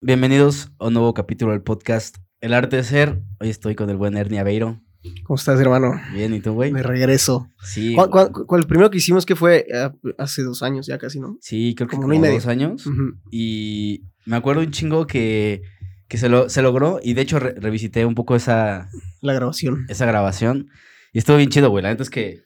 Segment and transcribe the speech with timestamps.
[0.00, 3.20] Bienvenidos a un nuevo capítulo del podcast El Arte de Ser.
[3.40, 4.80] Hoy estoy con el buen Ernie Aveiro.
[5.24, 5.92] ¿Cómo estás, hermano?
[6.14, 6.70] Bien, ¿y tú, güey?
[6.70, 7.48] Me regreso.
[7.64, 7.94] Sí.
[7.96, 11.18] ¿Cuál, cuál- cuál- el primero que hicimos que fue eh, hace dos años ya casi,
[11.18, 11.36] ¿no?
[11.40, 12.34] Sí, creo que como como, uno y medio.
[12.36, 12.84] dos años.
[13.32, 15.62] Y me acuerdo un chingo que,
[16.06, 17.00] que se, lo, se logró.
[17.02, 18.88] Y de hecho re- revisité un poco esa,
[19.20, 19.84] La grabación.
[19.88, 20.68] esa grabación.
[21.12, 21.82] Y estuvo bien chido, güey.
[21.82, 22.42] La neta es que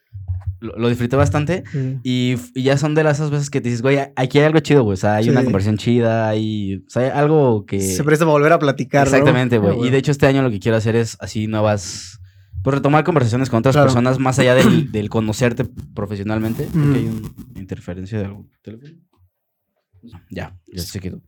[0.60, 1.64] lo, lo disfruté bastante.
[2.02, 4.82] Y, ya son de las esas veces que te dices, güey, aquí hay algo chido,
[4.84, 4.94] güey.
[4.94, 7.80] O sea, hay una conversación chida, hay, o sea, hay algo que...
[7.80, 9.12] Se presta para volver a platicar, ¿no?
[9.16, 9.78] Exactamente, güey.
[9.82, 12.18] Ah, y de hecho este año lo que quiero hacer es así nuevas...
[12.62, 13.88] Pues retomar conversaciones con otras Claro.
[13.88, 15.64] personas más allá del, del conocerte
[15.94, 16.68] profesionalmente.
[16.72, 18.94] Creo que hay una interferencia de algún teléfono.
[20.30, 21.22] Ya, ya se quedó.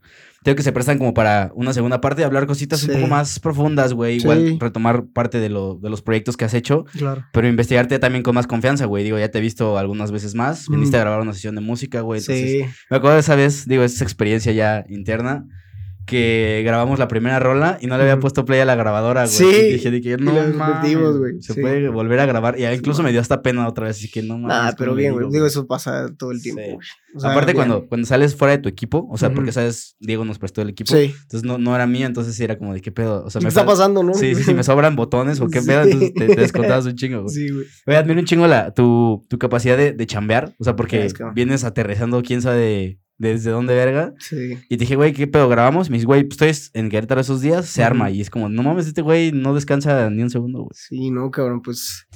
[0.44, 3.40] Creo que se prestan como para una segunda parte de hablar cositas un poco más
[3.40, 4.18] profundas, güey.
[4.18, 7.24] Igual retomar parte de, lo, de los proyectos que has hecho, Claro.
[7.32, 9.02] pero investigarte también con más confianza, güey.
[9.04, 10.68] Digo, ya te he visto algunas veces más.
[10.68, 11.00] Viniste Mm.
[11.00, 12.20] a grabar una sesión de música, güey.
[12.20, 12.74] Entonces, Sí.
[12.90, 15.46] me acuerdo de esa vez, digo, esa experiencia ya interna,
[16.06, 19.34] que grabamos la primera rola y no le había puesto play a la grabadora, güey.
[19.34, 21.60] Sí, Y dije, y no güey, Se sí.
[21.60, 22.58] puede volver a grabar.
[22.58, 24.56] Y incluso me dio hasta pena otra vez, así que no mames.
[24.56, 25.26] ¿cómo pero bien, güey.
[25.30, 26.62] digo, eso pasa todo el tiempo.
[26.62, 26.72] Sí.
[26.74, 26.86] güey.
[27.16, 27.68] O sea, Aparte, bien.
[27.68, 30.70] cuando, cuando sales fuera de tu equipo, o sea, porque sabes, Diego nos prestó el
[30.70, 30.92] equipo.
[30.92, 31.14] Sí.
[31.22, 33.24] Entonces no, no era mío, entonces sí era como de qué pedo.
[33.24, 34.14] O sea, ¿Qué me está pasando, no?
[34.14, 37.22] Sí, sí, sí, me sobran botones o qué pedo, entonces te, te descontabas un chingo,
[37.22, 37.34] güey.
[37.34, 37.66] Sí, güey.
[37.86, 40.54] Oye, admiro un chingo la, tu, tu capacidad de, de chambear.
[40.58, 44.14] O sea, porque Es que- vienes aterrizando quién sabe desde dónde verga.
[44.18, 44.58] Sí.
[44.68, 45.90] Y te dije, güey, ¿qué pedo grabamos?
[45.90, 48.10] Me dices, güey, pues estoy en Querétaro esos días, se arma.
[48.10, 50.70] Y es como, no mames, este güey no descansa ni un segundo, güey.
[50.74, 52.06] Sí, no, cabrón, pues.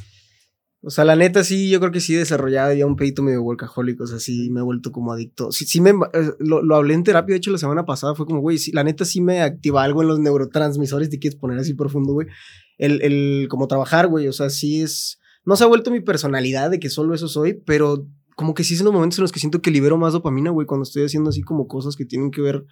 [0.80, 3.42] O sea, la neta, sí, yo creo que sí he desarrollado ya un pedito medio
[3.42, 5.50] workaholic, o sea, sí me he vuelto como adicto.
[5.50, 8.26] Sí, sí me, eh, lo, lo hablé en terapia, de hecho, la semana pasada fue
[8.26, 11.58] como, güey, sí, la neta sí me activa algo en los neurotransmisores, te quieres poner
[11.58, 12.28] así profundo, güey.
[12.76, 16.70] El, el, como trabajar, güey, o sea, sí es, no se ha vuelto mi personalidad
[16.70, 18.06] de que solo eso soy, pero
[18.38, 20.64] como que sí es los momentos en los que siento que libero más dopamina, güey,
[20.64, 22.64] cuando estoy haciendo así como cosas que tienen que ver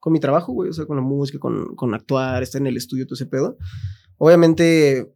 [0.00, 2.76] con mi trabajo, güey, o sea, con la música, con, con actuar, estar en el
[2.76, 3.56] estudio, todo ese pedo.
[4.18, 5.14] Obviamente,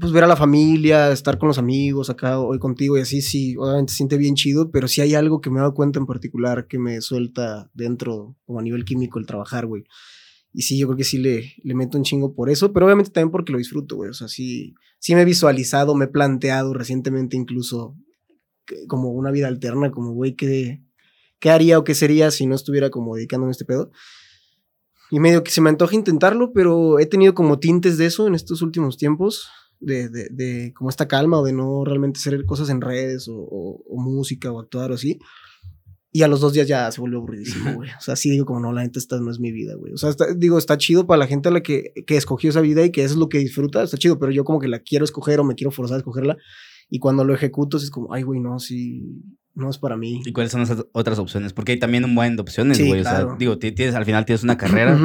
[0.00, 3.54] pues ver a la familia, estar con los amigos acá hoy contigo y así, sí,
[3.56, 6.66] obviamente siente bien chido, pero sí hay algo que me he dado cuenta en particular
[6.66, 9.84] que me suelta dentro, como a nivel químico, el trabajar, güey.
[10.52, 13.12] Y sí, yo creo que sí le, le meto un chingo por eso, pero obviamente
[13.12, 14.10] también porque lo disfruto, güey.
[14.10, 17.94] O sea, sí, sí me he visualizado, me he planteado recientemente incluso
[18.88, 20.82] como una vida alterna, como, güey, ¿qué,
[21.38, 23.90] ¿qué haría o qué sería si no estuviera como dedicándome a este pedo?
[25.10, 28.34] Y medio que se me antoja intentarlo, pero he tenido como tintes de eso en
[28.34, 32.70] estos últimos tiempos, de, de, de como esta calma o de no realmente hacer cosas
[32.70, 35.18] en redes o, o- o música o actuar o así.
[36.10, 37.90] Y a los dos días ya se vuelve aburridísimo, güey.
[37.90, 39.92] O sea, sí digo como, no, la neta esta no es mi vida, güey.
[39.92, 42.62] O sea, está- digo, está chido para la gente a la que, que escogió esa
[42.62, 44.78] vida y que eso es lo que disfruta, está chido, pero yo como que la
[44.80, 46.36] quiero escoger o me quiero forzar a escogerla.
[46.88, 49.02] Y cuando lo ejecuto, es como, ay, güey, no, sí,
[49.54, 50.20] no es para mí.
[50.24, 51.52] ¿Y cuáles son esas otras opciones?
[51.52, 53.00] Porque hay también un buen de opciones, Sí, güey.
[53.00, 54.98] O sea, digo, ti- tienes, al final tienes una carrera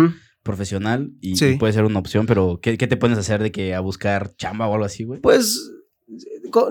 [0.44, 1.46] profesional y, Sí.
[1.46, 3.80] y puede ser una opción, pero ¿qué, qué te pones a hacer de que a
[3.80, 5.22] buscar chamba o algo así, güey?
[5.22, 5.72] Pues,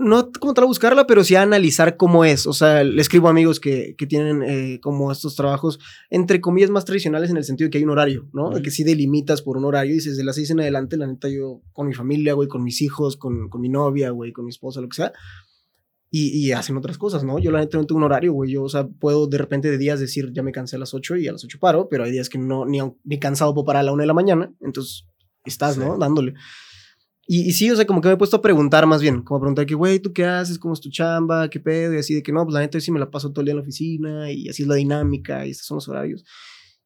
[0.01, 2.47] no como tal a buscarla, pero sí a analizar cómo es.
[2.47, 5.79] O sea, le escribo a amigos que, que tienen eh, como estos trabajos,
[6.11, 8.51] entre comillas, más tradicionales en el sentido de que hay un horario, ¿no?
[8.63, 11.29] Que sí delimitas por un horario y dices, de las seis en adelante, la neta,
[11.29, 14.51] yo con mi familia, güey, con mis hijos, con, con mi novia, güey, con mi
[14.51, 15.13] esposa, lo que sea.
[16.13, 17.39] Y, y hacen otras cosas, ¿no?
[17.39, 18.51] Yo la neta no tengo un horario, güey.
[18.51, 21.17] Yo, o sea, puedo de repente de días decir, ya me cansé a las 8
[21.17, 23.81] y a las 8 paro, pero hay días que no, ni, ni cansado puedo parar
[23.81, 24.53] a la 1 de la mañana.
[24.61, 25.07] Entonces,
[25.45, 25.81] estás, Sí.
[25.81, 25.97] ¿no?
[25.99, 26.35] Dándole.
[27.33, 29.41] Y, sí, o sea, como que me he puesto a preguntar más bien, como a
[29.41, 30.59] preguntar que, güey, ¿tú qué haces?
[30.59, 31.49] ¿Cómo es tu chamba?
[31.49, 31.95] ¿Qué pedo?
[31.95, 33.53] Y así de que no, pues la neta sí me la paso todo el día
[33.53, 36.25] en la oficina y así es la dinámica y estos son los horarios.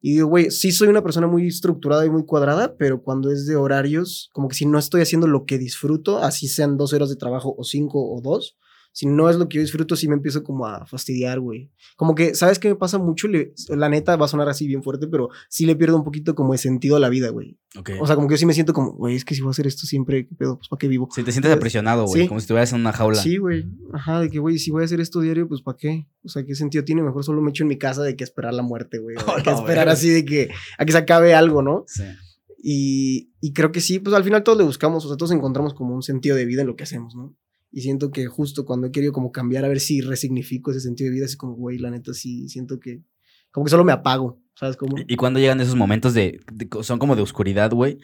[0.01, 3.47] Y digo, güey, sí soy una persona muy estructurada y muy cuadrada, pero cuando es
[3.47, 7.09] de horarios, como que si no estoy haciendo lo que disfruto, así sean dos horas
[7.09, 8.55] de trabajo o cinco o dos,
[8.97, 11.69] si no es lo que yo disfruto, sí me empiezo como a fastidiar, güey.
[11.97, 13.27] Como que, ¿sabes qué me pasa mucho?
[13.27, 16.33] Le- la neta va a sonar así bien fuerte, pero sí le pierdo un poquito
[16.33, 17.59] como de sentido a la vida, güey.
[17.77, 17.89] Ok.
[17.99, 19.51] O sea, como que yo sí me siento como, güey, es que si voy a
[19.51, 20.55] hacer esto siempre, ¿qué pedo?
[20.57, 21.09] Pues ¿para qué vivo?
[21.13, 22.27] si te sientes apresionado, güey, Sí.
[22.29, 23.21] como si estuvieras en una jaula.
[23.21, 23.65] Sí, güey.
[23.93, 26.07] Ajá, de que, güey, si voy a hacer esto diario, pues ¿para qué?
[26.23, 27.03] O sea, ¿qué sentido tiene?
[27.03, 29.17] Mejor solo me echo en mi casa de que esperar la muerte, güey.
[29.27, 29.93] Oh, de que no, esperar güey.
[29.93, 31.83] así de que a que se acabe algo, ¿no?
[31.87, 32.03] Sí.
[32.67, 35.73] Y, y creo que sí, pues al final todos le buscamos, o sea, todos encontramos
[35.73, 37.35] como un sentido de vida en lo que hacemos, ¿no?
[37.77, 41.09] Y siento que justo cuando he querido como cambiar a ver si resignifico ese sentido
[41.09, 43.01] de vida, es como, güey, la neta sí, siento que
[43.51, 44.95] como que solo me apago, ¿sabes cómo?
[45.05, 47.97] ¿Y cuando llegan esos momentos de, de- son como de oscuridad, güey?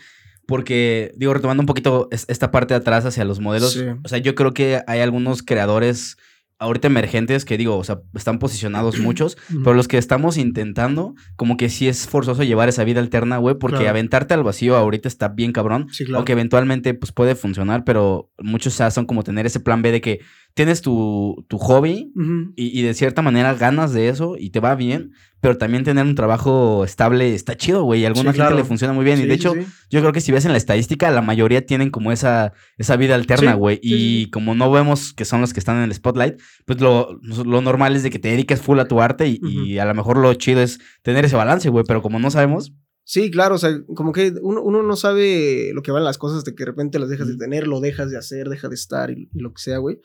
[0.45, 3.85] Porque, digo, retomando un poquito es- esta parte de atrás hacia los modelos, Sí.
[4.03, 6.17] o sea, yo creo que hay algunos creadores
[6.61, 11.57] ahorita emergentes que digo, o sea, están posicionados muchos, pero los que estamos intentando, como
[11.57, 13.89] que sí es forzoso llevar esa vida alterna, güey, porque Claro.
[13.89, 15.87] aventarte al vacío ahorita está bien cabrón.
[15.91, 16.17] Sí, claro.
[16.19, 20.01] Aunque eventualmente pues puede funcionar, pero muchos ya son como tener ese plan B de
[20.01, 20.19] que
[20.53, 22.11] tienes tu, tu hobby
[22.55, 26.05] y, y de cierta manera ganas de eso y te va bien, pero también tener
[26.05, 28.01] un trabajo estable está chido, güey.
[28.01, 28.55] Y a alguna Sí, gente claro.
[28.57, 29.19] le funciona muy bien.
[29.21, 29.61] y de hecho, sí.
[29.89, 33.15] yo creo que si ves en la estadística, la mayoría tienen como esa, esa vida
[33.15, 33.79] alterna, güey.
[33.81, 37.61] y como no vemos que son los que están en el spotlight, pues lo, lo
[37.61, 40.17] normal es de que te dediques full a tu arte y, y a lo mejor
[40.17, 41.85] lo chido es tener ese balance, güey.
[41.87, 45.81] Pero como no sabemos, Sí, claro, o sea, como que uno, uno no sabe lo
[45.81, 48.17] que van las cosas de que de repente las dejas de tener, lo dejas de
[48.17, 49.97] hacer, deja de estar y, y lo que sea, güey.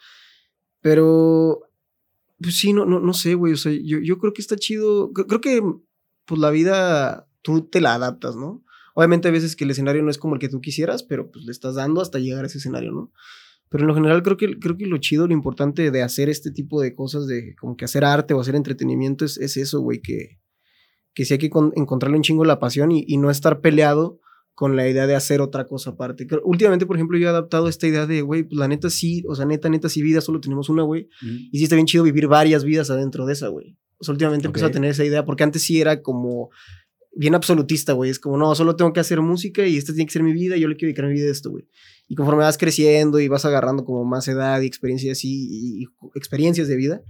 [0.86, 1.62] Pero,
[2.40, 5.12] pues sí, no, no, no sé, güey, o sea, yo, yo creo que está chido,
[5.12, 5.60] creo, que,
[6.26, 8.62] pues la vida, tú te la adaptas, ¿no?
[8.94, 11.44] Obviamente hay veces que el escenario no es como el que tú quisieras, pero pues
[11.44, 13.10] le estás dando hasta llegar a ese escenario, ¿no?
[13.68, 16.52] Pero en lo general creo que, creo que lo chido, lo importante de hacer este
[16.52, 20.00] tipo de cosas, de como que hacer arte o hacer entretenimiento, es, es eso, güey,
[20.00, 20.38] que,
[21.14, 24.20] que sí hay que con- encontrarle un chingo la pasión y no estar peleado
[24.56, 26.26] con la idea de hacer otra cosa aparte.
[26.42, 29.34] Últimamente, por ejemplo, yo he adaptado esta idea de, güey, pues la neta sí, o
[29.34, 31.08] sea, neta, neta, sí, vida, solo tenemos una, güey.
[31.52, 33.76] Y sí está bien chido vivir varias vidas adentro de esa, güey.
[33.98, 34.70] O sea, últimamente empecé Ok.
[34.70, 36.48] a tener esa idea, porque antes sí era como
[37.14, 38.10] bien absolutista, güey.
[38.10, 40.56] Es como, no, solo tengo que hacer música y esta tiene que ser mi vida
[40.56, 41.68] y yo le quiero dedicar mi vida a esto, güey.
[42.08, 46.76] Y conforme vas creciendo y vas agarrando como más edad y experiencias y experiencias de
[46.76, 47.02] vida,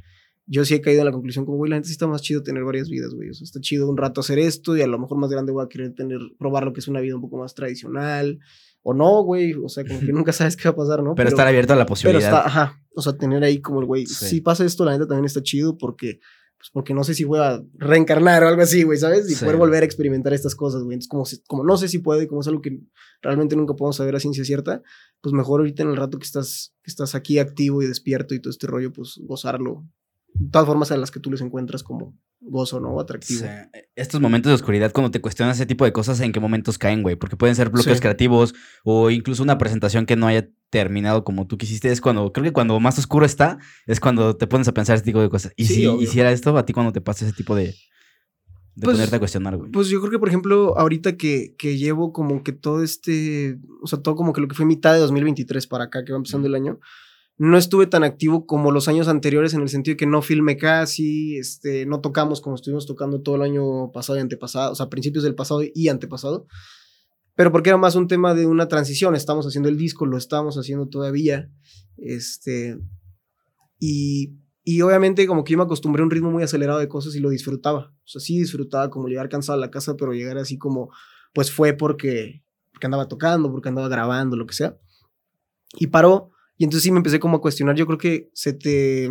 [0.46, 2.42] yo sí he caído en la conclusión como, güey, la neta sí está más chido
[2.42, 3.30] tener varias vidas, güey.
[3.30, 5.64] O sea, está chido un rato hacer esto y a lo mejor más grande voy
[5.64, 8.38] a querer tener, probar lo que es una vida un poco más tradicional.
[8.82, 9.54] O no, güey.
[9.54, 11.14] O sea, como que nunca sabes qué va a pasar, ¿no?
[11.16, 12.22] pero, estar abierto a la Pero posibilidad.
[12.28, 12.80] está, ajá.
[12.94, 14.06] O sea, tener ahí como el güey.
[14.06, 14.26] Sí.
[14.26, 16.20] Si pasa esto, la neta también está chido porque,
[16.58, 19.28] pues porque no sé si voy a reencarnar o algo así, güey, ¿sabes?
[19.28, 19.44] Y Sí.
[19.44, 20.94] poder volver a experimentar estas cosas, güey.
[20.94, 22.78] Entonces, como, si- como no sé si puedo y como es algo que
[23.20, 24.80] realmente nunca podemos saber a ciencia cierta,
[25.20, 28.40] pues mejor ahorita en el rato que estás, que estás aquí activo y despierto y
[28.40, 29.84] todo este rollo, pues gozarlo.
[30.52, 32.90] Todas formas a las que tú les encuentras como gozo, ¿no?
[32.90, 33.40] O atractivo.
[33.40, 33.46] Sí.
[33.94, 37.02] Estos momentos de oscuridad, cuando te cuestionas ese tipo de cosas, ¿en qué momentos caen,
[37.02, 37.16] güey?
[37.16, 38.02] Porque pueden ser bloqueos Sí.
[38.02, 38.54] creativos
[38.84, 41.90] o incluso una presentación que no haya terminado como tú quisiste.
[41.90, 45.04] Es cuando, creo que cuando más oscuro está, es cuando te pones a pensar ese
[45.04, 45.52] tipo de cosas.
[45.56, 46.02] Y Sí, si obvio.
[46.02, 47.74] hiciera esto, a ti cuando te pasa ese tipo de,
[48.74, 49.70] de Pues- ponerte a cuestionar, güey.
[49.70, 53.86] Pues yo creo que, por ejemplo, ahorita que, que llevo como que todo este, o
[53.86, 56.46] sea, todo como que lo que fue mitad de 2023 para acá, que va empezando
[56.46, 56.78] el año,
[57.38, 60.56] no estuve tan activo como los años anteriores en el sentido de que no filmé
[60.56, 64.88] casi, este, no tocamos como estuvimos tocando todo el año pasado y antepasado, o sea,
[64.88, 66.46] principios del pasado y antepasado,
[67.34, 70.56] pero porque era más un tema de una transición, estamos haciendo el disco, lo estamos
[70.56, 71.50] haciendo todavía,
[71.98, 72.78] este,
[73.78, 74.32] y,
[74.64, 77.20] y obviamente como que yo me acostumbré a un ritmo muy acelerado de cosas y
[77.20, 77.92] lo disfrutaba.
[78.04, 80.90] O sea, sí disfrutaba como llegar cansado a la casa, pero llegar así como,
[81.32, 82.42] pues fue porque,
[82.72, 84.76] porque andaba tocando, porque andaba grabando, lo que sea.
[85.78, 86.32] Y paró.
[86.56, 87.76] Y entonces sí me empecé como a cuestionar.
[87.76, 89.10] Yo creo que se te,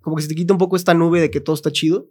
[0.00, 2.08] como que se te quita un poco esta nube de que todo está chido.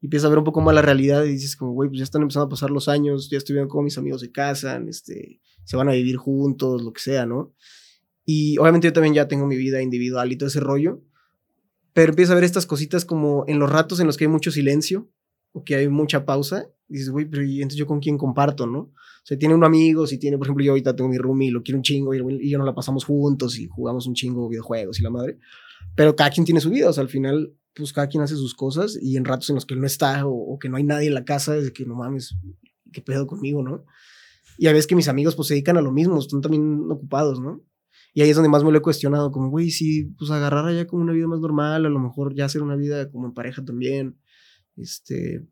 [0.00, 2.04] Y empiezas a ver un poco más la realidad y dices como, güey, pues ya
[2.04, 5.40] están empezando a pasar los años, ya estoy viendo cómo mis amigos se casan, este,
[5.64, 7.54] se van a vivir juntos, lo que sea, ¿no?
[8.26, 11.02] Y obviamente yo también ya tengo mi vida individual y todo ese rollo
[11.96, 14.50] pero empiezas a ver estas cositas como en los ratos en los que hay mucho
[14.50, 15.10] silencio
[15.56, 18.78] o que hay mucha pausa, dices, güey, pero ¿y entonces yo con quién comparto, no?
[18.78, 18.92] O
[19.24, 21.78] sea, tiene un amigo, si tiene, por ejemplo, yo ahorita tengo mi roomie lo quiero
[21.78, 25.08] un chingo y, yo nos la pasamos juntos y jugamos un chingo videojuegos y la
[25.08, 25.38] madre,
[25.94, 28.54] pero cada quien tiene su vida, o sea, al final, pues cada quien hace sus
[28.54, 30.84] cosas y en ratos en los que él no está o, o que no hay
[30.84, 32.36] nadie en la casa, es que no mames,
[32.92, 33.86] qué pedo conmigo, ¿no?
[34.58, 37.40] Y a veces que mis amigos pues se dedican a lo mismo, están también ocupados,
[37.40, 37.62] ¿no?
[38.12, 40.86] Y ahí es donde más me lo he cuestionado, como, güey, si pues agarrara ya
[40.86, 43.64] como una vida más normal, a lo mejor ya hacer una vida como en pareja
[43.64, 44.18] también,
[44.76, 45.46] este,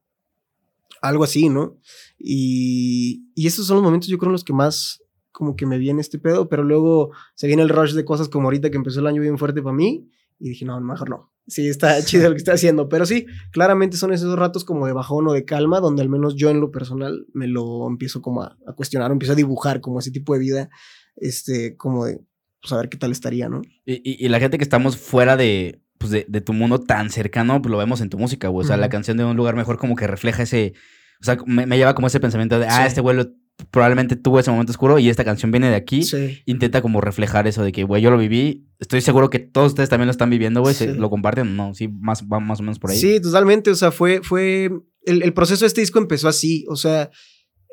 [1.03, 1.79] algo así, ¿no?
[2.19, 5.01] Y, y esos son los momentos yo creo en los que más
[5.33, 8.47] como que me viene este pedo, pero luego se viene el rush de cosas como
[8.47, 11.33] ahorita que empezó el año bien fuerte para mí y dije, no, mejor no.
[11.47, 14.93] Sí, está chido lo que estoy haciendo, pero sí, claramente son esos ratos como de
[14.93, 18.43] bajón o de calma, donde al menos yo en lo personal me lo empiezo como
[18.43, 20.71] a, a cuestionar, empiezo a dibujar como ese tipo de vida,
[21.17, 22.21] este, como de,
[22.63, 23.61] pues a ver qué tal estaría, ¿no?
[23.85, 27.09] Y, y- y la gente que estamos fuera de, pues de, de tu mundo tan
[27.11, 28.65] cercano, pues lo vemos en tu música, güey.
[28.65, 30.75] O sea, la canción de Un Lugar Mejor como que refleja ese...
[31.21, 32.89] O sea, me, me lleva como ese pensamiento de, ah, Sí.
[32.89, 33.29] este güey lo-
[33.71, 36.03] probablemente tuvo ese momento oscuro y esta canción viene de aquí.
[36.03, 36.41] Sí.
[36.45, 38.67] Intenta como reflejar eso de que, güey, yo lo viví.
[38.81, 40.75] Estoy seguro que todos ustedes también lo están viviendo, güey.
[40.75, 40.99] ¿Se- Sí.
[40.99, 41.57] ¿Lo comparten?
[41.57, 42.99] No, sí, más, va más o menos por ahí.
[42.99, 43.71] Sí, totalmente.
[43.71, 44.71] O sea, fue, fue,
[45.07, 46.67] el, el proceso de este disco empezó así.
[46.69, 47.11] O sea,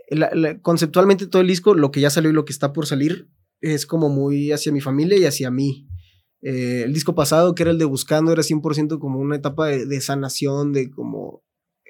[0.09, 2.85] la- la- conceptualmente todo el disco, lo que ya salió y lo que está por
[2.85, 3.27] salir,
[3.59, 5.87] es como muy hacia mi familia y hacia mí.
[6.41, 9.85] Eh, el disco pasado, que era el de Buscando, era 100% como una etapa de,
[9.85, 11.43] de sanación, de como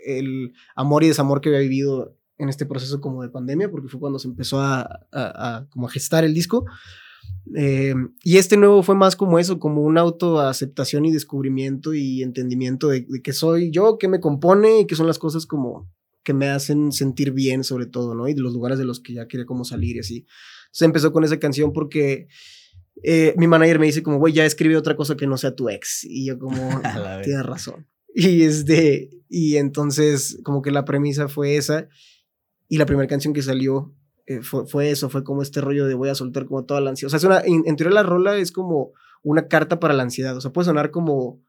[0.05, 3.99] el amor y desamor que había vivido en este proceso como de pandemia, porque fue
[3.99, 6.65] cuando se empezó a, a- a como a gestar el disco.
[7.55, 7.93] Eh,
[8.23, 13.05] y este nuevo fue más como eso, como una autoaceptación y descubrimiento y entendimiento de,
[13.07, 15.89] de que soy yo, que me compone y que son las cosas como
[16.23, 18.27] que me hacen sentir bien sobre todo, ¿no?
[18.27, 20.25] Y de los lugares de los que ya quería como salir y así.
[20.71, 22.27] Se empezó con esa canción porque
[23.03, 25.69] eh, mi manager me dice como, güey, ya escribe otra cosa que no sea tu
[25.69, 26.03] ex.
[26.03, 26.57] Y yo como,
[27.23, 27.87] tienes razón.
[28.13, 31.87] Y, este, y entonces como que la premisa fue esa.
[32.67, 33.93] Y la primera canción que salió
[34.25, 36.89] eh, fue, fue, eso, fue como este rollo de voy a soltar como toda la
[36.89, 37.07] ansiedad.
[37.07, 38.93] O sea, es una, en, en teoría la rola es como
[39.23, 40.35] una carta para la ansiedad.
[40.35, 41.41] O sea, puede sonar como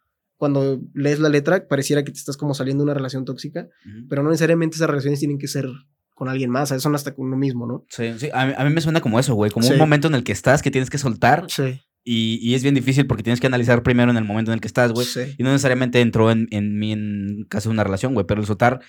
[0.42, 3.68] cuando lees la letra, pareciera que te estás como saliendo de una relación tóxica,
[4.08, 5.66] pero no necesariamente esas relaciones tienen que ser
[6.14, 7.84] con alguien más, a son hasta con uno mismo, ¿no?
[7.88, 10.14] Sí, sí, a mí, a mí me suena como eso, güey, como un momento en
[10.14, 11.46] el que estás que tienes que soltar.
[11.48, 11.80] Sí.
[12.04, 14.60] Y, y, es bien difícil porque tienes que analizar primero en el momento en el
[14.60, 15.06] que estás, güey.
[15.06, 15.20] Sí.
[15.38, 18.46] Y no necesariamente entró en, en mí en caso de una relación, güey, pero el
[18.46, 18.80] soltar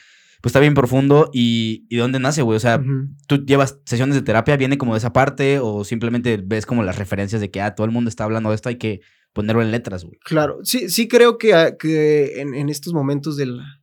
[0.43, 2.57] pues está bien profundo y, y dónde nace, güey.
[2.57, 2.83] O sea,
[3.27, 6.97] tú llevas sesiones de terapia, viene como de esa parte o simplemente ves como las
[6.97, 8.99] referencias de que, ah, todo el mundo está hablando de esto, hay que
[9.31, 10.19] ponerlo en letras, güey.
[10.25, 13.82] Claro, sí, sí creo que, ah, que en, en estos momentos de la, o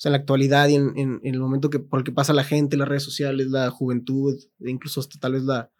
[0.00, 2.32] sea, en la actualidad y en, en- en el momento que, por el que pasa
[2.32, 5.70] la gente, las redes sociales, la juventud, e incluso hasta tal vez la,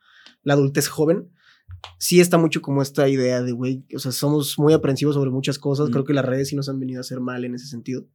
[0.42, 1.30] la adultez joven,
[1.98, 5.58] sí está mucho como esta idea de, güey, o sea, somos muy aprensivos sobre muchas
[5.58, 5.92] cosas, Mm.
[5.92, 8.06] creo que las redes sí nos han venido a hacer mal en ese sentido.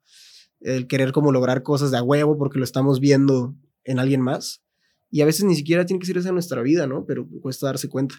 [0.60, 4.64] El querer como lograr cosas de a huevo porque lo estamos viendo en alguien más.
[5.12, 7.06] Y a veces ni siquiera tiene que ser esa nuestra vida, ¿no?
[7.06, 8.16] Pero cuesta darse cuenta.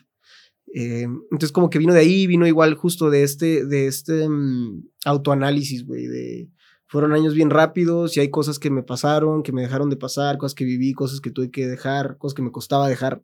[0.75, 4.85] Eh, entonces como que vino de ahí, vino igual justo de este, de este mm,
[5.05, 6.51] autoanálisis, güey, de
[6.87, 10.39] fueron años bien rápidos y hay cosas que me pasaron, que me dejaron de pasar,
[10.39, 13.23] cosas que viví, cosas que tuve que dejar, cosas que me costaba dejar.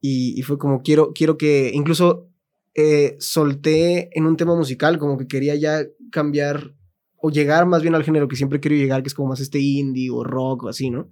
[0.00, 2.30] Y, fue como quiero, quiero que, incluso
[2.74, 6.74] eh, solté en un tema musical, como que quería ya cambiar
[7.16, 9.58] o llegar más bien al género que siempre quiero llegar, que es como más este
[9.58, 11.10] indie o rock o así, ¿no?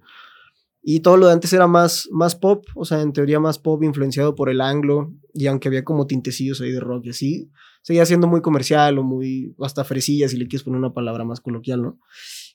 [0.81, 3.83] Y todo lo de antes era más, más pop, o sea, en teoría más pop
[3.83, 7.51] influenciado por el anglo, y aunque había como tintecillos ahí de rock y así,
[7.89, 11.41] seguía siendo muy comercial o muy, hasta fresilla, si le quieres poner una palabra más
[11.41, 11.99] coloquial, ¿no?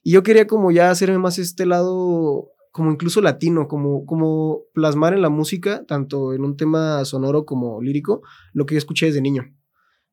[0.00, 5.12] Y yo quería como ya hacerme más este lado, como incluso latino, como, como plasmar
[5.12, 8.22] en la música, tanto en un tema sonoro como lírico,
[8.52, 9.52] lo que yo escuché desde niño.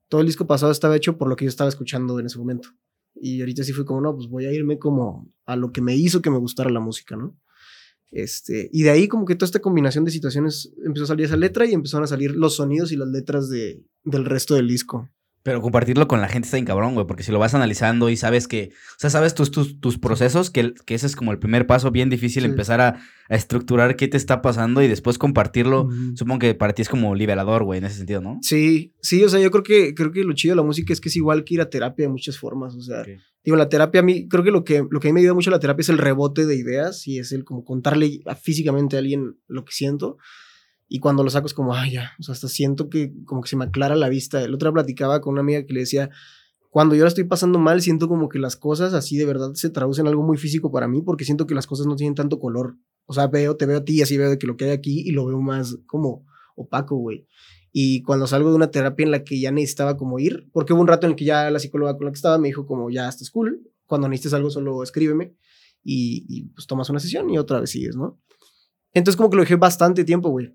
[0.09, 2.69] Todo el disco pasado estaba hecho por lo que yo estaba escuchando en ese momento.
[3.13, 5.95] Y ahorita sí fue como, no, pues voy a irme como a lo que me
[5.95, 7.37] hizo que me gustara la música, ¿no?
[8.09, 11.37] Este, y de ahí como que toda esta combinación de situaciones empezó a salir esa
[11.37, 15.09] letra y empezaron a salir los sonidos y las letras de, del resto del disco.
[15.43, 18.15] Pero compartirlo con la gente está bien cabrón, güey, porque si lo vas analizando y
[18.15, 21.39] sabes que, o sea, sabes tus, tus, tus procesos, que, que ese es como el
[21.39, 22.49] primer paso bien difícil, Sí.
[22.49, 25.89] empezar a, a estructurar qué te está pasando y después compartirlo.
[26.13, 28.37] Supongo que para ti es como liberador, güey, en ese sentido, ¿no?
[28.43, 31.01] Sí, sí, o sea, yo creo que, creo que lo chido de la música es
[31.01, 33.03] que es igual que ir a terapia de muchas formas, o sea,
[33.43, 35.33] digo, la terapia a mí, creo que lo que, lo que a mí me ayuda
[35.33, 38.95] mucho a la terapia es el rebote de ideas y es el como contarle físicamente
[38.95, 40.17] a alguien lo que siento
[40.93, 43.47] y cuando lo saco es como, ay, ya, o sea, hasta siento que como que
[43.47, 44.43] se me aclara la vista.
[44.43, 46.09] El otro platicaba con una amiga que le decía,
[46.69, 49.69] cuando yo la estoy pasando mal, siento como que las cosas así de verdad se
[49.69, 52.39] traducen en algo muy físico para mí porque siento que las cosas no tienen tanto
[52.39, 52.75] color.
[53.05, 54.99] O sea, veo, te veo a ti así veo de que lo que hay aquí
[54.99, 56.25] y lo veo más como
[56.57, 57.25] opaco, güey.
[57.71, 60.81] Y cuando salgo de una terapia en la que ya necesitaba como ir, porque hubo
[60.81, 62.89] un rato en el que ya la psicóloga con la que estaba me dijo como
[62.89, 65.37] ya estás cool, cuando necesites algo solo escríbeme
[65.85, 68.19] y, y, pues tomas una sesión y otra vez sigues, ¿no?
[68.93, 70.53] Entonces como que lo dejé bastante tiempo, güey.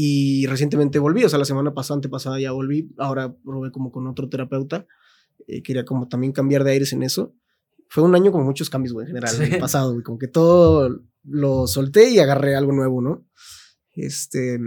[0.00, 4.06] Y recientemente volví, o sea, la semana pasada, antepasada ya volví, ahora probé como con
[4.06, 4.86] otro terapeuta,
[5.48, 7.34] eh, quería como también cambiar de aires en eso.
[7.88, 9.42] Fue un año con muchos cambios, güey, en general, Sí.
[9.54, 13.26] el pasado, güey, como que todo lo solté y agarré algo nuevo, ¿no?
[13.94, 14.60] Este,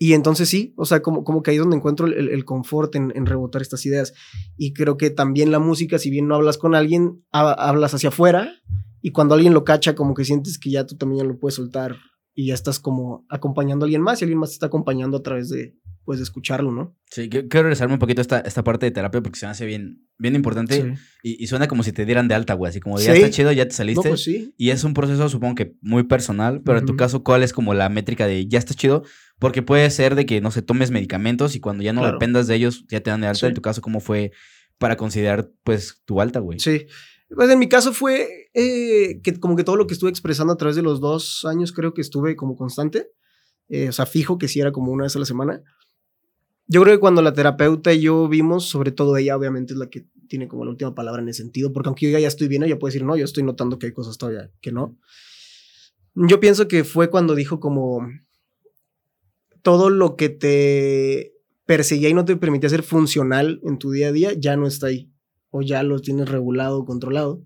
[0.00, 3.12] y entonces sí, o sea, como, como que ahí es donde encuentro el, confort en,
[3.14, 4.14] en rebotar estas ideas.
[4.56, 8.08] Y creo que también la música, si bien no hablas con alguien, ha- hablas hacia
[8.08, 8.50] afuera
[9.00, 11.96] y cuando alguien lo cacha, como que sientes que ya tú también lo puedes soltar
[12.40, 15.22] y ya estás como acompañando a alguien más y alguien más te está acompañando a
[15.24, 16.96] través de, pues, de escucharlo, ¿no?
[17.10, 19.66] Sí, quiero regresarme un poquito a esta, esta parte de terapia porque se me hace
[19.66, 23.00] bien, bien importante y, y suena como si te dieran de alta, güey, así como
[23.00, 23.18] ya Sí.
[23.22, 24.08] está chido, ya te No, saliste.
[24.08, 24.54] pues sí.
[24.56, 27.74] Y es un proceso, supongo que muy personal, pero en tu caso, ¿cuál es como
[27.74, 29.02] la métrica de ya estás chido?
[29.40, 32.18] Porque puede ser de que, no sé, tomes medicamentos y cuando ya no Claro.
[32.18, 33.48] dependas de ellos, ya te dan de alta.
[33.48, 34.30] En tu caso, ¿cómo fue
[34.78, 36.60] para considerar, pues, tu alta, güey?
[36.60, 36.86] Sí.
[37.34, 40.56] Pues en mi caso fue eh, que como que todo lo que estuve expresando a
[40.56, 43.10] través de los dos años creo que estuve como constante.
[43.68, 45.62] eh, o sea, fijo que sí era como una vez a la semana.
[46.66, 49.88] Yo creo que cuando la terapeuta y yo vimos, sobre todo ella obviamente es la
[49.90, 52.62] que tiene como la última palabra en ese sentido, porque aunque yo ya, estoy bien,
[52.62, 54.98] ella puede decir, no, yo estoy notando que hay cosas todavía que no.
[56.14, 58.06] Yo pienso que fue cuando dijo como
[59.62, 61.34] todo lo que te
[61.66, 64.86] perseguía y no te permitía ser funcional en tu día a día ya no está
[64.86, 65.10] ahí
[65.50, 67.42] o ya lo tienes regulado, controlado.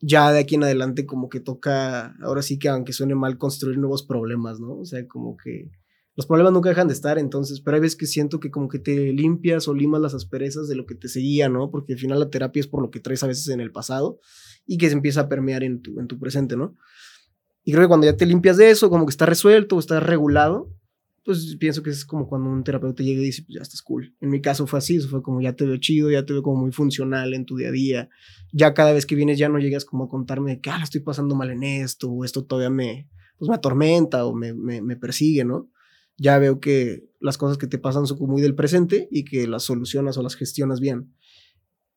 [0.00, 3.78] Ya de aquí en adelante como que toca, ahora sí que aunque suene mal, construir
[3.78, 4.78] nuevos problemas, ¿no?
[4.78, 5.70] O sea, como que
[6.16, 8.78] los problemas nunca dejan de estar, entonces, pero hay veces que siento que como que
[8.78, 11.70] te limpias o limas las asperezas de lo que te seguía, ¿no?
[11.70, 14.18] Porque al final la terapia es por lo que traes a veces en el pasado
[14.66, 16.76] y que se empieza a permear en tu, en tu presente, ¿no?
[17.64, 20.00] Y creo que cuando ya te limpias de eso, como que está resuelto o está
[20.00, 20.70] regulado,
[21.26, 24.14] pues pienso que es como cuando un terapeuta llega y dice, pues ya estás cool.
[24.20, 26.42] En mi caso fue así, eso fue como ya te veo chido, ya te veo
[26.42, 28.08] como muy funcional en tu día a día.
[28.52, 31.02] Ya cada vez que vienes ya no llegas como a contarme que, ah, la estoy
[31.02, 34.96] pasando mal en esto, o esto todavía me, pues me atormenta o me, me, me
[34.96, 35.70] persigue, ¿no?
[36.16, 39.46] Ya veo que las cosas que te pasan son como muy del presente y que
[39.46, 41.12] las solucionas o las gestionas bien.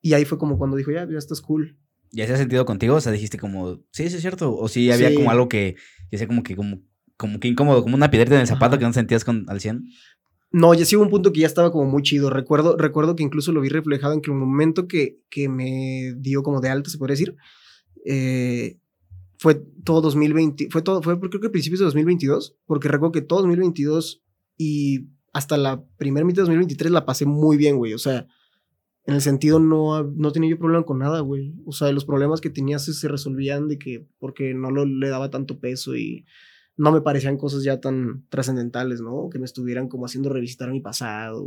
[0.02, 1.78] Y ahí fue como cuando dijo, ya, ya estás cool.
[2.12, 2.96] ¿Ya se ha sentido contigo?
[2.96, 4.56] O sea, dijiste como, sí, sí es cierto.
[4.56, 5.14] O sí había Sí.
[5.14, 5.76] como algo que,
[6.10, 6.82] ya sea como que, como,
[7.20, 8.78] como que incómodo, como una piedrita en el zapato Ajá.
[8.78, 9.84] que no sentías con, al 100.
[10.52, 12.30] No, ya sí hubo un punto que ya estaba como muy chido.
[12.30, 16.42] Recuerdo, recuerdo que incluso lo vi reflejado en que un momento que, que me dio
[16.42, 17.36] como de alta, se podría decir,
[18.06, 18.78] eh,
[19.38, 23.40] fue todo 2020, fue todo, fue creo que principios de 2022, porque recuerdo que todo
[23.40, 24.22] 2022
[24.56, 27.92] y hasta la primera mitad de 2023 la pasé muy bien, güey.
[27.92, 28.26] O sea,
[29.04, 31.54] en el sentido no, no tenía yo problema con nada, güey.
[31.64, 35.08] O sea, los problemas que tenía se, se resolvían de que porque no lo, le
[35.08, 36.24] daba tanto peso y
[36.80, 39.28] no me parecían cosas ya tan trascendentales, ¿no?
[39.30, 41.46] Que me estuvieran como haciendo revisitar mi pasado.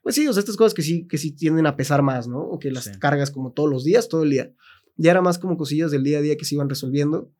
[0.00, 2.38] Pues sí, o sea, estas cosas que sí, que sí tienden a pesar más, ¿no?
[2.40, 2.92] O que las Sí.
[3.00, 4.52] cargas como todos los días, todo el día.
[4.96, 7.32] Ya era más como cosillas del día a día que se iban resolviendo.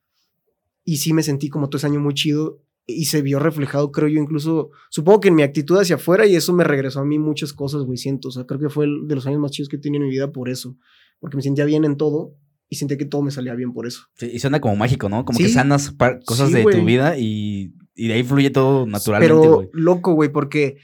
[0.84, 4.08] Y sí me sentí como todo ese año muy chido y se vio reflejado, creo
[4.08, 7.18] yo, incluso, supongo que en mi actitud hacia afuera y eso me regresó a mí
[7.20, 8.28] muchas cosas, güey, siento.
[8.28, 10.08] O sea, creo que fue el de los años más chidos que he tenido en
[10.08, 10.76] mi vida por eso.
[11.20, 12.34] Porque me sentía bien en todo
[12.68, 14.02] y sentía que todo me salía bien por eso.
[14.16, 15.24] Sí, y suena como mágico, ¿no?
[15.24, 15.52] Como que Sí.
[15.54, 16.78] sanas par- cosas Sí, de güey.
[16.80, 20.78] tu vida y, y de ahí fluye todo naturalmente, Pero loco, güey, porque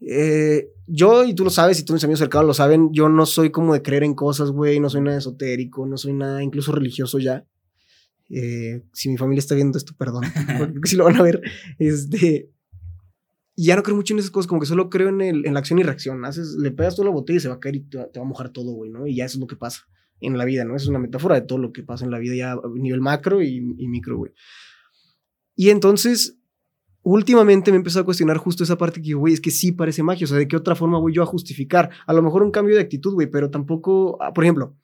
[0.00, 3.24] eh, yo, y tú lo sabes, y todos mis amigos cercanos lo saben, yo no
[3.24, 6.72] soy como de creer en cosas, güey, no soy nada esotérico, no soy nada incluso
[6.72, 7.46] religioso ya.
[8.28, 10.24] Eh, si mi familia está viendo esto, perdón,
[10.74, 11.40] porque si lo van a ver,
[11.78, 12.50] este...
[13.54, 15.54] y Ya no creo mucho en esas cosas, como que solo creo en, el, en
[15.54, 16.24] la acción y reacción.
[16.24, 18.18] Haces, le pegas toda la botella y se va a caer y te va, te
[18.18, 19.06] va a mojar todo, güey, ¿no?
[19.06, 19.86] Y ya eso es lo que pasa
[20.22, 20.76] en la vida, ¿no?
[20.76, 23.42] Es una metáfora de todo lo que pasa en la vida ya a nivel macro
[23.42, 24.32] y, y micro, güey.
[25.54, 26.38] Y entonces,
[27.02, 30.24] últimamente me empezó a cuestionar justo esa parte que, güey, es que sí parece magia.
[30.24, 31.90] O sea, ¿de qué otra forma voy yo a justificar?
[32.06, 34.76] A lo mejor un cambio de actitud, güey, pero tampoco, ah, por ejemplo,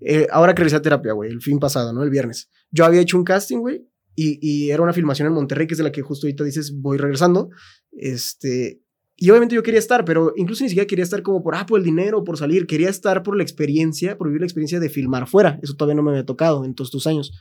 [0.00, 2.02] eh, ahora que a terapia, güey, el fin pasado, ¿no?
[2.02, 2.50] El viernes.
[2.70, 5.78] Yo había hecho un casting, güey, y, y era una filmación en Monterrey, que es
[5.78, 7.50] de la que justo ahorita dices, voy regresando.
[7.92, 8.80] Este,
[9.20, 11.80] y obviamente yo quería estar, pero incluso ni siquiera quería estar como por, ah, por
[11.80, 12.68] el dinero, por salir.
[12.68, 15.58] Quería estar por la experiencia, por vivir la experiencia de filmar fuera.
[15.60, 17.32] Eso todavía no me había tocado en todos estos años.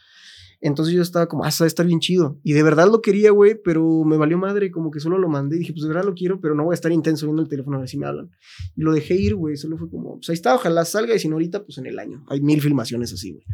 [0.60, 2.40] Entonces yo estaba como, ah, a estar bien chido.
[2.44, 5.58] Y de verdad lo quería, güey, pero me valió madre, como que solo lo mandé.
[5.58, 7.48] Y dije, pues de verdad lo quiero, pero no voy a estar intenso viendo el
[7.48, 8.32] teléfono a ver si me hablan.
[8.76, 9.56] Y lo dejé ir, güey.
[9.56, 11.13] Solo fue como, pues ahí está, ojalá salga.
[11.13, 12.26] Y si no ahorita, pues en el año.
[12.28, 13.46] Hay mil filmaciones así, güey.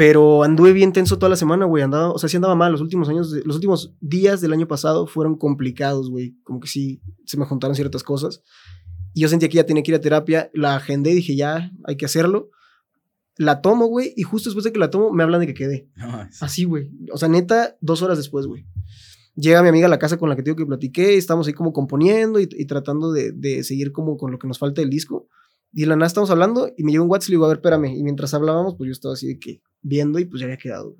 [0.00, 1.82] Pero anduve bien tenso toda la semana, güey.
[1.82, 2.72] Andaba, o sea, sí andaba mal.
[2.72, 6.36] Los últimos años, de- los últimos días del año pasado fueron complicados, güey.
[6.42, 8.42] Como que sí, se me juntaron ciertas cosas.
[9.12, 10.50] Y yo sentía que ya tenía que ir a terapia.
[10.54, 12.48] La agendé y dije, ya, hay que hacerlo.
[13.36, 14.14] La tomo, güey.
[14.16, 15.90] Y justo después de que la tomo, me hablan de que quedé.
[16.30, 16.90] Es- Así, güey.
[17.12, 18.64] O sea, neta, dos horas después, güey.
[19.34, 21.52] Llega mi amiga a la casa con la que te digo que platiqué, estamos ahí
[21.52, 24.88] como componiendo y, y tratando de, de seguir como con lo que nos falta del
[24.88, 25.28] disco.
[25.74, 27.48] Y de la nada estamos hablando y me llega un WhatsApp y le digo, a
[27.48, 27.84] ver, espérame.
[27.96, 30.96] Y mientras hablábamos, pues yo estaba así de que viendo y pues ya había quedado.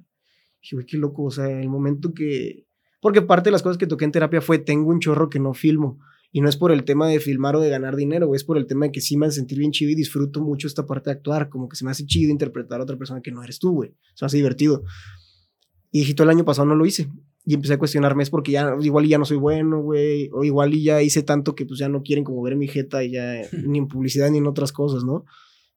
[0.62, 1.24] Dije, güey, qué loco.
[1.24, 2.66] O sea, el momento que...
[3.00, 5.54] Porque parte de las cosas que toqué en terapia fue, tengo un chorro que no
[5.54, 5.98] filmo.
[6.32, 8.56] Y no es por el tema de filmar o de ganar dinero, güey, es por
[8.56, 11.10] el tema de que sí me hace sentir bien chido y disfruto mucho esta parte
[11.10, 11.48] de actuar.
[11.48, 13.90] Como que se me hace chido interpretar a otra persona que no eres tú, güey.
[14.14, 14.84] Se me hace divertido.
[15.90, 17.08] Y dije, todo el año pasado no lo hice.
[17.44, 20.30] Y empecé a cuestionarme, es porque ya, igual y ya no soy bueno, güey.
[20.32, 23.02] O igual y ya hice tanto que pues ya no quieren como ver mi jeta
[23.02, 25.24] y ya ni en publicidad ni en otras cosas, ¿no?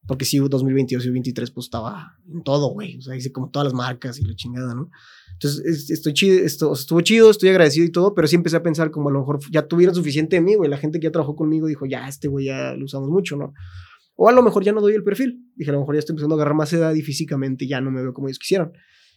[0.06, 2.98] Porque sí, 2022 y 2023 pues estaba en todo, güey.
[2.98, 4.90] O sea, hice como todas las marcas y la chingada, ¿no?
[5.32, 8.62] Entonces, es- estoy chido, esto, estuvo chido, estoy agradecido y todo, pero sí empecé a
[8.62, 10.68] pensar como a lo mejor ya tuvieron suficiente de mí, güey.
[10.70, 13.54] La gente que ya trabajó conmigo dijo, ya, este güey ya lo usamos mucho, ¿no?
[14.16, 15.42] O a lo mejor ya no doy el perfil.
[15.56, 17.90] Dije, a lo mejor ya estoy empezando a agarrar más edad y físicamente ya no
[17.90, 18.72] me veo como ellos quisieron.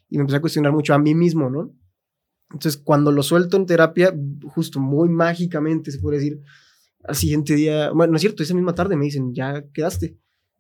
[0.10, 1.76] Y me empecé a cuestionar mucho a mí mismo, ¿no?
[2.52, 4.15] Entonces, cuando lo suelto en terapia,
[4.47, 6.39] justo muy mágicamente, se puede decir,
[7.04, 10.17] al siguiente día, bueno, no es cierto, esa misma tarde me dicen, ya quedaste.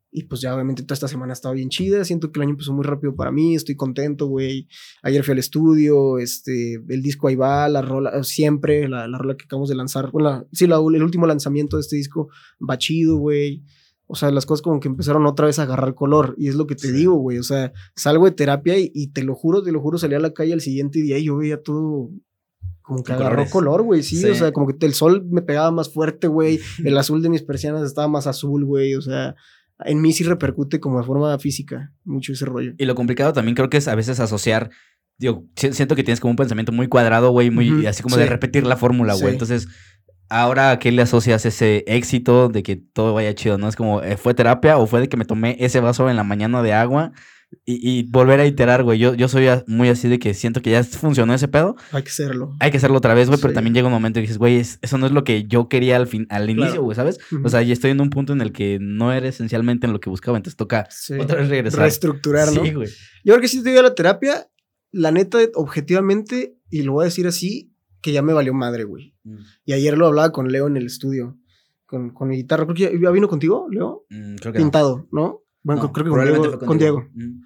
[0.09, 2.51] Y pues ya obviamente toda esta semana ha estado bien chida, siento que el año
[2.51, 4.67] empezó muy rápido para mí, estoy contento, güey.
[5.03, 9.35] Ayer fui al estudio, este, el disco ahí va, la rola, siempre, la, la rola
[9.35, 12.29] que acabamos de lanzar, bueno, la- sí, la- el último lanzamiento de este disco
[12.67, 13.63] va chido, güey.
[14.09, 16.33] O sea, las cosas como que empezaron otra vez a agarrar color.
[16.37, 16.93] Y es lo que te Sí.
[16.93, 17.39] digo, güey.
[17.39, 20.19] O sea, salgo de terapia y, y te lo juro, te lo juro, salí a
[20.19, 22.09] la calle al siguiente día y yo veía todo
[22.81, 23.51] como que agarró colores.
[23.51, 24.03] color, güey.
[24.03, 24.29] Sí, Sí.
[24.29, 26.57] o sea, como que el sol me pegaba más fuerte, güey.
[26.95, 28.95] El azul de mis persianas estaba más azul, güey.
[28.95, 29.35] O sea,
[29.85, 32.73] en mí sí repercute como de forma física mucho ese rollo.
[32.77, 34.69] Y lo complicado también creo que es a veces asociar.
[35.19, 38.25] Digo, si- siento que tienes como un pensamiento muy cuadrado, güey, muy así como de
[38.27, 39.27] repetir la fórmula, güey.
[39.27, 39.31] Sí.
[39.33, 39.67] Entonces,
[40.29, 43.67] ahora a qué le asocias ese éxito de que todo vaya chido, ¿no?
[43.67, 46.23] Es como, eh, ¿fue terapia o fue de que me tomé ese vaso en la
[46.23, 47.13] mañana de agua
[47.65, 48.99] y, volver a iterar, güey.
[48.99, 51.75] Yo, yo soy muy así de que siento que ya funcionó ese pedo.
[51.91, 52.55] Hay que hacerlo.
[52.59, 54.97] Hay que hacerlo otra vez, güey, pero también llega un momento y dices, güey, eso
[54.97, 57.19] no es lo que yo quería al, fin, al inicio, güey, ¿sabes?
[57.43, 59.99] O sea, ya estoy en un punto en el que no era esencialmente en lo
[59.99, 60.87] que buscaba, entonces toca
[61.19, 61.81] otra vez regresar.
[61.81, 62.63] Reestructurar, ¿no?
[62.63, 62.89] Sí, güey.
[63.23, 64.49] Yo creo que si te dio la terapia,
[64.91, 69.15] la neta, objetivamente, y lo voy a decir así, que ya me valió madre, güey.
[69.23, 69.37] Mm.
[69.65, 71.37] Y ayer lo hablaba con Leo en el estudio,
[71.85, 72.65] con, con mi guitarra.
[72.65, 74.05] Creo que ya, vino contigo, Leo.
[74.09, 75.43] Mm, creo que Pintado, ¿no?
[75.67, 76.59] Bueno, creo que con Diego.
[76.59, 77.05] Con Diego.
[77.13, 77.41] Mm.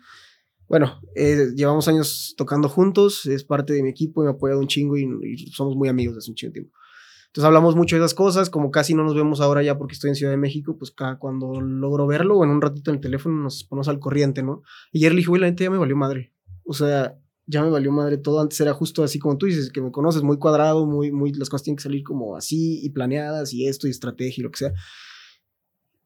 [0.69, 4.59] Bueno, eh, llevamos años tocando juntos, es parte de mi equipo y me ha apoyado
[4.61, 6.77] un chingo y, somos muy amigos desde un chingo de tiempo.
[7.25, 10.11] Entonces hablamos mucho de esas cosas, como casi no nos vemos ahora ya porque estoy
[10.11, 13.01] en Ciudad de México, pues cada, cuando logro verlo o en un ratito en el
[13.01, 14.61] teléfono nos ponemos al corriente, ¿no?
[14.91, 16.31] Y ayer le dije, güey, la gente ya me valió madre.
[16.63, 18.39] O sea, ya me valió madre todo.
[18.39, 21.49] Antes era justo así como tú dices, que me conoces, muy cuadrado, muy, muy, las
[21.49, 24.59] cosas tienen que salir como así y planeadas y esto y estrategia y lo que
[24.59, 24.73] sea.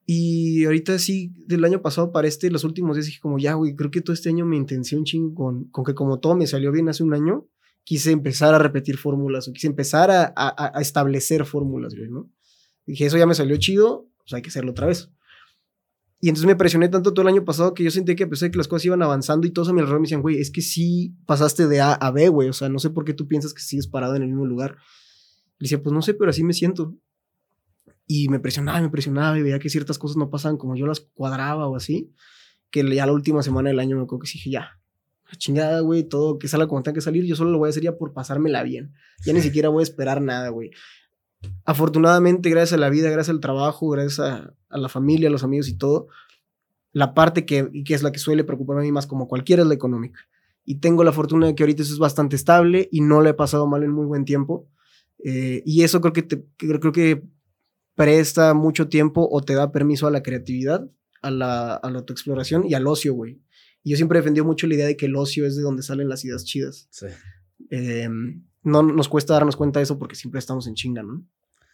[0.06, 3.76] Y ahorita sí, del año pasado para este, los últimos días dije como, ya, güey,
[3.76, 6.46] creo que todo este año me intenté un chingo con, con que como todo me
[6.46, 7.48] salió bien hace un año,
[7.84, 12.30] quise empezar a repetir fórmulas o quise empezar a, a, establecer fórmulas, güey, ¿no?
[12.86, 15.10] Dije, eso ya me salió chido, pues hay que hacerlo otra vez.
[16.20, 18.48] Y entonces me presioné tanto todo el año pasado que yo sentí que a pesar
[18.48, 20.52] de que las cosas iban avanzando y todos a mi alrededor me decían, güey, es
[20.52, 23.28] que sí pasaste de A a B, güey, o sea, no sé por qué tú
[23.28, 24.78] piensas que sigues parado en el mismo lugar.
[25.58, 26.96] Le decía, pues no sé, pero así me siento.
[28.08, 31.00] Y me presionaba, me presionaba y veía que ciertas cosas no pasaban como yo las
[31.00, 32.12] cuadraba o así.
[32.70, 34.80] Que ya la última semana del año me acuerdo que dije, ya,
[35.38, 37.84] chingada, güey, todo que salga como tenga que salir, yo solo lo voy a hacer
[37.84, 38.94] ya por pasármela bien.
[39.26, 40.72] Ya ni siquiera voy a esperar nada, güey.
[41.64, 45.44] Afortunadamente, gracias a la vida, gracias al trabajo, gracias a, a la familia, a los
[45.44, 46.08] amigos y todo,
[46.92, 49.68] la parte que, que es la que suele preocuparme a mí más como cualquiera es
[49.68, 50.20] la económica.
[50.64, 53.34] Y tengo la fortuna de que ahorita eso es bastante estable y no le he
[53.34, 54.68] pasado mal en muy buen tiempo.
[55.24, 57.24] Eh, y eso creo que, te, creo que
[57.96, 60.90] presta mucho tiempo o te da permiso a la creatividad,
[61.22, 63.42] a la, a la autoexploración y al ocio, güey.
[63.84, 65.84] Y yo siempre he defendido mucho la idea de que el ocio es de donde
[65.84, 66.88] salen las ideas chidas.
[66.92, 67.08] Sí.
[67.70, 71.26] Em, no nos cuesta darnos cuenta de eso porque siempre estamos en chinga, ¿no?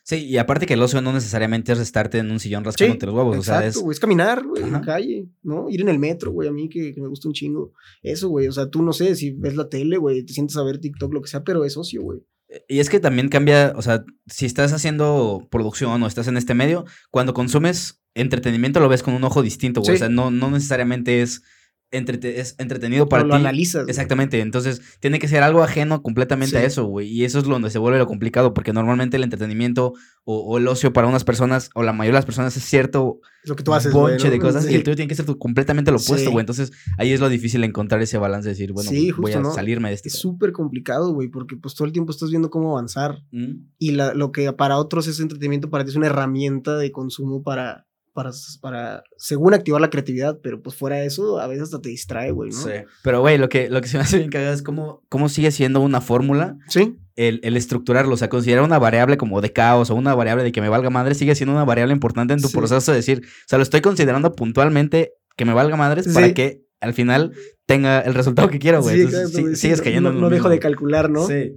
[0.04, 3.16] Sí, y aparte que el ocio no necesariamente es estarte en un sillón rascándote los
[3.16, 3.38] huevos.
[3.38, 3.92] Exacto, o sea, es...
[3.92, 5.70] es caminar, güey, en la calle, ¿no?
[5.70, 7.74] Ir en el metro, güey, a mí que, que, me gusta un chingo.
[8.02, 10.64] Eso, güey, o sea, tú no sé si ves la tele, güey, te sientes a
[10.64, 12.20] ver TikTok, lo que sea, pero es ocio, güey.
[12.68, 16.54] Y es que también cambia, o sea, si estás haciendo producción o estás en este
[16.54, 19.96] medio, cuando consumes entretenimiento lo ves con un ojo distinto, güey.
[19.96, 21.44] O sea, no, no necesariamente es
[21.92, 23.88] es entretenido para lo analizas.
[23.88, 24.40] Exactamente.
[24.40, 27.08] Entonces, tiene que ser algo ajeno completamente a eso, güey.
[27.08, 30.94] Y eso es donde se vuelve lo complicado, porque normalmente el entretenimiento o, el ocio
[30.94, 33.92] para unas personas, o la mayoría de las personas, es cierto lo que tú haces,
[33.92, 36.42] bonche de cosas, y el tuyo tiene que ser completamente lo opuesto, güey.
[36.42, 39.96] Entonces, ahí es lo difícil encontrar ese balance, de decir, bueno, voy a salirme de
[39.96, 40.10] este.
[40.10, 43.24] Es súper complicado, güey, porque pues todo el tiempo estás viendo cómo avanzar.
[43.32, 43.66] Mm.
[43.80, 47.44] Y la, lo que para otros es entretenimiento, para ti es una herramienta de consumo
[47.44, 51.82] para para, para, según activar la creatividad, pero pues fuera de eso, a veces hasta
[51.82, 52.58] te distrae, güey, ¿no?
[52.58, 52.72] Sí.
[53.04, 55.52] Pero, güey, lo que, lo que se me hace bien cagado es cómo, cómo sigue
[55.52, 56.58] siendo una fórmula.
[56.68, 56.98] Sí.
[57.16, 60.52] El, el, estructurarlo, o sea, considerar una variable como de caos o una variable de
[60.52, 63.48] que me valga madre, sigue siendo una variable importante en tu proceso de decir, o
[63.48, 67.34] sea, lo estoy considerando puntualmente que me valga madres para que al final
[67.66, 69.08] tenga el resultado que quiero, güey.
[69.08, 71.28] Sí, sigues cayendo no, no dejo de calcular, ¿no?
[71.28, 71.54] Sí.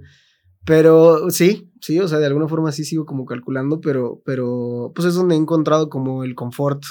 [0.65, 5.07] Pero sí, sí, o sea, de alguna forma sí sigo como calculando, pero, pero pues
[5.07, 6.83] es donde he encontrado como el confort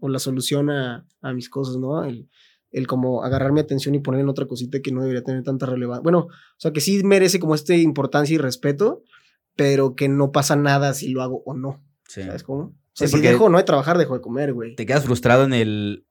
[0.00, 2.04] o la solución a, a, mis cosas, ¿no?
[2.04, 2.28] El,
[2.70, 5.64] el como agarrar mi atención y poner en otra cosita que no debería tener tanta
[5.64, 6.02] relevancia.
[6.02, 9.02] Bueno, o sea, que sí merece como esta importancia y respeto,
[9.56, 11.82] pero que no pasa nada si lo hago o no.
[12.06, 12.62] ¿Sabes cómo?
[12.62, 14.76] O sea, si dejo no de trabajar, dejo de comer, güey.
[14.76, 16.06] Te quedas frustrado en el,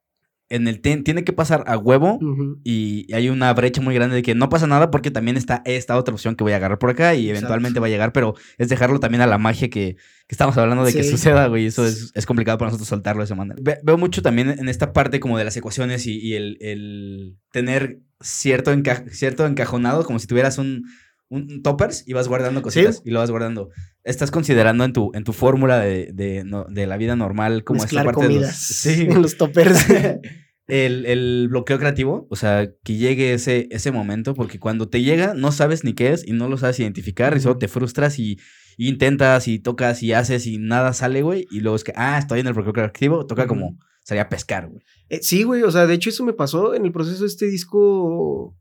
[0.54, 2.20] en el tiene que pasar a huevo
[2.62, 5.96] y hay una brecha muy grande de que no pasa nada porque también está esta
[5.96, 8.68] otra opción que voy a agarrar por acá y eventualmente va a llegar, pero es
[8.68, 11.66] dejarlo también a la magia que, que estamos hablando de que suceda, güey.
[11.66, 13.60] Eso es, es, complicado para nosotros soltarlo de esa manera.
[13.82, 17.98] veo mucho también en esta parte como de las ecuaciones y, y el, el, tener
[18.20, 18.72] cierto,
[19.10, 20.84] cierto encajonado, como si tuvieras un,
[21.30, 23.70] un toppers y vas guardando cositas y lo vas guardando.
[24.04, 28.04] ¿Estás considerando en tu, en tu fórmula de, de, de, la vida normal como esta
[28.04, 29.06] parte de los, sí.
[29.06, 29.86] los toppers?
[30.66, 35.34] el, el, bloqueo creativo, o sea, que llegue ese, ese momento, porque cuando te llega
[35.34, 38.38] no sabes ni qué es y no lo sabes identificar y solo te frustras y,
[38.76, 42.40] intentas y tocas y haces y nada sale, güey, y luego es que, ah, estoy
[42.40, 44.82] en el bloqueo creativo, toca como salir a pescar, güey.
[45.08, 47.46] Eh, sí, güey, o sea, de hecho eso me pasó en el proceso de este
[47.46, 48.56] disco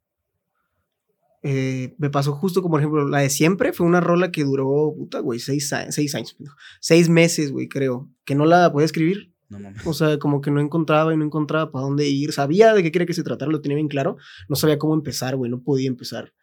[1.46, 4.94] eh, me pasó justo como, por ejemplo, la de siempre fue una rola que duró,
[4.98, 6.38] puta, güey, seis, seis años,
[6.80, 9.33] seis meses, güey, creo, que no la podía escribir.
[9.54, 9.86] No mames.
[9.88, 12.34] O sea, como que no encontraba y no encontraba para dónde ir.
[12.34, 14.18] Sabía de qué quería que se tratara, lo tenía bien claro.
[14.50, 16.34] No sabía cómo empezar, güey, no podía empezar.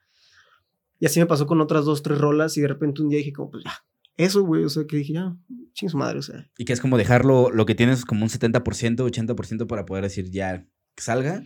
[0.99, 3.33] Y así me pasó con otras dos, tres rolas y de repente un día dije
[3.33, 3.73] como, pues ya,
[4.17, 5.35] eso, güey, o sea, que dije, ya,
[5.73, 6.47] ching su madre, o sea.
[6.59, 10.31] Y que es como dejarlo, lo que tienes como un 70%, 80% para poder decir
[10.31, 11.43] ya, que salga.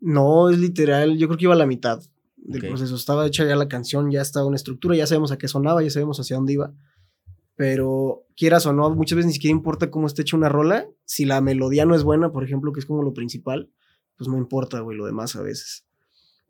[0.00, 2.00] No, es literal, yo creo que iba a la mitad
[2.36, 2.96] del proceso.
[2.96, 5.90] Estaba hecha ya la canción, ya estaba una estructura, ya sabemos a qué sonaba, ya
[5.90, 6.72] sabemos hacia dónde iba.
[7.56, 10.88] Pero quieras o no, muchas veces ni siquiera importa cómo esté hecha una rola.
[11.04, 13.70] Si la melodía no es buena, por ejemplo, que es como lo principal,
[14.16, 15.86] pues no importa, güey, lo demás a veces.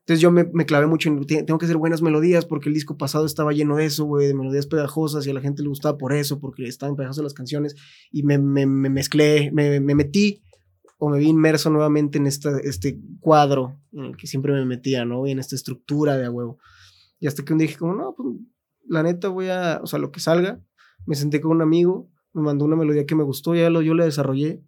[0.05, 2.99] Entonces yo me, me, clavé mucho en, tengo que hacer buenas melodías porque el disco
[2.99, 5.97] pasado estaba lleno de eso, güey, de melodías pegajosas y a la gente le gustaba
[5.97, 7.75] por eso, porque estaban pegajosas las canciones
[8.13, 10.43] y me, me, me mezclé, me, metí
[10.99, 15.07] o me vi inmerso nuevamente en esta, este cuadro en el que siempre me metía,
[15.07, 15.27] ¿no?
[15.27, 16.59] Y en esta estructura de a huevo.
[17.19, 18.29] Y hasta que un día dije como, no, pues
[18.87, 20.61] la neta voy a, o sea, lo que salga.
[21.07, 23.95] Me senté con un amigo, me mandó una melodía que me gustó, ya lo, yo
[23.95, 24.63] la desarrollé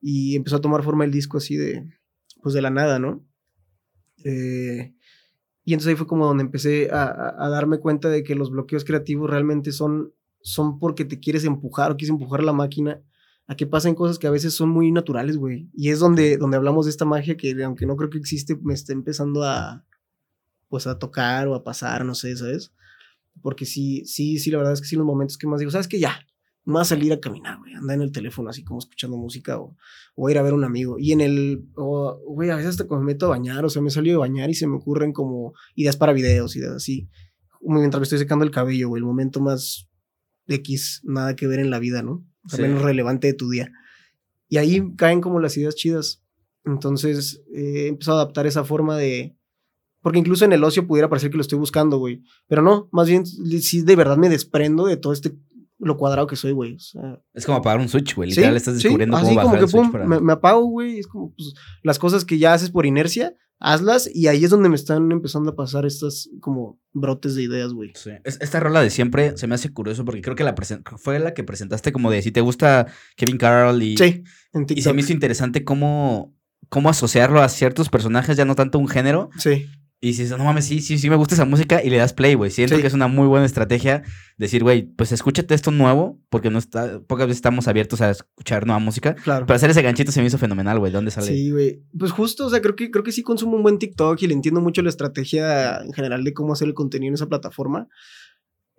[0.00, 1.88] y empezó a tomar forma el disco así de,
[2.42, 3.24] pues de la nada, ¿no?
[4.24, 4.94] Eh,
[5.64, 8.84] y entonces ahí fue como donde empecé a, a, darme cuenta de que los bloqueos
[8.84, 13.02] creativos realmente son, son porque te quieres empujar o quieres empujar la máquina
[13.48, 15.68] a que pasen cosas que a veces son muy naturales, güey.
[15.72, 18.74] Y es donde, donde hablamos de esta magia que, aunque no creo que existe, me
[18.74, 19.84] está empezando a,
[20.68, 22.72] pues, a tocar o a pasar, no sé, ¿sabes?
[23.42, 25.88] Porque sí, sí, sí, la verdad es que sí, los momentos que más digo, ¿sabes
[25.88, 26.18] que Ya,
[26.74, 29.76] a salir a caminar, güey, andar en el teléfono así como escuchando música o,
[30.16, 30.96] o ir a ver a un amigo.
[30.98, 33.90] Y en el, güey, a veces hasta cuando me meto a bañar, o sea, me
[33.90, 37.08] salido de bañar y se me ocurren como ideas para videos, ideas así.
[37.60, 39.88] Mientras me estoy secando el cabello, güey, el momento más
[40.48, 42.26] X, nada que ver en la vida, ¿no?
[42.44, 43.70] O sea, menos relevante de tu día.
[44.48, 46.22] Y ahí caen como las ideas chidas.
[46.64, 49.35] Entonces eh, he empezado a adaptar esa forma de...
[50.06, 52.22] Porque incluso en el ocio pudiera parecer que lo estoy buscando, güey.
[52.46, 55.36] Pero no, más bien sí de verdad me desprendo de todo este
[55.80, 56.76] lo cuadrado que soy, güey.
[57.34, 58.30] es como apagar un switch, güey.
[58.30, 59.92] Literal, estás descubriendo cómo bajar el switch
[60.22, 61.00] me, apago, güey.
[61.00, 64.08] Es como pues, las cosas que ya haces por inercia, hazlas.
[64.14, 67.90] Y ahí es donde me están empezando a pasar estas como brotes de ideas, güey.
[67.96, 68.10] Sí.
[68.22, 70.54] Esta rola de siempre se me hace curioso porque creo que la
[70.98, 73.96] fue la que presentaste como de si te gusta Kevin Carroll y...
[73.96, 76.32] Sí, en Y se me hizo interesante cómo,
[76.68, 79.30] cómo asociarlo a ciertos personajes, ya no tanto un género.
[79.36, 79.66] Sí.
[79.98, 82.34] Y dices, no mames, sí, sí, sí me gusta esa música y le das play,
[82.34, 82.50] güey.
[82.50, 84.02] Siento que es una muy buena estrategia
[84.36, 88.66] decir, güey, pues escúchate esto nuevo, porque no está, pocas veces estamos abiertos a escuchar
[88.66, 89.14] nueva música.
[89.14, 89.46] Claro.
[89.46, 90.92] Pero hacer ese ganchito se me hizo fenomenal, güey.
[90.92, 91.28] ¿De dónde sale?
[91.28, 91.82] Sí, güey.
[91.98, 94.34] Pues justo, o sea, creo que, creo que sí consumo un buen TikTok y le
[94.34, 97.88] entiendo mucho la estrategia en general de cómo hacer el contenido en esa plataforma.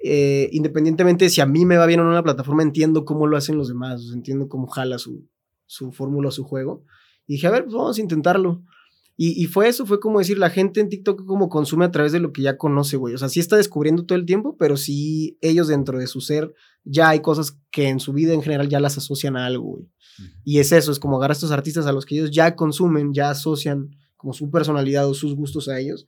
[0.03, 3.25] Eh, independientemente de si a mí me va bien o no la plataforma, entiendo cómo
[3.25, 5.27] lo hacen los demás, entiendo cómo jala su,
[5.65, 6.84] su fórmula, su juego.
[7.25, 8.63] Y dije, a ver, pues vamos a intentarlo.
[9.19, 12.19] Y, fue eso, fue como decir, la gente en TikTok como consume a través de
[12.19, 13.15] lo que ya conoce, güey.
[13.15, 16.53] O sea, sí está descubriendo todo el tiempo, pero sí ellos dentro de su ser
[16.84, 19.89] ya hay cosas que en su vida en general ya las asocian a algo, güey.
[20.43, 23.12] Y es eso, es como agarrar a estos artistas a los que ellos ya consumen,
[23.12, 26.08] ya asocian como su personalidad o sus gustos a ellos.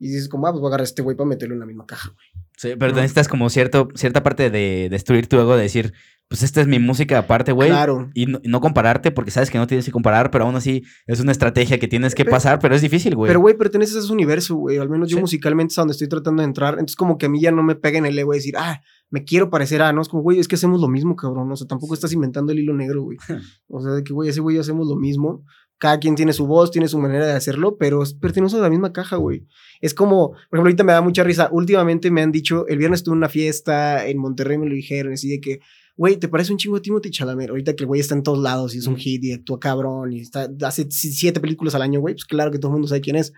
[0.00, 1.66] Y dices como, ah, pues voy a agarrar a este güey para meterlo en la
[1.66, 2.44] misma caja, güey.
[2.56, 5.94] Sí, pero necesitas como cierto, cierta parte de destruir tu ego, de decir,
[6.30, 7.70] pues esta es mi música aparte, güey.
[7.70, 8.08] Claro.
[8.14, 11.32] Y no, compararte porque sabes que no tienes que comparar, pero aún así es una
[11.32, 13.28] estrategia que tienes que pasar, pero es difícil, güey.
[13.28, 14.78] Pero, güey, perteneces a ese universo, güey.
[14.78, 16.74] Al menos yo musicalmente es donde estoy tratando de entrar.
[16.74, 19.24] Entonces, como que a mí ya no me pega en el ego decir, ah, me
[19.24, 21.50] quiero parecer a, no, es como, güey, es que hacemos lo mismo, cabrón.
[21.50, 23.18] O sea, tampoco estás inventando el hilo negro, güey.
[23.68, 25.44] o sea, de que, güey, ese güey hacemos lo mismo.
[25.80, 28.92] Cada quien tiene su voz, tiene su manera de hacerlo, pero pertenece a la misma
[28.92, 29.46] caja, güey.
[29.80, 31.48] Es como, por ejemplo, ahorita me da mucha risa.
[31.50, 35.30] Últimamente me han dicho, el viernes tuve una fiesta en Monterrey, me lo dijeron, así
[35.30, 35.60] de que,
[35.96, 37.48] güey, ¿te parece un chingo a Timothy Chalamet?
[37.48, 40.12] Ahorita que el güey está en todos lados y es un hit y actúa cabrón
[40.12, 43.00] y está, hace siete películas al año, güey, pues claro que todo el mundo sabe
[43.00, 43.32] quién es.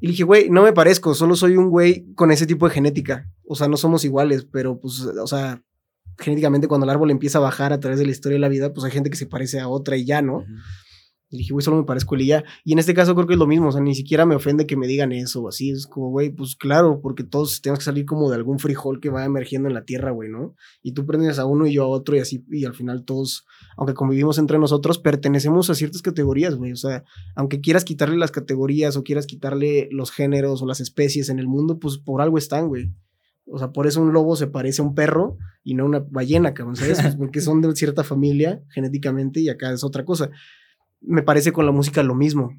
[0.00, 2.74] Y le dije, güey, no me parezco, solo soy un güey con ese tipo de
[2.74, 3.26] genética.
[3.46, 5.62] O sea, no somos iguales, pero pues, o sea,
[6.18, 8.72] genéticamente cuando el árbol empieza a bajar a través de la historia de la vida,
[8.72, 10.44] pues hay gente que se parece a otra y ya, ¿no?
[11.30, 12.44] Y dije, güey, solo me parezco a ella.
[12.64, 14.66] Y en este caso creo que es lo mismo, o sea, ni siquiera me ofende
[14.66, 15.70] que me digan eso o así.
[15.70, 19.10] Es como, güey, pues claro, porque todos tenemos que salir como de algún frijol que
[19.10, 20.54] va emergiendo en la tierra, güey, ¿no?
[20.82, 23.44] Y tú prendes a uno y yo a otro y así, y al final todos,
[23.76, 26.72] aunque convivimos entre nosotros, pertenecemos a ciertas categorías, güey.
[26.72, 27.04] O sea,
[27.36, 31.46] aunque quieras quitarle las categorías o quieras quitarle los géneros o las especies en el
[31.46, 32.90] mundo, pues por algo están, güey.
[33.50, 35.98] O sea, por eso un lobo se parece a un perro y no a una
[36.10, 36.98] ballena, cabrón, ¿sabes?
[37.02, 40.30] Pues porque son de cierta familia genéticamente y acá es otra cosa
[41.00, 42.52] me parece con la música lo mismo.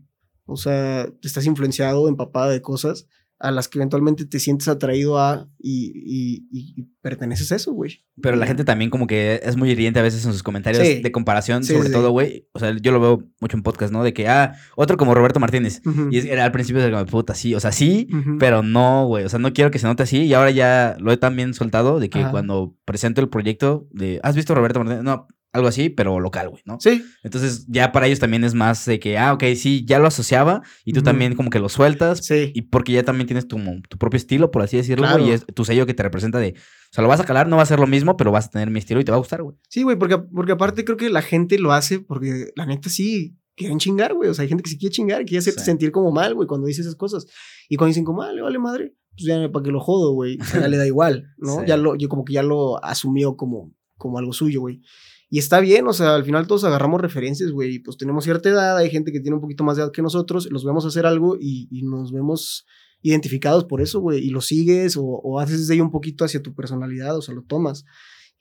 [0.45, 3.07] O sea, estás influenciado, empapado de cosas
[3.39, 8.03] a las que eventualmente te sientes atraído a y, y, perteneces a eso, güey.
[8.21, 11.11] Pero la gente también como que es muy hiriente a veces en sus comentarios de
[11.13, 12.47] comparación, sobre todo, güey.
[12.51, 14.03] O sea, yo lo veo mucho en podcast, ¿no?
[14.03, 15.81] De que, ah, otro como Roberto Martínez.
[16.11, 19.23] Y era al principio de como, puta, sí, o sea, sí, pero no, güey.
[19.23, 20.23] O sea, no quiero que se note así.
[20.23, 24.35] Y ahora ya lo he también soltado de que cuando presento el proyecto de, ¿has
[24.35, 25.03] visto Roberto Martínez?
[25.03, 26.77] No, algo así, pero local, güey, ¿no?
[26.79, 27.03] Sí.
[27.23, 30.61] Entonces ya para ellos también es más de que, ah, ok, sí, ya lo asociaba
[30.85, 32.25] y tú también como que lo sueltas.
[32.25, 32.51] Sí.
[32.53, 33.57] Y porque ya también tienes tu,
[33.89, 36.93] tu propio estilo, por así decirlo, y es tu sello que te representa de, o
[36.93, 38.69] sea, lo vas a calar, no va a ser lo mismo, pero vas a tener
[38.69, 39.57] mi estilo y te va a gustar, güey.
[39.69, 43.35] Sí, güey, porque, porque aparte creo que la gente lo hace porque la neta sí,
[43.59, 44.29] quieren chingar, güey.
[44.29, 46.67] O sea, hay gente que se quiere chingar, quiere hacerte sentir como mal, güey, cuando
[46.67, 47.27] dice esas cosas.
[47.67, 50.37] Y cuando dicen como, ah, le vale madre, pues ya para que lo jodo, güey.
[50.53, 51.65] ya le da igual, ¿no?
[51.65, 54.81] Ya lo, yo como que ya lo asumió como, como algo suyo, güey.
[55.29, 58.49] Y está bien, o sea, al final todos agarramos referencias, güey, y pues tenemos cierta
[58.49, 61.05] edad, hay gente que tiene un poquito más de edad que nosotros, los vemos hacer
[61.05, 62.65] algo y, nos vemos
[63.01, 66.41] identificados por eso, güey, y lo sigues o, o haces de ahí un poquito hacia
[66.41, 67.85] tu personalidad, o sea, lo tomas.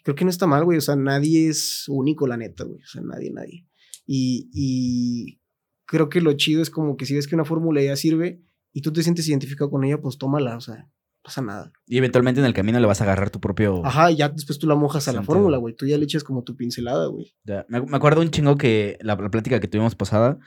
[0.02, 2.86] Creo que no está mal, güey, o sea, nadie es único, la neta, güey, o
[2.86, 3.66] sea, nadie, nadie.
[4.06, 5.40] Y, y
[5.84, 8.80] creo que lo chido es como que si ves que una fórmula ya sirve y
[8.80, 10.88] tú te sientes identificado con ella, pues tómala, o sea,
[11.28, 11.72] pasa nada.
[11.86, 13.84] Y eventualmente en el camino le vas a agarrar tu propio.
[13.84, 15.74] Ajá, y ya después tú la mojas a la fórmula, güey.
[15.74, 17.34] Tú ya le echas como tu pincelada, güey.
[17.68, 20.38] Me, me, acuerdo un chingo que la, la, plática que tuvimos pasada,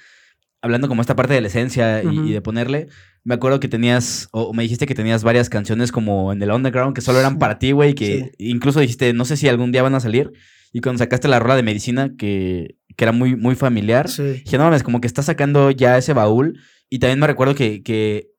[0.61, 2.87] hablando como esta parte de la esencia y, y de ponerle,
[3.23, 6.95] me acuerdo que tenías, o me dijiste que tenías varias canciones como en el underground
[6.95, 8.49] que solo eran para ti, güey, que sí.
[8.49, 10.31] incluso dijiste, no sé si algún día van a salir.
[10.73, 14.23] Y cuando sacaste la rola de medicina, que, que era muy, muy familiar, Sí.
[14.23, 16.59] dije, no mames, como que estás sacando ya ese baúl.
[16.89, 18.30] Y también me recuerdo que, que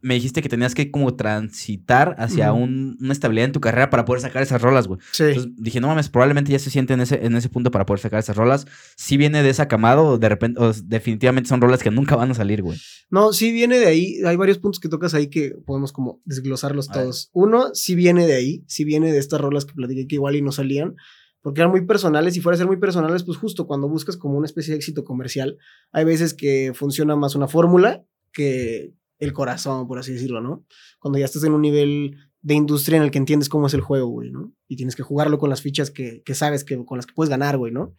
[0.00, 4.04] me dijiste que tenías que como transitar hacia un- una estabilidad en tu carrera para
[4.04, 5.00] poder sacar esas rolas, güey.
[5.12, 5.24] Sí.
[5.24, 8.00] Entonces dije, no mames, probablemente ya se siente en ese, en ese punto para poder
[8.00, 8.66] sacar esas rolas.
[8.96, 12.30] Si viene de esa camada o de repente, o definitivamente son rolas que nunca van
[12.30, 12.78] a salir, güey.
[13.10, 14.20] No, sí viene de ahí.
[14.24, 17.30] Hay varios puntos que tocas ahí que podemos como desglosarlos todos.
[17.32, 20.42] Uno, sí viene de ahí, sí viene de estas rolas que platiqué que igual y
[20.42, 20.94] no salían,
[21.40, 22.34] porque eran muy personales.
[22.34, 25.04] Si fuera a ser muy personales, pues justo cuando buscas como una especie de éxito
[25.04, 25.56] comercial,
[25.92, 30.64] hay veces que funciona más una fórmula que el corazón, por así decirlo, ¿no?
[31.00, 33.80] Cuando ya estás en un nivel de industria en el que entiendes cómo es el
[33.80, 34.52] juego, güey, ¿no?
[34.68, 37.30] Y tienes que jugarlo con las fichas que, que sabes que con las que puedes
[37.30, 37.94] ganar, güey, ¿no?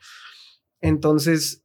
[0.82, 1.64] Entonces,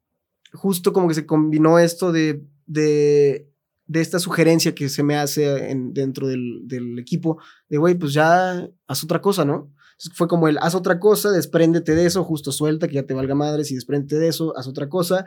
[0.53, 3.49] justo como que se combinó esto de, de,
[3.87, 7.39] de esta sugerencia que se me hace en- dentro del, del equipo,
[7.69, 9.73] de, güey, pues ya haz otra cosa, ¿no?
[9.93, 13.15] Entonces fue como el, haz otra cosa, despréndete de eso, justo suelta, que ya te
[13.15, 15.27] valga madres y despréndete de eso, haz otra cosa.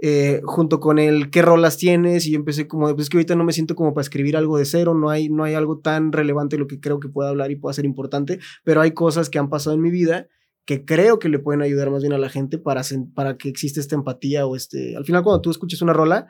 [0.00, 3.34] Eh, junto con el qué rolas tienes y yo empecé como pues es que ahorita
[3.34, 6.12] no me siento como para escribir algo de cero, no hay, no hay algo tan
[6.12, 9.40] relevante lo que creo que pueda hablar y pueda ser importante, pero hay cosas que
[9.40, 10.28] han pasado en mi vida
[10.66, 12.82] que creo que le pueden ayudar más bien a la gente para,
[13.14, 14.96] para que exista esta empatía o este...
[14.96, 16.28] Al final cuando tú escuchas una rola,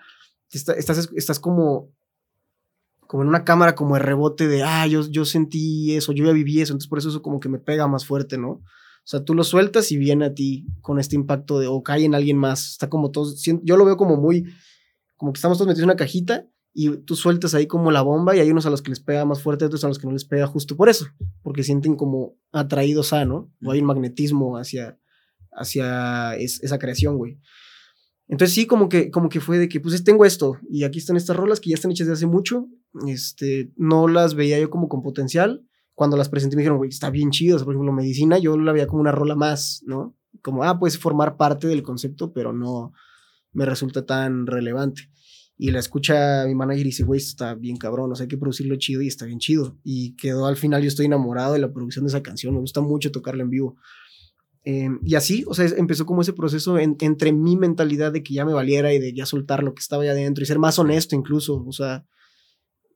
[0.50, 1.90] está- estás, estás como,
[3.06, 6.32] como en una cámara como de rebote de, ah, yo, yo sentí eso, yo ya
[6.32, 8.62] viví eso, entonces por eso eso como que me pega más fuerte, ¿no?
[9.08, 12.04] O sea, tú lo sueltas y viene a ti con este impacto de, o cae
[12.04, 14.44] en alguien más, está como todo, yo lo veo como muy,
[15.16, 18.36] como que estamos todos metidos en una cajita y tú sueltas ahí como la bomba
[18.36, 20.12] y hay unos a los que les pega más fuerte, otros a los que no
[20.12, 21.06] les pega justo por eso,
[21.42, 23.50] porque sienten como atraídos a, ¿no?
[23.64, 24.98] O hay un magnetismo hacia,
[25.52, 27.38] hacia es- esa creación, güey.
[28.26, 31.16] Entonces sí, como que, como que fue de que, pues tengo esto y aquí están
[31.16, 32.66] estas rolas que ya están hechas de hace mucho,
[33.06, 35.64] este, no las veía yo como con potencial.
[35.98, 38.56] Cuando las presenté me dijeron, güey, está bien chido, o sea, por ejemplo, medicina, yo
[38.56, 40.16] la veía como una rola más, ¿no?
[40.42, 42.92] Como, ah, puedes formar parte del concepto, pero no
[43.52, 45.10] me resulta tan relevante.
[45.56, 48.38] Y la escucha mi manager y dice, güey, está bien cabrón, o sea, hay que
[48.38, 49.76] producirlo chido y está bien chido.
[49.82, 52.80] Y quedó al final, yo estoy enamorado de la producción de esa canción, me gusta
[52.80, 53.76] mucho tocarla en vivo.
[54.64, 58.34] Eh, y así, o sea, empezó como ese proceso en- entre mi mentalidad de que
[58.34, 60.78] ya me valiera y de ya soltar lo que estaba allá adentro y ser más
[60.78, 62.04] honesto incluso, o sea,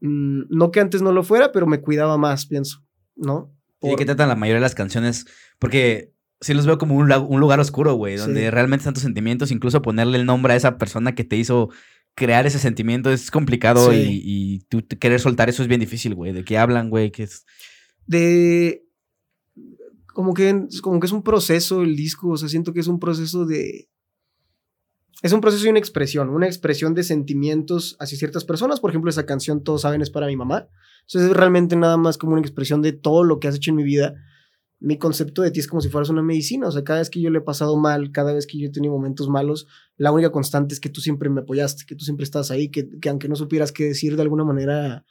[0.00, 2.84] mm, no que antes no lo fuera, pero me cuidaba más, pienso,
[3.16, 3.54] ¿no?
[3.80, 5.26] ¿Y de Por- qué tratan la mayoría de las canciones?
[5.58, 8.50] Porque sí los veo como un, un lugar oscuro, güey, donde Sí.
[8.50, 11.70] realmente están tus sentimientos, incluso ponerle el nombre a esa persona que te hizo
[12.14, 13.96] crear ese sentimiento es complicado Sí.
[13.96, 14.22] y,
[14.54, 16.32] y tú querer soltar eso es bien difícil, güey.
[16.32, 17.10] ¿De qué hablan, güey?
[17.10, 17.44] ¿Qué es?
[18.06, 18.82] de
[20.12, 22.98] como que como que es un proceso el disco, o sea, siento que es un
[22.98, 23.88] proceso de
[25.22, 29.08] es un proceso y una expresión, una expresión de sentimientos hacia ciertas personas, por ejemplo,
[29.08, 30.68] esa canción todos saben es para mi mamá.
[31.02, 33.76] Entonces es realmente nada más como una expresión de todo lo que has hecho en
[33.76, 34.14] mi vida.
[34.80, 37.20] Mi concepto de ti es como si fueras una medicina, o sea, cada vez que
[37.20, 40.32] yo le he pasado mal, cada vez que yo he tenido momentos malos, la única
[40.32, 43.28] constante es que tú siempre me apoyaste, que tú siempre estás ahí, que, que aunque
[43.28, 45.04] no supieras qué decir de alguna manera,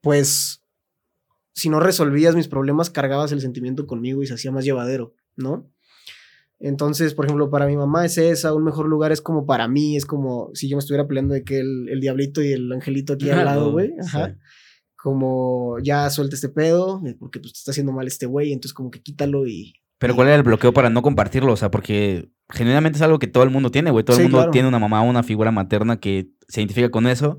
[0.00, 0.64] pues
[1.52, 5.70] si no resolvías mis problemas, cargabas el sentimiento conmigo y se hacía más llevadero, ¿no?
[6.62, 9.96] Entonces, por ejemplo, para mi mamá es esa, un mejor lugar es como para mí,
[9.96, 13.14] es como si yo me estuviera peleando de que el, el diablito y el angelito
[13.14, 13.92] aquí al lado, güey.
[14.00, 14.28] Ajá.
[14.28, 14.34] Sí.
[14.96, 18.74] Como ya suelta este pedo, eh, porque pues te está haciendo mal este güey, entonces
[18.74, 19.72] como que quítalo y...
[19.98, 21.52] Pero ¿cuál era el bloqueo para no compartirlo?
[21.52, 24.04] O sea, porque genuinamente es algo que todo el mundo tiene, güey.
[24.04, 24.50] Todo el mundo claro.
[24.50, 27.38] tiene una mamá, una figura materna que se identifica con eso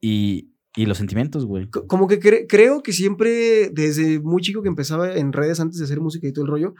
[0.00, 1.68] y, y los sentimientos, güey.
[1.70, 5.78] Co- Como que cre- creo que siempre, desde muy chico que empezaba en redes antes
[5.78, 6.74] de hacer música y todo el rollo,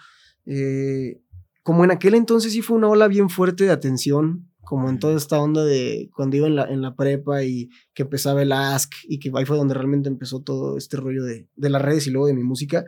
[0.45, 1.21] eh,
[1.63, 5.17] como en aquel entonces sí fue una ola bien fuerte de atención, como en toda
[5.17, 8.93] esta onda de cuando iba en la, en la prepa y que empezaba el Ask
[9.05, 12.11] y que ahí fue donde realmente empezó todo este rollo de, de las redes y
[12.11, 12.85] luego de mi música.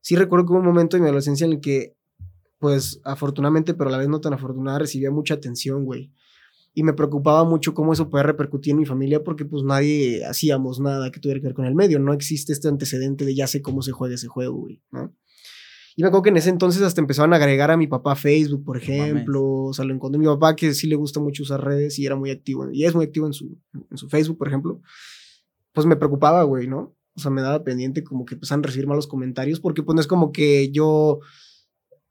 [0.00, 1.96] Sí recuerdo que hubo un momento en mi adolescencia en el que,
[2.58, 6.12] pues afortunadamente, pero a la vez no tan afortunada, recibía mucha atención, güey.
[6.74, 10.80] y me preocupaba mucho cómo eso puede repercutir en mi familia porque pues nadie hacíamos
[10.80, 13.62] nada que tuviera que ver con el medio, no existe este antecedente de ya sé
[13.62, 15.12] cómo se juega ese juego, güey, ¿no?
[15.98, 18.14] Y me acuerdo que en ese entonces hasta empezaban a agregar a mi papá a
[18.14, 19.42] Facebook, por ejemplo.
[19.44, 22.14] o sea, lo encontré mi papá que sí le gusta mucho usar redes y era
[22.14, 22.70] muy activo.
[22.72, 23.58] Y es muy activo en su,
[23.90, 24.80] en su Facebook, por ejemplo.
[25.72, 26.94] Pues me preocupaba, güey, ¿no?
[27.16, 30.00] O sea, me daba pendiente como que empezaban a recibir malos comentarios porque pues no
[30.00, 31.18] es como que yo...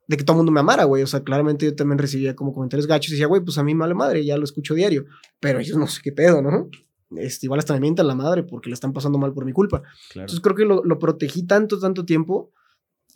[0.06, 1.02] De que todo el mundo me amara, güey.
[1.04, 3.74] O sea, claramente yo también recibía como comentarios gachos y decía, güey, pues a mí
[3.74, 5.06] mala madre, ya lo escucho diario.
[5.40, 6.70] Pero ellos no sé qué pedo, ¿no?
[7.16, 9.82] Este, igual hasta me mientan la madre porque le están pasando mal por mi culpa.
[10.14, 12.52] Entonces creo que lo, lo protegí tanto, tanto tiempo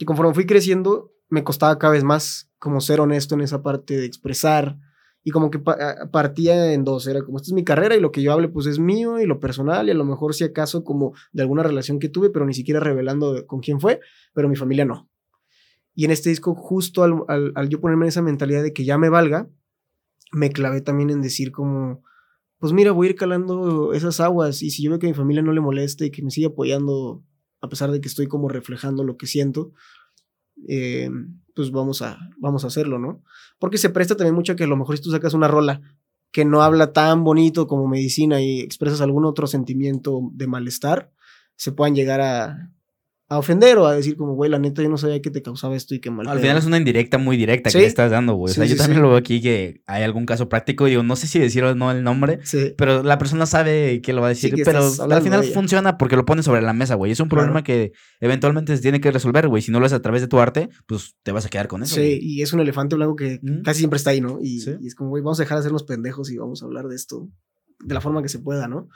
[0.02, 3.96] y conforme fui creciendo, me costaba cada vez más como ser honesto en esa parte
[3.96, 4.80] de expresar.
[5.24, 8.24] Y como que partía en dos, era como, esta es mi carrera y lo que
[8.24, 11.14] yo hable pues es mío y lo personal y a lo mejor si acaso como
[11.34, 14.00] de alguna relación que tuve, pero ni siquiera revelando con quién fue,
[14.34, 15.08] pero mi familia no.
[15.94, 18.98] Y en este disco, justo al, al yo ponerme en esa mentalidad de que ya
[18.98, 19.48] me valga,
[20.32, 22.02] me clavé también en decir como,
[22.58, 25.44] pues mira, voy a ir calando esas aguas y si yo veo que mi familia
[25.44, 27.24] no le molesta y que me sigue apoyando
[27.62, 29.72] a pesar de que estoy como reflejando lo que siento,
[30.68, 31.10] eh,
[31.56, 33.24] pues vamos a, vamos a hacerlo, ¿no?
[33.60, 35.82] Porque se presta también mucho a que a lo mejor si tú sacas una rola
[36.32, 41.12] que no habla tan bonito como medicina y expresas algún otro sentimiento de malestar,
[41.56, 42.72] se puedan llegar a,
[43.32, 45.74] a ofender o a decir como, güey, la neta yo no sabía que te causaba
[45.78, 46.28] esto y qué mal.
[46.28, 48.52] Al final es una indirecta muy directa que le estás dando, güey.
[48.52, 50.84] o sea, yo también lo veo aquí que hay algún caso práctico.
[50.84, 52.40] Digo, no sé si decir o no el nombre,
[52.78, 54.54] pero la persona sabe qué lo va a decir.
[54.66, 57.14] pero al final funciona porque lo pones sobre la mesa, güey.
[57.14, 59.62] Es un problema que eventualmente se tiene que resolver, güey.
[59.62, 61.84] Si no lo haces a través de tu arte, pues te vas a quedar con
[61.84, 61.96] eso.
[61.96, 64.40] Sí, y es un elefante blanco que casi siempre está ahí, ¿no?
[64.42, 66.90] Y, y es como, güey, vamos a dejar de hacernos pendejos y vamos a hablar
[66.90, 67.30] de esto
[67.80, 68.90] de la forma que se pueda, ¿no?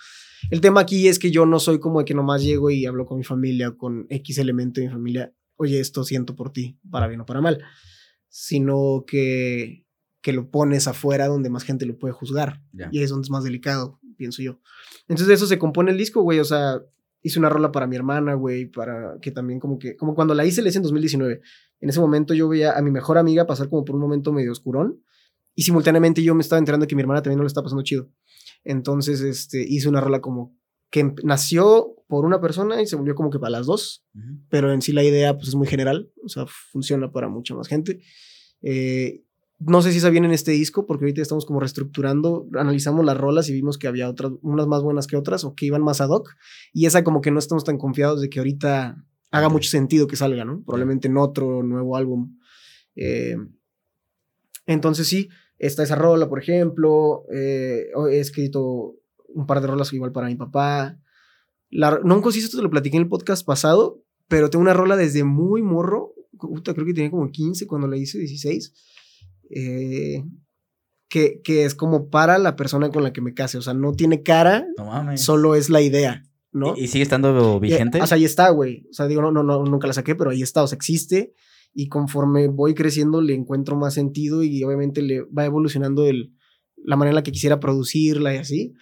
[0.50, 3.06] El tema aquí es que yo no soy como de que nomás llego y hablo
[3.06, 7.08] con mi familia, con X elemento de mi familia, oye, esto siento por ti, para
[7.08, 7.64] bien o para mal,
[8.28, 9.86] sino que,
[10.22, 12.62] que lo pones afuera donde más gente lo puede juzgar.
[12.92, 14.60] Y es donde es más delicado, pienso yo.
[15.08, 16.82] Entonces de eso se compone el disco, güey, o sea,
[17.22, 20.46] hice una rola para mi hermana, güey, para que también como que, como cuando la
[20.46, 21.42] hice, la hice en 2019.
[21.80, 24.52] En ese momento yo veía a mi mejor amiga pasar como por un momento medio
[24.52, 25.02] oscurón
[25.56, 28.10] y simultáneamente yo me estaba enterando que mi hermana también no lo está pasando chido.
[28.66, 30.54] Entonces, este, hice una rola como
[30.90, 34.06] que nació por una persona y se volvió como que para las dos,
[34.50, 37.68] pero en sí la idea pues es muy general, o sea, funciona para mucha más
[37.68, 38.02] gente.
[38.62, 39.24] Eh,
[39.60, 43.18] no sé si está bien en este disco, porque ahorita estamos como reestructurando, analizamos las
[43.18, 46.02] rolas y vimos que había otras, unas más buenas que otras o que iban más
[46.02, 46.36] ad hoc,
[46.74, 50.16] y esa como que no estamos tan confiados de que ahorita haga mucho sentido que
[50.16, 50.64] salga, ¿no?
[50.64, 52.38] Probablemente en otro nuevo álbum.
[52.96, 53.38] Eh,
[54.66, 57.24] entonces sí, Está esa rola, por ejemplo.
[57.34, 58.96] Eh, he escrito
[59.28, 61.00] un par de rolas igual para mi papá.
[61.70, 64.96] La, nunca si esto te lo platiqué en el podcast pasado, pero tengo una rola
[64.96, 66.14] desde muy morro.
[66.40, 68.74] creo que tenía como 15 cuando la hice, 16.
[69.52, 70.24] Eh,
[71.08, 73.58] que, que, es como para la persona con la que me case.
[73.58, 74.66] O sea, no tiene cara,
[75.16, 76.24] solo es la idea.
[76.52, 76.74] ¿no?
[76.78, 78.02] ¿Y, sigue estando vigente?
[78.02, 78.88] o sea, ahí está, güey.
[78.90, 80.64] O sea, digo, no, no, no, nunca la saqué, pero ahí está.
[80.64, 81.34] O sea, existe
[81.76, 86.34] y conforme voy creciendo le encuentro más sentido y obviamente le va evolucionando el,
[86.78, 88.74] la manera en la que quisiera producirla y así.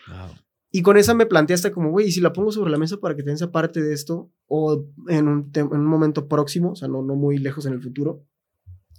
[0.72, 2.98] Y con esa me planteé hasta como, güey, ¿y si la pongo sobre la mesa
[2.98, 6.88] para que tenga parte de esto o en un, en un momento próximo, o sea,
[6.88, 8.24] no, no muy lejos en el futuro?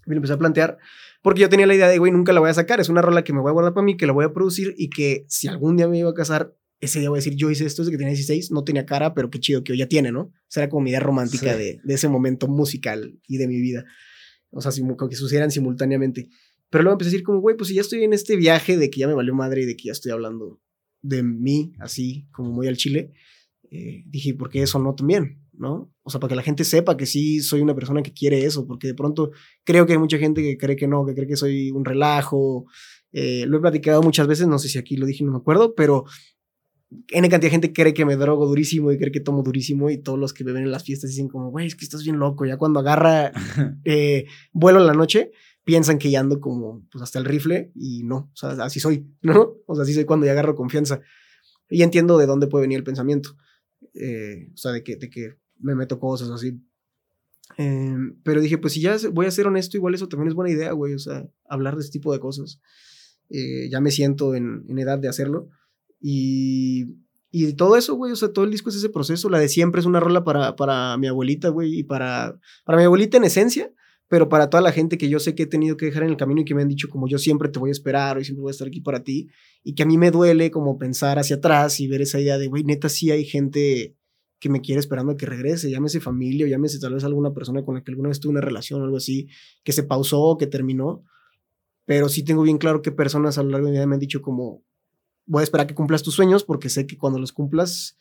[0.07, 0.79] Me lo empecé a plantear
[1.23, 3.25] porque yo tenía la idea de, güey, nunca la voy a sacar, es una rola
[3.25, 5.49] que me voy a guardar para mí, que la voy a producir y que si
[5.49, 6.55] algún día me iba a casar,
[6.85, 9.15] ese día voy a decir, yo hice esto desde que tenía 16, no tenía cara,
[9.15, 10.33] pero qué chido que hoy ya tiene, ¿no?
[10.49, 13.85] Será como mi idea romántica de, de, ese momento musical y de mi vida.
[14.51, 14.71] O sea,
[15.09, 16.29] que sucedieran simultáneamente.
[16.71, 18.91] Pero luego empecé a decir como, güey, pues si ya estoy en este viaje de
[18.91, 20.61] que ya me valió madre y de que ya estoy hablando
[21.03, 23.13] de mí, así como muy al chile,
[23.71, 25.41] eh, dije, ¿por qué eso no también?
[25.53, 25.93] ¿No?
[26.03, 28.67] O sea, para que la gente sepa que sí soy una persona que quiere eso,
[28.67, 29.31] porque de pronto
[29.65, 32.67] creo que hay mucha gente que cree que no, que cree que soy un relajo.
[33.13, 35.75] Eh, lo he platicado muchas veces, no sé si aquí lo dije, no me acuerdo,
[35.75, 36.05] pero
[36.91, 39.99] N cantidad de gente cree que me drogo durísimo y cree que tomo durísimo y
[39.99, 42.19] todos los que me ven en las fiestas dicen como, güey, es que estás bien
[42.19, 42.45] loco.
[42.45, 43.33] Ya cuando agarra
[43.85, 45.33] eh, vuelo en la noche,
[45.65, 49.07] piensan que ya ando como pues hasta el rifle y no, o sea, así soy,
[49.23, 49.57] ¿no?
[49.67, 51.01] O sea, así soy cuando ya agarro confianza.
[51.69, 53.37] Y entiendo de dónde puede venir el pensamiento.
[53.95, 56.61] Eh, o sea, de que, de que me meto cosas así.
[57.57, 60.53] Em, pero dije, pues si ya voy a ser honesto, igual eso también es buena
[60.53, 60.95] idea, güey.
[60.95, 62.61] O sea, hablar de este tipo de cosas.
[63.31, 65.49] Eh, ya me siento en, en edad de hacerlo.
[66.07, 66.99] Y,
[67.31, 69.31] y todo eso, güey, o sea, todo el disco es ese proceso.
[69.31, 72.85] La de siempre es una rola para, para mi abuelita, güey, y para, para mi
[72.85, 73.73] abuelita en esencia,
[74.07, 76.19] pero para toda la gente que yo sé que he tenido que dejar en el
[76.19, 78.43] camino y que me han dicho como yo siempre te voy a esperar y siempre
[78.43, 79.31] voy a estar aquí para ti.
[79.63, 82.49] Y que a mí me duele como pensar hacia atrás y ver esa idea de,
[82.49, 83.97] güey, neta, sí hay gente
[84.41, 87.65] que me quiere esperando a que regrese, llámese familia o llámese tal vez alguna persona
[87.65, 89.29] con la que alguna vez tuve una relación o algo así,
[89.63, 91.03] que se pausó, que terminó
[91.87, 94.01] pero sí tengo bien claro que personas a lo largo de mi vida me han
[94.01, 94.63] dicho como,
[95.27, 97.97] voy a esperar a que cumplas tus sueños porque sé que cuando los cumplas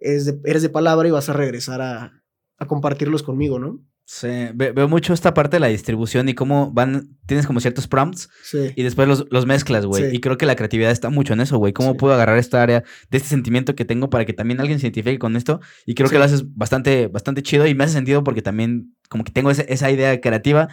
[0.00, 2.22] eres de, eres de palabra y vas a regresar a,
[2.58, 3.80] a compartirlos conmigo, ¿no?
[4.12, 8.28] Sí, veo mucho esta parte de la distribución y cómo van, tienes como ciertos prompts
[8.74, 10.12] y después los, mezclas, güey.
[10.12, 11.72] Y creo que la creatividad está mucho en eso, güey.
[11.72, 14.86] ¿Cómo puedo agarrar esta área de este sentimiento que tengo para que también alguien se
[14.88, 15.60] identifique con esto?
[15.86, 19.22] Y creo que lo haces bastante, bastante chido y me hace sentido porque también como
[19.22, 20.66] que tengo esa idea creativa,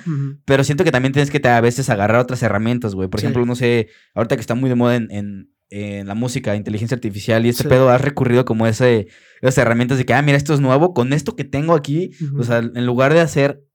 [0.46, 3.08] pero siento que también tienes que a veces agarrar otras herramientas, güey.
[3.08, 6.96] Por ejemplo, no sé, ahorita que está muy de moda en en la música, inteligencia
[6.96, 9.08] artificial y este pedo, has recurrido como ese,
[9.42, 12.44] esas herramientas de que, ah, mira, esto es nuevo, con esto que tengo aquí, o
[12.44, 13.68] sea, en lugar de hacer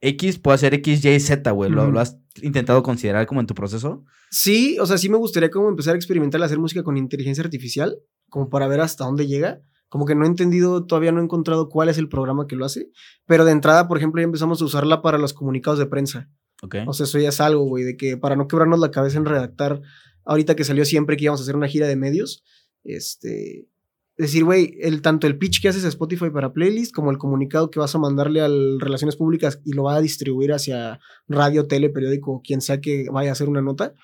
[0.00, 1.70] X, puedo hacer X, Y, Z, güey.
[1.70, 4.04] ¿Lo, has intentado considerar como en tu proceso?
[4.30, 7.98] Sí, o sea, sí me gustaría como empezar a experimentar hacer música con inteligencia artificial,
[8.28, 9.60] como para ver hasta dónde llega.
[9.88, 12.64] Como que no he entendido, todavía no he encontrado cuál es el programa que lo
[12.64, 12.90] hace,
[13.24, 16.28] pero de entrada, por ejemplo, ya empezamos a usarla para los comunicados de prensa.
[16.62, 16.76] Ok.
[16.86, 19.26] O sea, eso ya es algo, güey, de que para no quebrarnos la cabeza en
[19.26, 19.80] redactar
[20.26, 22.44] ahorita que salió siempre que íbamos a hacer una gira de medios,
[22.84, 23.68] este,
[24.16, 27.70] decir, güey, el, tanto el pitch que haces a Spotify para playlist como el comunicado
[27.70, 31.90] que vas a mandarle a Relaciones Públicas y lo va a distribuir hacia radio, tele,
[31.90, 33.94] periódico, quien sea que vaya a hacer una nota,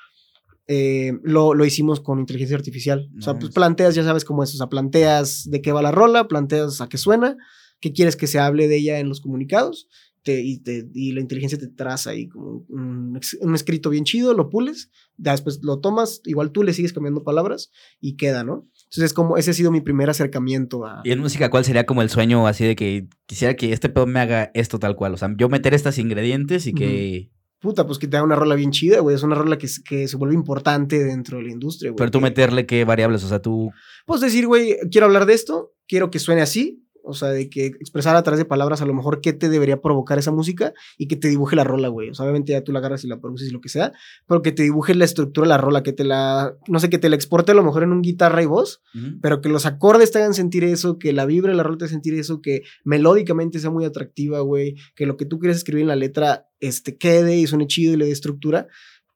[0.69, 3.11] eh, lo, lo, hicimos con inteligencia artificial.
[3.19, 5.91] O sea, pues planteas, ya sabes cómo es, o sea, planteas de qué va la
[5.91, 7.37] rola, planteas a qué suena,
[7.81, 9.89] qué quieres que se hable de ella en los comunicados
[10.25, 13.19] y, la inteligencia te traza ahí como un,
[13.55, 17.71] escrito bien chido, lo pules, después lo tomas, igual tú le sigues cambiando palabras
[18.01, 18.69] y queda, ¿no?
[18.85, 21.01] Entonces, como ese ha sido mi primer acercamiento a...
[21.05, 24.07] ¿Y en música cuál sería como el sueño así de que quisiera que este pedo
[24.07, 25.15] me haga esto tal cual?
[25.15, 27.31] O sea, yo meter estos ingredientes y que...
[27.61, 29.15] Puta, pues que te haga una rola bien chida, güey.
[29.15, 31.97] Es una rola que, que se vuelve importante dentro de la industria, güey.
[31.97, 33.71] Pero tú meterle qué variables, o sea, tú...
[34.05, 37.67] Pues decir, güey, quiero hablar de esto, quiero que suene así, o sea, de que
[37.67, 41.09] expresar a través de palabras a lo mejor qué te debería provocar esa música y
[41.09, 42.11] que te dibuje la rola, güey.
[42.11, 43.93] O sea, obviamente ya tú la agarras y la produces y lo que sea,
[44.27, 46.99] pero que te dibuje la estructura de la rola, que te la, no sé, que
[46.99, 48.83] te la exporte a lo mejor en un guitarra y voz,
[49.21, 51.85] pero que los acordes te hagan sentir eso, que la vibra de la rola te
[51.85, 55.83] haga sentir eso, que melódicamente sea muy atractiva, güey, que lo que tú quieres escribir
[55.83, 58.69] en la letra este, quede y suene chido y le dé estructura,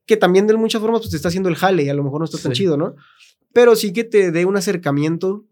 [0.06, 2.20] que también de muchas formas pues te está haciendo el jale y a lo mejor
[2.20, 2.94] no está tan chido, ¿no?
[3.52, 5.44] Pero sí que te dé un acercamiento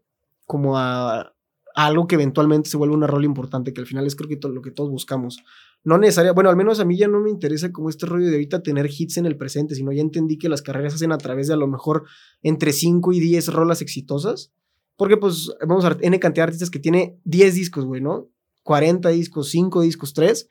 [0.46, 1.33] como a,
[1.74, 4.62] algo que eventualmente se vuelve una rol importante, que al final es creo que lo
[4.62, 5.38] que todos buscamos.
[5.82, 8.34] No necesariamente, bueno, al menos a mí ya no me interesa como este rollo de
[8.34, 11.48] ahorita tener hits en el presente, sino ya entendí que las carreras hacen a través
[11.48, 12.04] de a lo mejor
[12.42, 14.52] entre 5 y 10 rolas exitosas.
[14.96, 18.30] Porque pues vamos a N cantidad de artistas que tiene 10 discos, güey, ¿no?
[18.62, 20.48] 40 discos, 5 discos, 3.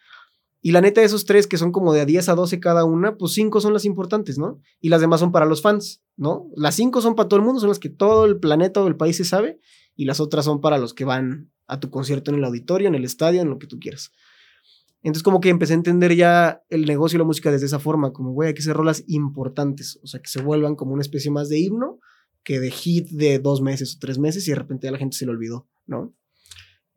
[0.62, 2.84] Y la neta de esos 3 que son como de a 10 a 12 cada
[2.84, 4.60] una, pues 5 son las importantes, ¿no?
[4.82, 6.50] Y las demás son para los fans, ¿no?
[6.58, 8.98] Las 5 son para todo el mundo, son las que todo el planeta o el
[8.98, 9.62] país se sabe
[9.96, 12.96] y las otras son para los que van a tu concierto en el auditorio, en
[12.96, 14.12] el estadio, en lo que tú quieras.
[15.02, 18.14] Entonces como que empecé a entender ya el negocio y la música desde esa forma,
[18.14, 21.30] como, güey, hay que hacer rolas importantes, o sea, que se vuelvan como una especie
[21.30, 22.00] más de himno
[22.44, 25.18] que de hit de dos meses o tres meses y de repente a la gente
[25.18, 26.14] se le olvidó, ¿no?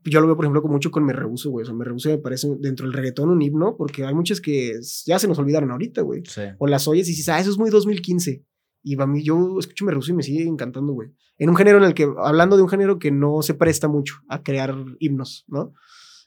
[0.04, 1.64] Yo lo veo, por ejemplo, con mucho con Me Rehuso, güey.
[1.64, 4.78] O sea, Me Rehuso me parece dentro del reggaetón un himno porque hay muchas que
[5.04, 6.22] ya se nos olvidaron ahorita, güey.
[6.58, 8.44] O las oyes y dices, ah, eso es muy 2015.
[8.88, 11.78] Y a mí, yo escucho Me Rehuso y me sigue encantando, güey en un género
[11.78, 15.44] en el que, hablando de un género que no se presta mucho a crear himnos,
[15.48, 15.72] ¿no?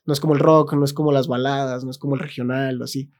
[0.06, 2.82] No es como el rock, no es como las baladas, no es como el regional
[2.82, 3.12] o así.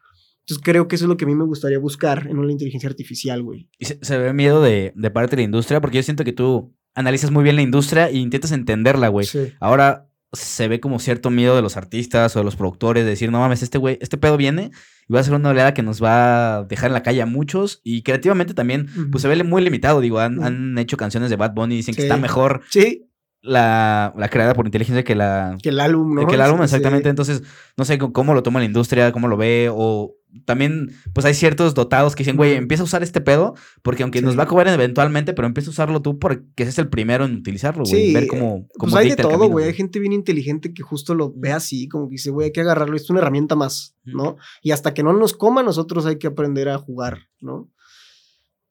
[0.42, 2.90] Entonces creo que eso es lo que a mí me gustaría buscar en una inteligencia
[2.90, 3.70] artificial, güey.
[3.78, 5.82] ¿Y se, ve miedo de, de, parte de la industria?
[5.82, 9.28] Porque yo siento que tú analizas muy bien la industria e intentas entenderla, güey.
[9.60, 13.32] Ahora se ve como cierto miedo de los artistas o de los productores de decir,
[13.32, 14.72] no mames, este güey, este pedo viene
[15.08, 17.26] y va a ser una oleada que nos va a dejar en la calle a
[17.26, 17.82] muchos.
[17.84, 20.02] Y creativamente también, pues se ve muy limitado.
[20.02, 22.62] Digo, han, hecho canciones de Bad Bunny y dicen que está mejor.
[22.70, 23.08] Sí.
[23.42, 25.58] La, la, creada por inteligencia que la...
[25.64, 26.28] Que el álbum, ¿no?
[26.28, 27.10] Que el álbum, exactamente.
[27.10, 27.42] Entonces,
[27.76, 31.74] no sé cómo lo toma la industria, cómo lo ve, o también, pues hay ciertos
[31.74, 34.74] dotados que dicen, güey, empieza a usar este pedo, porque aunque nos va a cobrar
[34.74, 38.14] eventualmente, pero empieza a usarlo tú porque ese es el primero en utilizarlo, güey.
[38.14, 39.66] ver cómo, cómo pues hay de todo, güey.
[39.66, 42.62] Hay gente bien inteligente que justo lo ve así, como que dice, güey, hay que
[42.62, 44.38] agarrarlo, es una herramienta más, ¿no?
[44.62, 47.70] Y hasta que no nos coma, nosotros hay que aprender a jugar, ¿no?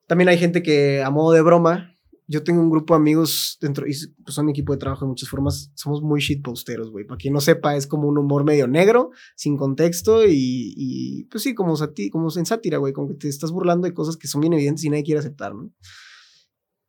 [0.06, 1.94] También hay gente que, a modo de broma,
[2.30, 5.08] yo tengo un grupo de amigos dentro, y pues son mi equipo de trabajo de
[5.08, 7.06] muchas formas, somos muy shitposteros, güey.
[7.06, 11.42] Para quien no sepa, es como un humor medio negro, sin contexto y, y pues
[11.42, 11.74] sí, como,
[12.12, 14.84] como en sátira, güey, como que te estás burlando de cosas que son bien evidentes
[14.84, 15.72] y nadie quiere aceptar, ¿no?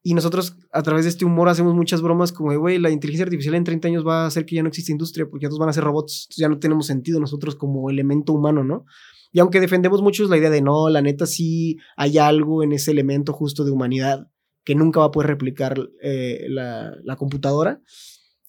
[0.03, 3.55] Y nosotros a través de este humor hacemos muchas bromas como, güey, la inteligencia artificial
[3.55, 5.69] en 30 años va a hacer que ya no existe industria porque ya todos van
[5.69, 8.85] a ser robots, ya no tenemos sentido nosotros como elemento humano, ¿no?
[9.31, 12.91] Y aunque defendemos mucho la idea de no, la neta sí hay algo en ese
[12.91, 14.27] elemento justo de humanidad
[14.63, 17.81] que nunca va a poder replicar eh, la, la, computadora,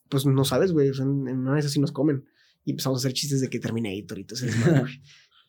[0.08, 0.88] pues no sabes, güey.
[0.90, 2.24] O sea, en una de esas sí nos comen.
[2.64, 4.46] Y empezamos a hacer chistes de que Terminator y todo eso.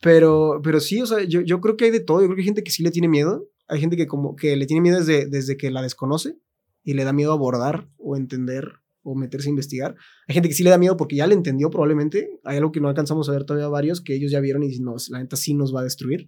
[0.01, 2.21] Pero, pero sí, o sea, yo, yo creo que hay de todo.
[2.21, 3.47] Yo creo que hay gente que sí le tiene miedo.
[3.67, 6.39] Hay gente que como que le tiene miedo desde, desde que la desconoce
[6.83, 8.67] y le da miedo abordar o entender
[9.03, 9.95] o meterse a investigar.
[10.27, 12.29] Hay gente que sí le da miedo porque ya le entendió probablemente.
[12.43, 14.85] Hay algo que no alcanzamos a ver todavía varios que ellos ya vieron y dicen,
[14.85, 16.25] no, la neta sí nos va a destruir.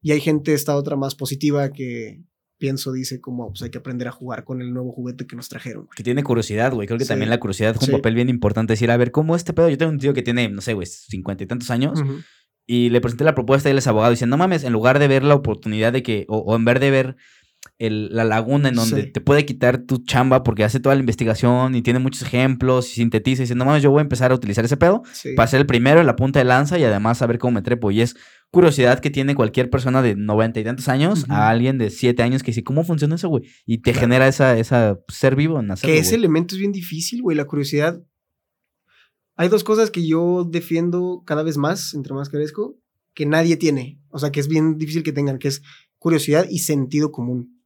[0.00, 2.24] Y hay gente, esta otra más positiva que
[2.62, 5.48] pienso dice como pues hay que aprender a jugar con el nuevo juguete que nos
[5.48, 5.88] trajeron.
[5.96, 6.86] Que tiene curiosidad, güey.
[6.86, 8.74] Creo que también la curiosidad es un papel bien importante.
[8.74, 9.68] Decir, a ver, ¿cómo este pedo?
[9.68, 12.00] Yo tengo un tío que tiene, no sé, güey, cincuenta y tantos años.
[12.64, 14.12] Y le presenté la propuesta y él es abogado.
[14.12, 16.92] Dice, no mames, en lugar de ver la oportunidad de que, o en vez de
[16.92, 17.16] ver
[17.78, 21.82] la laguna en donde te puede quitar tu chamba porque hace toda la investigación y
[21.82, 24.64] tiene muchos ejemplos y sintetiza y dice, no mames, yo voy a empezar a utilizar
[24.64, 25.02] ese pedo
[25.36, 27.90] para ser el primero en la punta de lanza y además saber cómo me trepo.
[27.90, 28.14] Y es
[28.50, 32.42] curiosidad que tiene cualquier persona de noventa y tantos años a alguien de siete años
[32.42, 33.44] que dice, ¿cómo funciona eso, güey?
[33.66, 35.94] Y te genera esa, esa ser vivo en hacerlo.
[35.94, 38.00] Que ese elemento es bien difícil, güey, la curiosidad.
[39.36, 42.78] Hay dos cosas que yo defiendo cada vez más, entre más crezco,
[43.14, 44.00] que nadie tiene.
[44.10, 45.62] O sea, que es bien difícil que tengan, que es
[46.02, 47.62] curiosidad y sentido común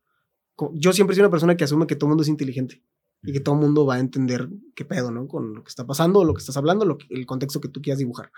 [0.75, 2.83] yo siempre soy una persona que asume que todo el mundo es inteligente
[3.23, 5.27] y que todo el mundo va a entender qué pedo, ¿no?
[5.27, 7.99] Con lo que está pasando, lo que estás hablando, lo el contexto que tú quieras
[7.99, 8.31] dibujar.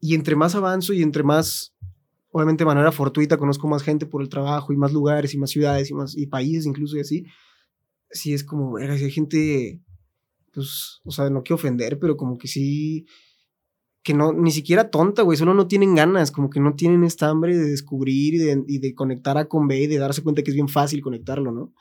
[0.00, 1.74] Y entre más avanzo y entre más,
[2.30, 5.50] obviamente de manera fortuita, conozco más gente por el trabajo y más lugares y más
[5.50, 7.24] ciudades y más y países incluso y así,
[8.10, 9.82] sí es como, si hay gente,
[10.52, 13.06] pues, o sea, no quiero ofender, pero como que sí
[14.06, 17.28] que no, ni siquiera tonta, güey, solo no tienen ganas, como que no tienen esta
[17.28, 18.34] hambre de descubrir
[18.68, 21.50] y de, conectar a con B y de darse cuenta que es bien fácil conectarlo,
[21.50, 21.74] ¿no?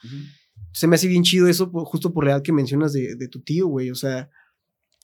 [0.71, 3.67] Se me hace bien chido eso, justo por la edad que mencionas de, tu tío,
[3.67, 4.27] güey, o sea,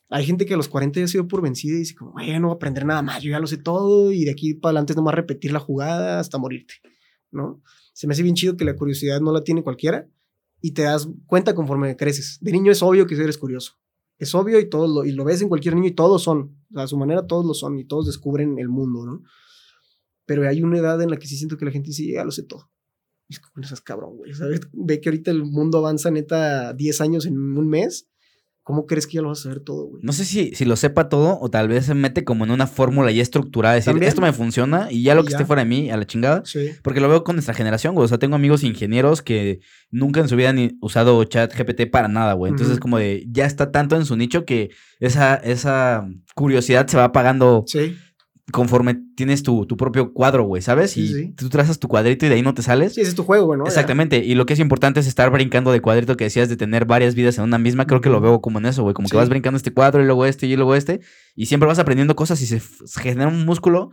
[0.09, 2.39] hay gente que a los 40 ya se dio por vencida y dice como, güey,
[2.39, 4.71] no voy a aprender nada más, yo ya lo sé todo y de aquí para
[4.71, 6.73] adelante es nomás repetir la jugada hasta morirte,
[7.29, 7.61] ¿no?
[7.93, 10.09] Se me hace bien chido que la curiosidad no la tiene cualquiera
[10.59, 12.39] y te das cuenta conforme creces.
[12.41, 13.73] De niño es obvio que eres curioso
[14.21, 16.87] es obvio y todos lo, y lo ves en cualquier niño y todos son, a
[16.87, 19.23] su manera todos lo son y todos descubren el mundo, ¿no?
[20.25, 22.31] Pero hay una edad en la que sí siento que la gente dice, ya lo
[22.31, 22.71] sé todo.
[23.27, 24.61] Y es cabrón, güey, ¿sabes?
[24.73, 28.10] Ve que ahorita el mundo avanza neta 10 años en un mes
[28.63, 30.03] ¿Cómo crees que ya lo vas a saber todo, güey?
[30.03, 32.67] No sé si, si lo sepa todo o tal vez se mete como en una
[32.67, 33.73] fórmula ya estructurada.
[33.73, 36.43] Decir, esto me funciona y ya lo que esté fuera de mí, a la chingada.
[36.45, 36.69] Sí.
[36.83, 38.05] Porque lo veo con nuestra generación, güey.
[38.05, 42.07] O sea, tengo amigos ingenieros que nunca en su vida han usado chat GPT para
[42.07, 42.51] nada, güey.
[42.51, 46.97] Entonces, es como de, ya está tanto en su nicho que esa, esa curiosidad se
[46.97, 47.63] va apagando.
[47.65, 47.95] Sí
[48.51, 50.97] conforme tienes tu, tu propio cuadro, güey, ¿sabes?
[50.97, 52.93] y tú trazas tu cuadrito y de ahí no te sales.
[52.93, 53.65] Sí, ese es tu juego, ¿no?
[53.65, 54.17] Exactamente.
[54.17, 57.15] Y lo que es importante es estar brincando de cuadrito que decías de tener varias
[57.15, 57.87] vidas en una misma.
[57.87, 58.93] Creo que lo veo como en eso, güey.
[58.93, 61.01] Como que vas brincando este cuadro y luego este y luego este.
[61.35, 62.61] Y siempre vas aprendiendo cosas y se,
[62.99, 63.91] genera un músculo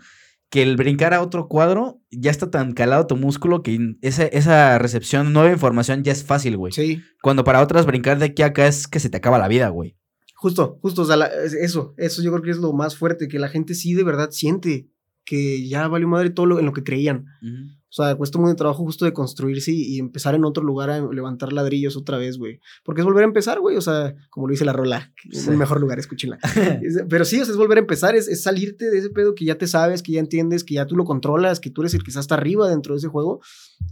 [0.50, 4.78] que el brincar a otro cuadro ya está tan calado tu músculo que esa, esa
[4.78, 6.72] recepción, nueva información ya es fácil, güey.
[6.72, 7.02] Sí.
[7.22, 9.68] Cuando para otras brincar de aquí a acá es que se te acaba la vida,
[9.68, 9.97] güey.
[10.40, 11.16] Justo, justo, o sea,
[11.60, 14.30] eso, eso yo creo que es lo más fuerte, que la gente sí de verdad
[14.30, 14.88] siente
[15.24, 17.26] que ya valió madre todo lo, en lo que creían.
[17.42, 21.52] O sea, cuesta mucho trabajo justo de construirse y, empezar en otro lugar a levantar
[21.52, 22.60] ladrillos otra vez, güey.
[22.84, 23.76] Porque es volver a empezar, güey.
[23.76, 26.38] O sea, como lo dice la rola, es el mejor lugar, escúchenla.
[27.10, 29.44] Pero sí, o sea, es volver a empezar, es, es, salirte de ese pedo que
[29.44, 32.04] ya te sabes, que ya entiendes, que ya tú lo controlas, que tú eres el
[32.04, 33.40] que está hasta arriba dentro de ese juego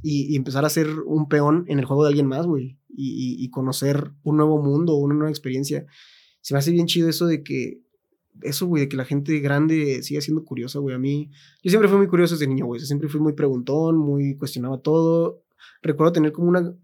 [0.01, 2.79] y, y empezar a ser un peón en el juego de alguien más, güey.
[2.89, 5.85] Y, y conocer un nuevo mundo, una nueva experiencia
[6.47, 7.81] se me hace bien chido eso de que,
[8.41, 10.95] eso, güey, de que la gente grande siga siendo curiosa, güey.
[10.95, 11.29] A mí,
[11.61, 12.81] yo siempre fui muy curioso desde niño, güey.
[12.81, 15.43] Siempre fui muy preguntón, muy cuestionaba todo.
[15.83, 16.79] Recuerdo tener como una, o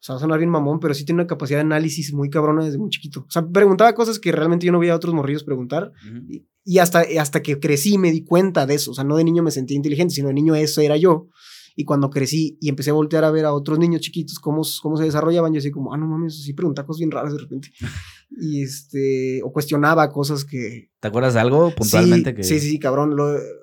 [0.00, 2.64] sea, va a sonar bien mamón, pero sí tenía una capacidad de análisis muy cabrona
[2.64, 3.20] desde muy chiquito.
[3.20, 5.92] O sea, preguntaba cosas que realmente yo no veía a otros morrillos preguntar.
[6.28, 8.90] y, y, hasta, hasta que crecí me di cuenta de eso.
[8.90, 11.28] O sea, no de niño me sentía inteligente, sino de niño eso era yo.
[11.76, 14.96] Y cuando crecí y empecé a voltear a ver a otros niños chiquitos cómo, cómo
[14.96, 17.70] se desarrollaban, yo así como, ah, no mames, sí preguntaba cosas bien raras de repente.
[18.30, 20.90] y este, o cuestionaba cosas que...
[21.00, 22.30] ¿Te acuerdas de algo puntualmente?
[22.30, 22.44] Sí, que...
[22.44, 23.16] sí, sí, cabrón.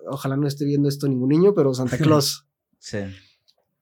[0.09, 2.47] ojalá no esté viendo esto ningún niño, pero Santa Claus.
[2.79, 2.99] sí.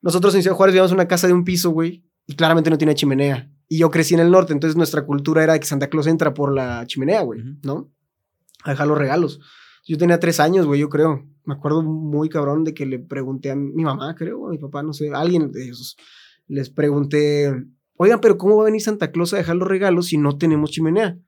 [0.02, 2.94] Nosotros en Ciudad Juárez vivíamos una casa de un piso, güey, y claramente no tiene
[2.94, 3.52] chimenea.
[3.68, 6.54] Y yo crecí en el norte, entonces nuestra cultura era que Santa Claus entra por
[6.54, 7.92] la chimenea, güey, ¿no?
[8.64, 9.40] A dejar los regalos.
[9.88, 11.28] Yo tenía tres años, güey, yo creo.
[11.44, 14.84] Me acuerdo muy cabrón de que le pregunté a mi mamá, creo, a mi papá,
[14.84, 15.98] no sé, a alguien de esos.
[16.48, 17.52] Les pregunté,
[17.98, 20.72] oigan, pero ¿cómo va a venir Santa Claus a dejar los regalos si no tenemos
[20.72, 21.20] chimenea?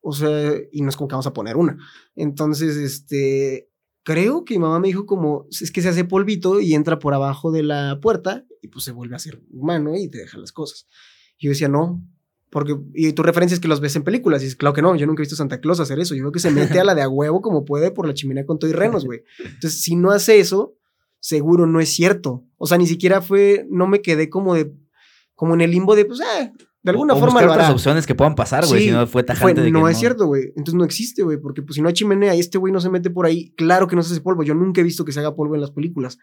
[0.00, 1.78] O sea, y no es como que vamos a poner una.
[2.14, 3.68] Entonces, este,
[4.04, 7.14] creo que mi mamá me dijo como, es que se hace polvito y entra por
[7.14, 10.52] abajo de la puerta y pues se vuelve a ser humano y te deja las
[10.52, 10.86] cosas.
[11.38, 12.02] Y yo decía, no,
[12.50, 14.42] porque, y tu referencia es que los ves en películas.
[14.42, 16.14] Y es claro que no, yo nunca he visto a Santa Claus hacer eso.
[16.14, 18.46] Yo creo que se mete a la de a huevo como puede por la chimenea
[18.46, 19.22] con todo y renos, güey.
[19.38, 20.76] Entonces, si no hace eso,
[21.20, 22.46] seguro no es cierto.
[22.56, 24.72] O sea, ni siquiera fue, no me quedé como de,
[25.38, 27.70] como en el limbo de, pues, eh, De alguna o forma lo hará.
[27.70, 30.46] opciones que puedan pasar, güey, si no fue tajante de No es cierto, güey.
[30.56, 32.90] Entonces no existe, güey, porque pues si no hay chimenea y este güey no se
[32.90, 34.42] mete por ahí, claro que no se hace polvo.
[34.42, 36.18] Yo nunca he visto que se haga polvo en las películas.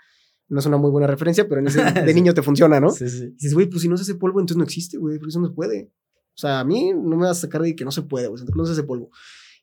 [0.50, 2.90] No es una muy buena referencia, pero en ese de niño te funciona, ¿no?
[2.90, 3.30] Sí, sí.
[3.30, 5.48] dices, güey, pues si no se hace polvo, entonces no existe, güey, porque eso no
[5.48, 5.94] se puede.
[6.36, 8.44] O sea, a mí no me vas a sacar de que no se puede, güey,
[8.54, 9.12] no se hace polvo.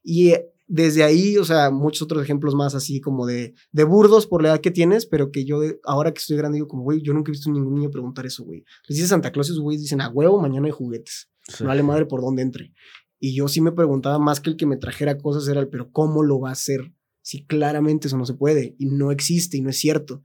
[0.03, 4.27] Y eh, desde ahí, o sea, muchos otros ejemplos más así como de, de burdos
[4.27, 7.03] por la edad que tienes, pero que yo ahora que estoy grande digo como, güey,
[7.03, 8.65] yo nunca he visto a ningún niño preguntar eso, güey.
[8.89, 11.31] Les dice Santa Claus y sus güeyes dicen, a huevo, mañana hay juguetes.
[11.61, 12.73] No vale madre por dónde entre.
[13.19, 15.91] Y yo sí me preguntaba más que el que me trajera cosas era el, pero
[15.91, 16.95] ¿cómo lo va a hacer?
[17.21, 20.23] Si claramente eso no se puede y no existe y no es cierto.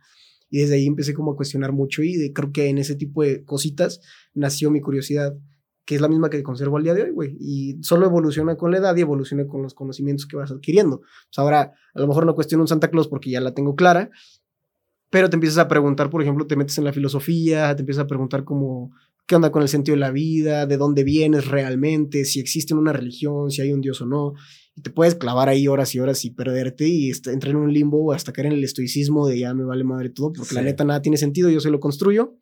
[0.49, 3.43] Y desde ahí empecé como a cuestionar mucho y creo que en ese tipo de
[3.43, 3.99] cositas
[4.33, 5.37] nació mi curiosidad
[5.87, 7.37] que es la misma que conservo al día de hoy, güey.
[7.39, 10.99] Y solo evoluciona con la edad y evoluciona con los conocimientos que vas adquiriendo.
[10.99, 14.09] Pues ahora, a lo mejor no cuestiono un Santa Claus porque ya la tengo clara,
[15.09, 18.07] pero te empiezas a preguntar, por ejemplo, te metes en la filosofía, te empiezas a
[18.07, 18.91] preguntar como,
[19.25, 22.91] qué onda con el sentido de la vida, de dónde vienes realmente, si existe una
[22.91, 24.33] religión, si hay un Dios o no.
[24.75, 28.11] Y te puedes clavar ahí horas y horas y perderte y entrar en un limbo
[28.11, 31.01] hasta caer en el estoicismo de ya me vale madre todo, porque la neta nada
[31.01, 32.35] tiene sentido, yo se lo construyo.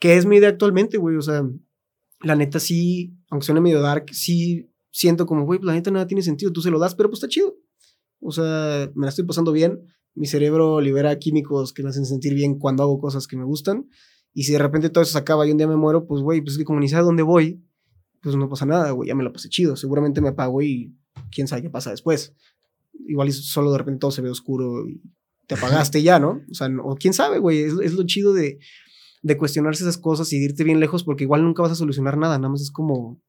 [0.00, 1.16] Que es mi idea actualmente, güey.
[1.16, 1.44] O sea,
[2.20, 6.22] la neta sí, aunque suene medio dark, sí siento como, güey, la neta nada tiene
[6.22, 7.56] sentido, tú se lo das, pero pues está chido.
[8.20, 9.80] O sea, me la estoy pasando bien,
[10.14, 13.88] mi cerebro libera químicos que me hacen sentir bien cuando hago cosas que me gustan,
[14.34, 16.40] y si de repente todo eso se acaba y un día me muero, pues, güey,
[16.40, 17.62] pues es que como ni sé a dónde voy,
[18.20, 20.96] pues no pasa nada, güey, ya me la pasé chido, seguramente me apago y
[21.30, 22.34] quién sabe qué pasa después.
[23.06, 25.00] Igual solo de repente todo se ve oscuro y
[25.46, 26.42] te apagaste ya, ¿no?
[26.50, 28.58] O sea, o quién sabe, güey, es, es lo chido de
[29.22, 32.16] de cuestionarse esas cosas y de irte bien lejos porque igual nunca vas a solucionar
[32.16, 33.20] nada, nada más es como,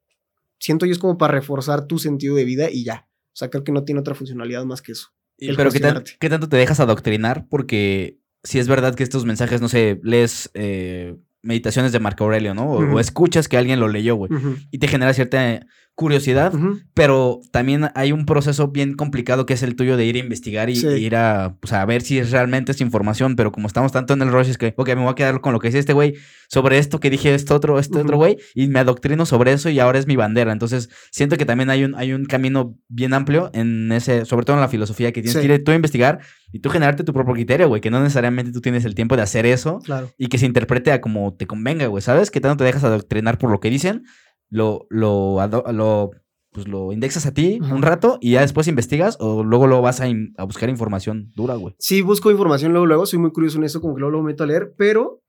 [0.60, 3.08] siento yo es como para reforzar tu sentido de vida y ya.
[3.28, 5.08] O sea, creo que no tiene otra funcionalidad más que eso.
[5.38, 7.48] pero ¿qué, tanto te dejas adoctrinar?
[7.50, 12.54] Porque si es verdad que estos mensajes, no sé, lees eh, meditaciones de Marco Aurelio,
[12.54, 12.70] ¿no?
[12.70, 14.32] O, escuchas que alguien lo leyó, güey.
[14.72, 15.66] Y te genera cierta
[16.00, 16.54] curiosidad,
[16.94, 20.70] pero también hay un proceso bien complicado que es el tuyo de ir a investigar
[20.70, 24.22] y, ir a, pues, a ver si realmente es información, pero como estamos tanto en
[24.22, 26.16] el rush es que, ok, me voy a quedar con lo que dice este güey
[26.48, 29.80] sobre esto que dije este otro, este otro güey, y me adoctrino sobre eso y
[29.80, 30.54] ahora es mi bandera.
[30.54, 34.56] Entonces, siento que también hay un, hay un camino bien amplio en ese, sobre todo
[34.56, 36.22] en la filosofía, que tienes que ir tú a investigar
[36.54, 39.24] y tú generarte tu propio criterio, güey, que no necesariamente tú tienes el tiempo de
[39.24, 39.80] hacer eso
[40.18, 42.32] y que se interprete a como te convenga, güey, ¿sabes?
[42.32, 44.06] Que tanto te dejas adoctrinar por lo que dicen
[44.50, 45.38] lo, lo,
[45.72, 46.12] lo,
[46.52, 50.02] pues lo indexas a ti un rato y ya después investigas o luego lo vas
[50.02, 51.76] a, a buscar información dura, güey.
[51.80, 54.44] Sí, busco información luego, luego, soy muy curioso en eso, como que luego lo meto
[54.44, 55.22] a leer, pero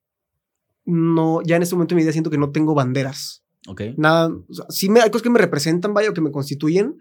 [0.85, 3.45] no, ya en este momento de mi vida siento que no tengo banderas.
[3.69, 3.83] Ok.
[3.97, 6.99] Nada, o sea, sí me, hay cosas que me representan, vaya, o que me constituyen,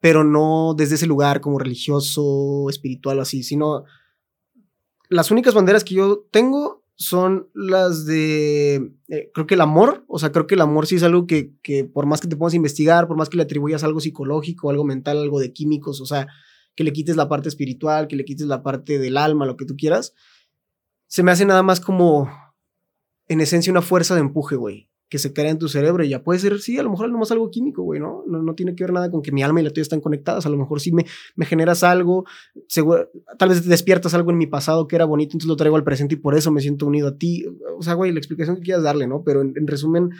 [0.00, 3.84] pero no desde ese lugar como religioso, espiritual o así, sino
[5.08, 10.18] las únicas banderas que yo tengo son las de, eh, creo que el amor, o
[10.18, 12.54] sea, creo que el amor sí es algo que, que por más que te pongas
[12.54, 16.06] a investigar, por más que le atribuyas algo psicológico, algo mental, algo de químicos, o
[16.06, 16.28] sea,
[16.74, 19.66] que le quites la parte espiritual, que le quites la parte del alma, lo que
[19.66, 20.14] tú quieras,
[21.06, 22.30] se me hace nada más como,
[23.28, 26.22] en esencia, una fuerza de empuje, güey que se crea en tu cerebro y ya
[26.22, 28.24] puede ser, sí, a lo mejor nomás algo químico, güey, ¿no?
[28.26, 28.42] ¿no?
[28.42, 30.48] No tiene que ver nada con que mi alma y la tuya están conectadas, a
[30.48, 31.04] lo mejor sí me,
[31.36, 32.24] me generas algo,
[32.66, 35.84] seguro, tal vez despiertas algo en mi pasado que era bonito, entonces lo traigo al
[35.84, 37.44] presente y por eso me siento unido a ti,
[37.78, 39.22] o sea, güey, la explicación que quieras darle, ¿no?
[39.22, 40.12] Pero en, resumen,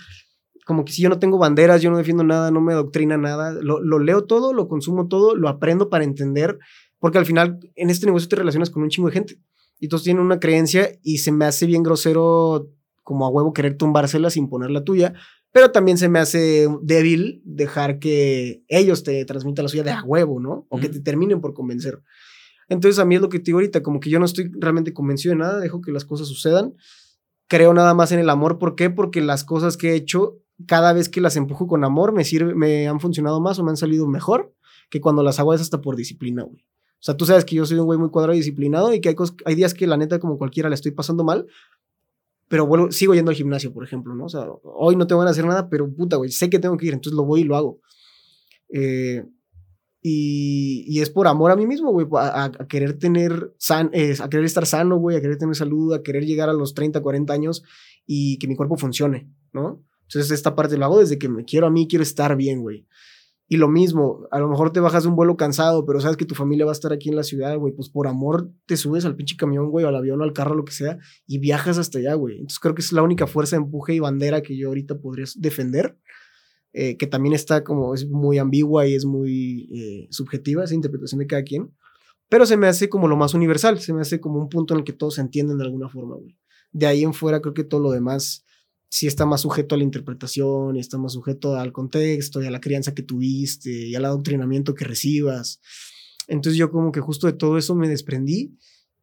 [0.67, 3.53] como que si yo no tengo banderas, yo no defiendo nada, no me doctrina nada,
[3.63, 6.59] lo, lo leo todo, lo consumo todo, lo aprendo para entender,
[6.99, 9.39] porque al final en este negocio te relacionas con un chingo de gente
[9.81, 12.69] y todos tienen una creencia y se me hace bien grosero
[13.03, 15.15] como a huevo querer tumbársela sin poner la tuya,
[15.53, 20.03] pero también se me hace débil dejar que ellos te transmitan la suya de a
[20.03, 20.67] huevo, ¿no?
[20.71, 22.03] O que te terminen por convencer.
[22.69, 24.95] Entonces a mí es lo que te digo ahorita, como que yo no estoy realmente
[24.95, 26.75] convencido de nada, dejo que las cosas sucedan.
[27.49, 28.89] Creo nada más en el amor, ¿por qué?
[28.89, 32.55] Porque las cosas que he hecho, cada vez que las empujo con amor, me sirve,
[32.55, 34.55] me han funcionado más o me han salido mejor
[34.89, 36.63] que cuando las hago es hasta por disciplina, güey.
[36.63, 39.09] O sea, tú sabes que yo soy un güey muy cuadrado y disciplinado y que
[39.09, 41.47] hay, hay días que la neta como cualquiera le estoy pasando mal,
[42.53, 44.27] pero vuelvo, sigo yendo al gimnasio, por ejemplo, ¿no?
[44.27, 46.85] O sea, hoy no tengo que hacer nada, pero puta, güey, sé que tengo que
[46.85, 47.81] ir, entonces lo voy y lo hago.
[48.69, 49.25] Eh,
[50.03, 54.45] y, y, es por amor a mí mismo, güey, a, querer tener, san, a querer
[54.45, 57.63] estar sano, güey, a querer tener salud, a querer llegar a los 30, 40 años
[58.05, 59.83] y que mi cuerpo funcione, ¿no?
[60.03, 62.87] Entonces esta parte lo hago desde que me quiero a mí, quiero estar bien, güey.
[63.53, 66.25] Y lo mismo, a lo mejor te bajas de un vuelo cansado, pero sabes que
[66.25, 67.75] tu familia va a estar aquí en la ciudad, güey.
[67.75, 70.65] Pues por amor te subes al pinche camión, güey, al avión o al carro, lo
[70.65, 70.97] que sea,
[71.27, 72.37] y viajas hasta allá, güey.
[72.37, 75.99] Entonces creo que es la única fuerza empuje y bandera que yo ahorita podría defender.
[76.73, 81.19] Eh, que también está como, es muy ambigua y es muy eh, subjetiva esa interpretación
[81.19, 81.77] de cada quien.
[82.31, 84.81] Pero se me hace como lo más universal, se me hace como un punto en
[84.81, 86.39] el que todos se entienden de alguna forma, güey.
[86.71, 88.47] De ahí en fuera creo que todo lo demás
[88.93, 92.61] sí está más sujeto a la interpretación está más sujeto al contexto y a la
[92.61, 95.61] crianza que tuviste y al adoctrinamiento que recibas.
[96.29, 98.55] Entonces yo como que justo de todo eso me desprendí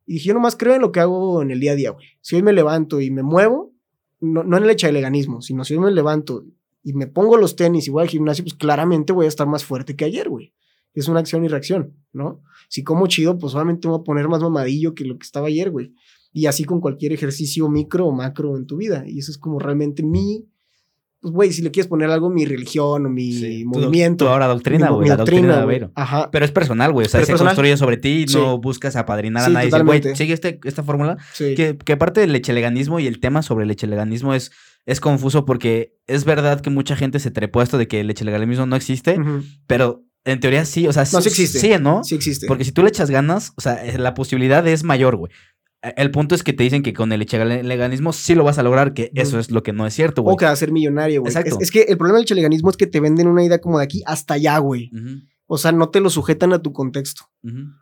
[0.05, 2.05] y dije, yo nomás creo en lo que hago en el día a día, güey.
[2.21, 3.73] Si hoy me levanto y me muevo,
[4.19, 6.45] no, no en el echaleganismo, sino si hoy me levanto
[6.83, 9.65] y me pongo los tenis y voy al gimnasio, pues claramente voy a estar más
[9.65, 10.53] fuerte que ayer, güey.
[10.93, 12.43] Es una acción y reacción, ¿no?
[12.67, 15.71] Si como chido, pues me voy a poner más mamadillo que lo que estaba ayer,
[15.71, 15.95] güey.
[16.31, 19.03] Y así con cualquier ejercicio micro o macro en tu vida.
[19.07, 20.45] Y eso es como realmente mi,
[21.21, 24.25] pues, güey, si le quieres poner algo, mi religión o mi movimiento.
[24.25, 26.29] Tu, ahora doctrina, güey, la doctrina, de Ajá.
[26.31, 27.07] Pero es personal, güey.
[27.07, 29.69] O sea, se construye sobre ti y no buscas apadrinar a nadie.
[29.83, 31.17] Güey, sigue este, esta fórmula.
[31.37, 34.51] Que, que aparte del echeleganismo y el tema sobre el echeleganismo es,
[34.85, 38.09] es confuso porque es verdad que mucha gente se trepó a esto de que el
[38.09, 39.19] echeleganismo no existe,
[39.67, 41.59] pero en teoría sí, o sea, no, sí, existe.
[41.59, 42.03] Sí, ¿no?
[42.03, 42.47] Sí existe.
[42.47, 45.31] Porque si tú le echas ganas, o sea, la posibilidad es mayor, güey.
[45.81, 48.63] E, el punto es que te dicen que con el echeleganismo sí lo vas a
[48.63, 50.33] lograr, que eso es lo que no es cierto, güey.
[50.33, 51.31] O que vas a ser millonario, güey.
[51.31, 51.57] Exacto.
[51.59, 54.03] Es, que el problema del echeleganismo es que te venden una idea como de aquí
[54.05, 54.91] hasta allá, güey.
[55.47, 57.25] O sea, no te lo sujetan a tu contexto.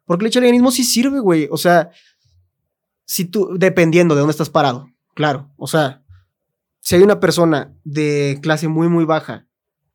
[0.05, 1.47] Porque el echeleganismo sí sirve, güey.
[1.51, 1.89] O sea,
[3.05, 5.51] si tú, dependiendo de dónde estás parado, claro.
[5.55, 6.03] O sea,
[6.81, 9.47] si hay una persona de clase muy, muy baja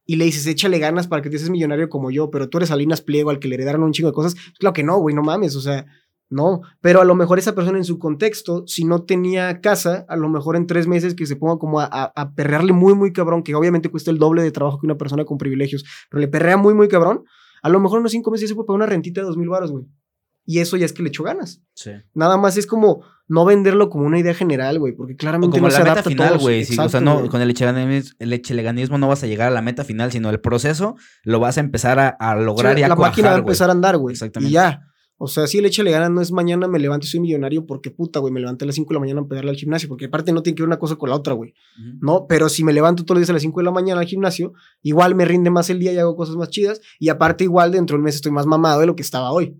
[0.04, 2.70] y le dices, échale ganas para que te seas millonario como yo, pero tú eres
[2.70, 5.22] Salinas Pliego al que le heredaron un chingo de cosas, claro que no, güey, no
[5.22, 5.86] mames, o sea,
[6.32, 10.16] no, pero a lo mejor esa persona en su contexto, si no tenía casa, a
[10.16, 13.42] lo mejor en tres meses que se ponga como a, a, perrearle muy, muy cabrón,
[13.42, 16.56] que obviamente cuesta el doble de trabajo que una persona con privilegios, pero le perrea
[16.56, 17.24] muy, muy cabrón,
[17.62, 19.48] a lo mejor en unos cinco meses se puede pagar una rentita de dos mil
[19.48, 19.84] baros, güey.
[20.44, 21.62] Y eso ya es que le echó ganas.
[21.74, 21.92] Sí.
[22.14, 25.78] Nada más es como no venderlo como una idea general, güey, porque claramente como no
[25.78, 26.62] la meta final, güey.
[26.62, 30.10] o sea, no, con el echeleganismo, el no vas a llegar a la meta final,
[30.10, 33.38] sino el proceso lo vas a empezar a, lograr y a La máquina va a
[33.38, 34.14] empezar a andar, güey.
[34.14, 34.50] Exactamente.
[34.50, 34.82] Y ya.
[35.24, 37.92] O sea, si el échale ganas no es mañana me levanto y soy millonario porque
[37.92, 40.06] puta, güey, me levanté a las 5 de la mañana a pegarle al gimnasio, porque
[40.06, 41.54] aparte no tiene que ver una cosa con la otra, güey.
[42.00, 44.08] No, pero si me levanto todos los días a las 5 de la mañana al
[44.08, 44.52] gimnasio,
[44.82, 47.96] igual me rinde más el día y hago cosas más chidas, y aparte igual dentro
[47.96, 49.56] del mes estoy más mamado de lo que estaba hoy.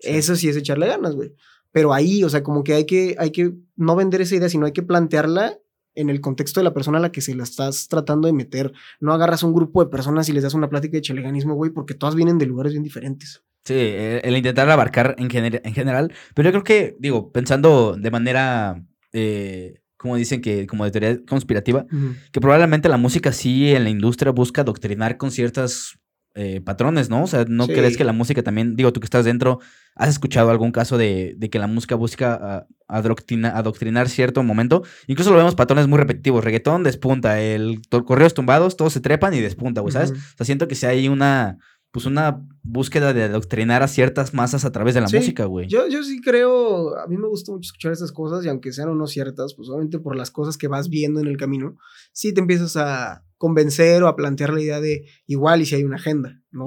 [0.00, 1.32] Eso sí es echarle ganas, güey.
[1.72, 4.66] Pero ahí, o sea, como que hay que, hay que no vender esa idea, sino
[4.66, 5.58] hay que plantearla
[5.94, 8.70] en el contexto de la persona a la que se la estás tratando de meter.
[9.00, 11.94] No agarras un grupo de personas y les das una plática de chaleganismo, güey, porque
[11.94, 13.42] todas vienen de lugares bien diferentes.
[13.66, 16.12] Sí, el intentar abarcar en, en general.
[16.34, 18.80] Pero yo creo que, digo, pensando de manera,
[19.12, 21.84] eh, como dicen que, como de teoría conspirativa,
[22.30, 25.98] que probablemente la música sí en la industria busca adoctrinar con ciertas
[26.36, 27.24] eh, patrones, ¿no?
[27.24, 29.58] O sea, ¿no crees que la música también, digo, tú que estás dentro,
[29.96, 34.84] ¿has escuchado algún caso de, que la música busca adoctrinar cierto momento?
[35.08, 39.40] Incluso lo vemos patrones muy repetitivos, reggaetón despunta, el correos tumbados, todos se trepan y
[39.40, 40.12] despunta, güey, ¿sabes?
[40.12, 41.58] O sea, siento que si hay una,
[41.96, 45.66] pues una búsqueda de adoctrinar a ciertas masas a través de la música, güey.
[45.66, 48.90] Yo, yo sí creo, a mí me gusta mucho escuchar esas cosas y aunque sean
[48.90, 51.78] o no ciertas, pues obviamente por las cosas que vas viendo en el camino,
[52.12, 55.84] sí te empiezas a convencer o a plantear la idea de igual y si hay
[55.84, 56.66] una agenda, ¿no?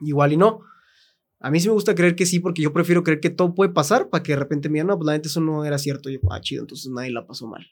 [0.00, 0.60] Igual y no.
[1.40, 3.70] A mí sí me gusta creer que sí, porque yo prefiero creer que todo puede
[3.70, 6.08] pasar para que de repente me digan, no, pues la gente eso no era cierto.
[6.08, 7.66] Y yo, ah, chido, entonces nadie la pasó mal.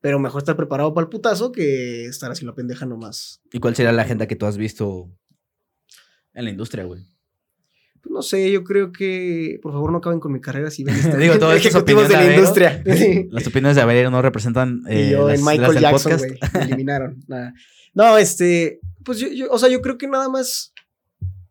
[0.00, 3.42] Pero mejor estar preparado para el putazo que estar así la pendeja nomás.
[3.52, 5.10] ¿Y cuál sería la agenda que tú has visto
[6.34, 7.02] en la industria, güey?
[8.02, 10.96] Pues no sé, yo creo que por favor no acaben con mi carrera si ven
[11.18, 12.82] Digo, todos ejecutivos de, la industria.
[13.30, 17.22] Las opiniones de Avero no representan eh, yo en Michael Jackson, güey, eliminaron.
[17.28, 17.54] Nada.
[17.94, 20.72] No, este, pues yo, yo, o sea, yo creo que nada más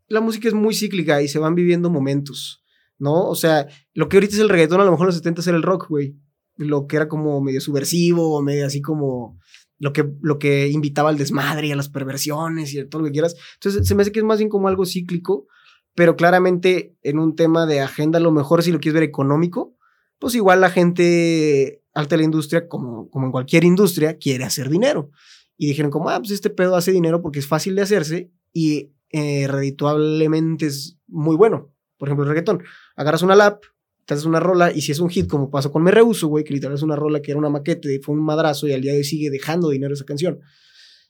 [0.08, 2.64] la música es muy cíclica y se van viviendo momentos,
[2.98, 3.28] ¿no?
[3.28, 5.58] O sea, lo que ahorita es el reggaetón, a lo mejor en los 70 era
[5.58, 6.18] el rock, güey.
[6.58, 9.40] Lo que era como medio subversivo, medio así como
[9.82, 13.14] lo que, lo que invitaba al desmadre y a las perversiones y todo lo que
[13.14, 13.36] quieras.
[13.56, 15.48] Entonces, se me hace que es más bien como algo cíclico
[15.96, 19.76] pero claramente en un tema de agenda, lo mejor si lo quieres ver económico,
[20.20, 24.70] pues igual la gente alta de la industria, como, como en cualquier industria, quiere hacer
[24.70, 25.12] dinero.
[25.58, 28.94] Y dijeron como, ah, pues este pedo hace dinero porque es fácil de hacerse y
[29.10, 31.74] eh, redituablemente es muy bueno.
[31.98, 32.64] Por ejemplo, el reggaetón.
[32.96, 33.62] Agarras una lap,
[34.06, 36.44] te haces una rola y si es un hit como pasó con Me Rehuso, güey,
[36.44, 38.92] que literal es una rola que era una maquete, fue un madrazo y al día
[38.92, 40.40] de hoy sigue dejando dinero esa canción.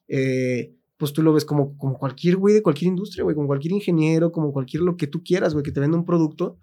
[0.07, 3.73] Eh, pues tú lo ves como, como cualquier güey de cualquier industria, güey, como cualquier
[3.73, 6.59] ingeniero, como cualquier lo que tú quieras, güey, que te venda un producto.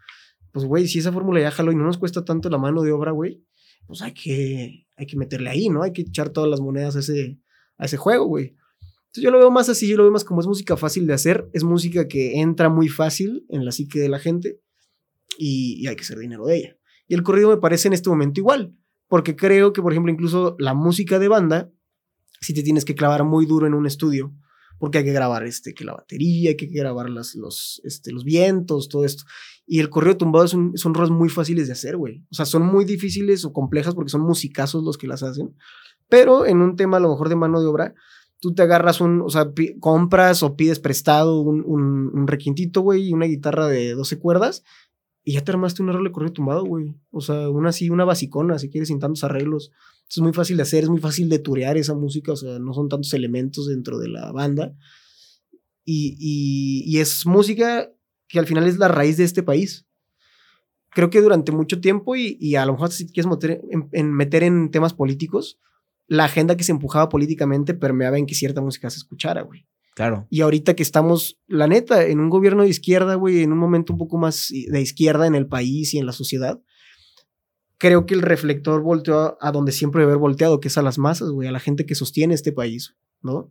[0.52, 2.92] Pues, güey, si esa fórmula ya jaló y no nos cuesta tanto la mano de
[2.92, 3.44] obra, güey,
[3.86, 5.82] pues hay que, hay que meterle ahí, ¿no?
[5.82, 7.40] Hay que echar todas las monedas a ese,
[7.78, 8.54] a ese juego, güey.
[9.06, 11.14] Entonces yo lo veo más así, yo lo veo más como es música fácil de
[11.14, 14.60] hacer, es música que entra muy fácil en la psique de la gente
[15.38, 16.76] y, hay que hacer dinero de ella.
[17.06, 18.74] Y el corrido me parece en este momento igual,
[19.06, 21.70] porque creo que, por ejemplo, incluso la música de banda
[22.40, 24.32] si te tienes que clavar muy duro en un estudio,
[24.78, 28.24] porque hay que grabar este, que la batería, hay que grabar las, los, este, los
[28.24, 29.24] vientos, todo esto.
[29.66, 32.24] Y el correo tumbado son, son rolas muy fáciles de hacer, güey.
[32.30, 35.56] O sea, son muy difíciles o complejas porque son musicazos los que las hacen.
[36.08, 37.94] Pero en un tema a lo mejor de mano de obra,
[38.40, 43.12] tú te agarras un, o sea, compras o pides prestado un, un, requintito, güey, y
[43.12, 44.62] una guitarra de 12 cuerdas,
[45.28, 46.94] y ya te armaste un arreglo de correo tumbado, güey.
[47.10, 49.72] O sea, una así, una basicona, si quieres, sin tantos arreglos.
[50.08, 52.72] Es muy fácil de hacer, es muy fácil de turear esa música, o sea, no
[52.72, 54.74] son tantos elementos dentro de la banda.
[55.84, 56.16] Y,
[56.86, 57.92] y, es música
[58.26, 59.86] que al final es la raíz de este país.
[60.92, 63.60] Creo que durante mucho tiempo, y, y a lo mejor si quieres meter
[63.92, 65.58] en, meter en temas políticos,
[66.06, 69.66] la agenda que se empujaba políticamente permeaba en que cierta música se escuchara, güey.
[69.98, 70.28] Claro.
[70.30, 73.92] Y ahorita que estamos, la neta, en un gobierno de izquierda, güey, en un momento
[73.92, 76.62] un poco más de izquierda en el país y en la sociedad,
[77.78, 80.98] creo que el reflector volteó a, donde siempre debe haber volteado, que es a las
[80.98, 83.50] masas, güey, a la gente que sostiene este país, ¿no?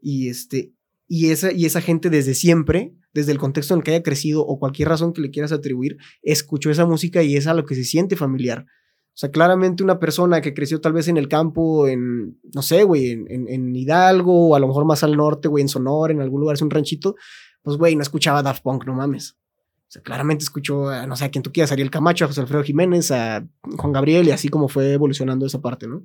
[0.00, 0.72] Y este,
[1.08, 4.46] y esa, y esa gente desde siempre, desde el contexto en el que haya crecido
[4.46, 7.74] o cualquier razón que le quieras atribuir, escuchó esa música y es a lo que
[7.74, 8.66] se siente familiar.
[9.14, 12.82] O sea, claramente una persona que creció tal vez en el campo, en, no sé,
[12.82, 16.22] güey, en, en, Hidalgo, o a lo mejor más al norte, güey, en Sonora, en
[16.22, 17.16] algún lugar, es un ranchito,
[17.62, 19.32] pues, güey, no escuchaba Daft Punk, no mames.
[19.32, 22.40] O sea, claramente escuchó, a, no sé, a quien tú quieras, Ariel Camacho, a José
[22.40, 23.46] Alfredo Jiménez, a
[23.76, 26.04] Juan Gabriel, y así como fue evolucionando esa parte, ¿no?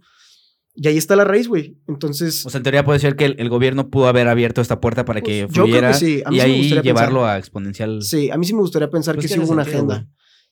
[0.79, 1.75] Y ahí está la raíz, güey.
[1.87, 2.45] Entonces.
[2.45, 5.21] O sea, en teoría puede ser que el, gobierno pudo haber abierto esta puerta para
[5.21, 6.21] que pues, fluyera sí.
[6.29, 8.03] y ahí llevarlo a exponencial.
[8.03, 10.07] Sí, a mí sí me gustaría pensar pues que sí hubo una agenda.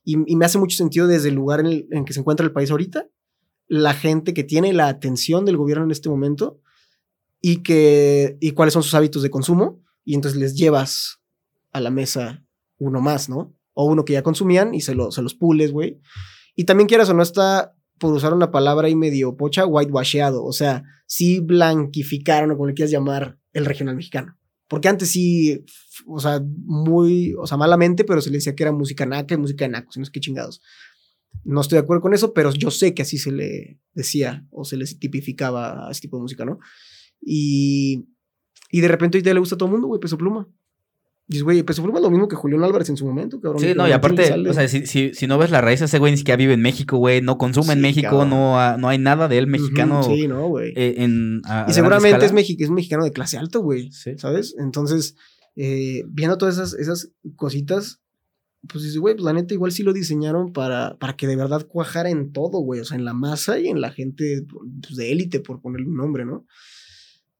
[0.05, 2.69] Y, me hace mucho sentido desde el lugar en, el, que se encuentra el país
[2.69, 3.09] ahorita,
[3.67, 6.61] la gente que tiene la atención del gobierno en este momento
[7.41, 9.81] y, que, y cuáles son sus hábitos de consumo.
[10.03, 11.19] Y entonces les llevas
[11.71, 12.45] a la mesa
[12.77, 13.57] uno más, ¿no?
[13.73, 15.99] O uno que ya consumían y se, lo, se los pules, güey.
[16.55, 20.45] Y también quieras o no está, por usar una palabra ahí medio pocha, whitewasheado.
[20.45, 24.37] O sea, sí blanquificaron o como le quieras llamar el regional mexicano.
[24.67, 25.65] Porque antes sí,
[26.05, 29.37] o sea, muy, o sea, malamente, pero se le decía que era música naca y
[29.37, 30.61] música de nacos, no es que chingados.
[31.43, 34.63] No estoy de acuerdo con eso, pero yo sé que así se le decía o
[34.65, 36.59] se le tipificaba a este tipo de música, ¿no?
[37.21, 38.07] Y,
[38.71, 40.47] y de repente hoy día le gusta a todo el mundo, güey, peso pluma.
[41.27, 43.59] Dices, güey, Peso Pluma es lo mismo que Julián Álvarez en su momento, cabrón.
[43.59, 46.11] Sí, no, y aparte, o sea, si, si, si, no ves la raíz, ese güey
[46.11, 49.39] ni siquiera vive en México, güey, no consume en México, no, no hay nada de
[49.39, 50.03] él mexicano.
[50.03, 50.73] sí, no, güey.
[50.75, 51.07] Eh,
[51.67, 54.55] y seguramente es, es un mexicano de clase alta, güey, ¿sabes?
[54.59, 55.15] Entonces,
[55.55, 58.01] eh, viendo todas esas, esas cositas,
[58.67, 61.67] pues dices, güey, pues la neta igual sí lo diseñaron para, para que de verdad
[61.67, 65.11] cuajara en todo, güey, o sea, en la masa y en la gente pues, de
[65.11, 66.45] élite, por ponerle un nombre, ¿no?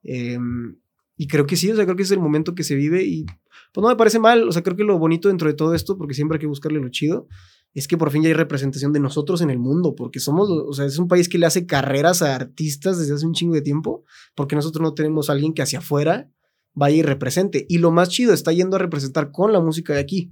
[0.04, 0.78] Em,
[1.18, 3.26] y creo que sí, o sea, creo que es el momento que se vive y
[3.74, 5.98] pues no me parece mal, o sea, creo que lo bonito dentro de todo esto,
[5.98, 7.28] porque siempre hay que buscarle lo chido,
[7.74, 10.74] es que por fin ya hay representación de nosotros en el mundo, porque somos, o
[10.74, 13.62] sea, es un país que le hace carreras a artistas desde hace un chingo de
[13.62, 16.32] tiempo, porque nosotros no tenemos alguien que hacia afuera
[16.76, 17.66] vaya y represente.
[17.68, 20.32] Y lo más chido está yendo a representar con la música de aquí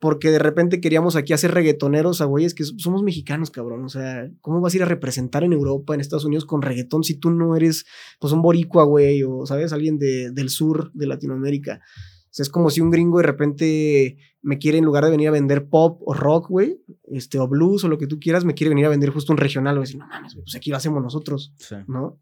[0.00, 3.84] porque de repente queríamos aquí hacer reggaetoneros a güeyes que somos mexicanos, cabrón.
[3.84, 7.04] O sea, ¿cómo vas a ir a representar en Europa, en Estados Unidos con reggaetón
[7.04, 7.84] si tú no eres,
[8.18, 9.74] pues, un boricua, güey, o, ¿sabes?
[9.74, 11.82] Alguien de, del sur de Latinoamérica.
[11.84, 15.28] O sea, es como si un gringo de repente me quiere, en lugar de venir
[15.28, 16.80] a vender pop o rock, güey,
[17.12, 19.38] este, o blues o lo que tú quieras, me quiere venir a vender justo un
[19.38, 21.54] regional, o decir, no mames, pues aquí lo hacemos nosotros,
[21.86, 22.18] ¿no?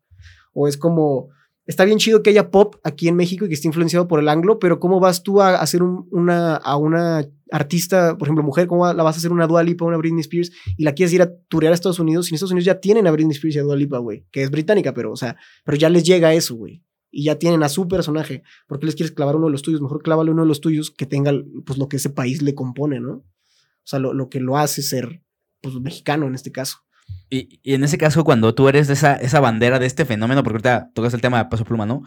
[0.52, 1.28] O es como,
[1.68, 4.28] está bien chido que haya pop aquí en México y que esté influenciado por el
[4.28, 8.90] anglo, pero ¿cómo vas tú a hacer una, a una artista, por ejemplo, mujer, cómo
[8.92, 11.30] la vas a hacer una Dua Lipa, una Britney Spears y la quieres ir a
[11.48, 12.26] turear a Estados Unidos?
[12.26, 14.42] Y en Estados Unidos ya tienen a Britney Spears y a Dua Lipa, güey, que
[14.42, 16.82] es británica, pero, o sea, pero ya les llega eso, güey.
[17.10, 18.42] Y ya tienen a su personaje.
[18.66, 19.80] ¿Por qué les quieres clavar uno de los tuyos?
[19.80, 21.32] Mejor clávale uno de los tuyos que tenga,
[21.64, 23.12] pues, lo que ese país le compone, ¿no?
[23.12, 23.24] O
[23.84, 25.22] sea, lo, lo que lo hace ser,
[25.62, 26.78] pues, mexicano en este caso.
[27.30, 30.90] Y, en ese caso, cuando tú eres esa, esa bandera de este fenómeno, porque ahorita
[30.94, 32.02] tocas el tema de Paso Pluma, ¿no?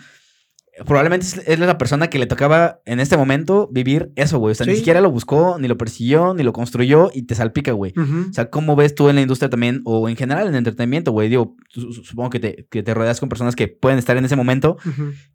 [0.85, 4.53] Probablemente es la persona que le tocaba en este momento vivir eso, güey.
[4.53, 7.73] O sea, ni siquiera lo buscó, ni lo persiguió, ni lo construyó y te salpica,
[7.73, 7.93] güey.
[7.97, 11.11] O sea, ¿cómo ves tú en la industria también o en general en el entretenimiento,
[11.11, 11.29] güey?
[11.29, 14.77] Digo, supongo que te, que te rodeas con personas que pueden estar en ese momento,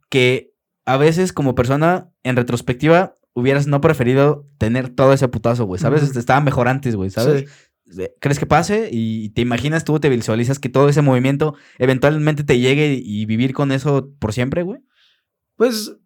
[0.09, 0.53] que
[0.85, 5.79] a veces como persona, en retrospectiva, hubieras no preferido tener todo ese putazo, güey.
[5.79, 6.15] ¿Sabes?
[6.15, 7.66] Estaba mejor antes, güey, ¿sabes?
[8.19, 12.59] Crees que pase y te imaginas tú, te visualizas que todo ese movimiento eventualmente te
[12.59, 14.81] llegue y vivir con eso por siempre, güey?
[15.55, 15.97] Pues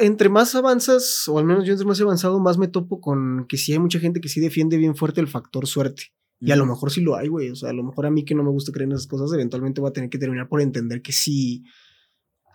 [0.00, 3.46] entre más avanzas, o al menos yo entre más he avanzado, más me topo con
[3.48, 6.14] que sí hay mucha gente que sí defiende bien fuerte el factor suerte.
[6.40, 7.50] Y a lo mejor sí lo hay, güey.
[7.50, 9.32] O sea, a lo mejor a mí que no me gusta creer en esas cosas,
[9.32, 11.64] eventualmente voy a tener que terminar por entender que sí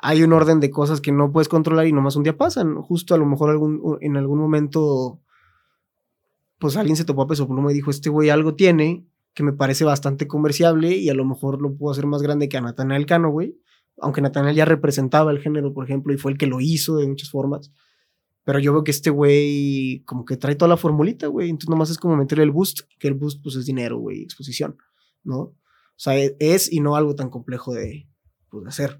[0.01, 2.75] hay un orden de cosas que no puedes controlar y nomás un día pasan.
[2.75, 5.21] Justo a lo mejor algún, en algún momento
[6.59, 9.53] pues alguien se topó a Peso Pluma y dijo, este güey algo tiene que me
[9.53, 13.05] parece bastante comerciable y a lo mejor lo puedo hacer más grande que a Natanael
[13.05, 13.57] Cano, güey.
[13.97, 17.07] Aunque Natanael ya representaba el género, por ejemplo, y fue el que lo hizo de
[17.07, 17.71] muchas formas.
[18.43, 21.49] Pero yo veo que este güey como que trae toda la formulita, güey.
[21.49, 24.77] Entonces nomás es como meterle el boost, que el boost pues es dinero, güey, exposición,
[25.23, 25.37] ¿no?
[25.37, 25.55] O
[25.95, 28.09] sea, e-, es y no algo tan complejo de,
[28.49, 28.97] pues, hacer.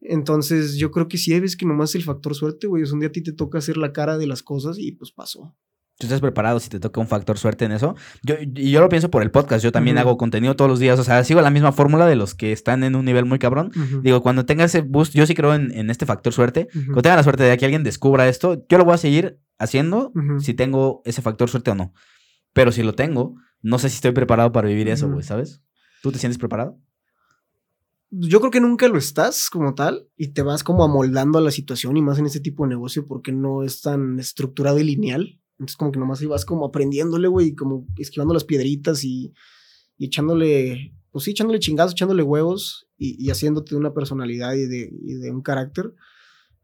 [0.00, 2.82] Entonces, yo creo que sí veces que nomás el factor suerte, güey.
[2.82, 5.12] O un día a ti te toca hacer la cara de las cosas y pues
[5.12, 5.54] pasó.
[5.98, 7.96] Tú estás preparado si te toca un factor suerte en eso.
[8.22, 9.64] Yo, y yo lo pienso por el podcast.
[9.64, 10.98] Yo también hago contenido todos los días.
[10.98, 13.70] O sea, sigo la misma fórmula de los que están en un nivel muy cabrón.
[14.02, 16.68] Digo, cuando tenga ese boost, yo sí creo en, este factor suerte.
[16.72, 20.12] Cuando tenga la suerte de que alguien descubra esto, yo lo voy a seguir haciendo
[20.38, 21.94] si tengo ese factor suerte o no.
[22.52, 25.62] Pero si lo tengo, no sé si estoy preparado para vivir eso, güey, ¿sabes?
[26.02, 26.78] ¿Tú te sientes preparado?
[28.10, 31.50] Yo creo que nunca lo estás como tal y te vas como amoldando a la
[31.50, 35.40] situación y más en este tipo de negocio porque no es tan estructurado y lineal.
[35.58, 39.32] Entonces como que nomás ibas como aprendiéndole, güey, como esquivando las piedritas y,
[39.98, 45.42] echándole, pues sí, echándole chingazos, echándole huevos y, haciéndote de una personalidad y de, un
[45.42, 45.94] carácter.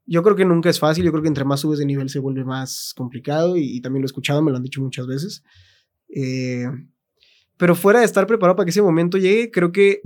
[0.05, 2.19] Yo creo que nunca es fácil, yo creo que entre más subes de nivel se
[2.19, 5.43] vuelve más complicado y, también lo he escuchado, me lo han dicho muchas veces.
[6.15, 6.67] Eh,
[7.57, 10.03] pero fuera de estar preparado para que ese momento llegue, creo que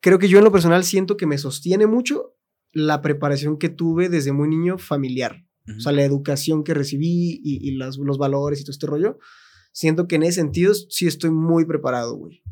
[0.00, 2.34] creo que yo en lo personal siento que me sostiene mucho
[2.72, 5.44] la preparación que tuve desde muy niño familiar.
[5.76, 9.18] O sea, la educación que recibí y, los valores y todo este rollo.
[9.72, 12.42] Siento que en ese sentido sí estoy muy preparado, güey.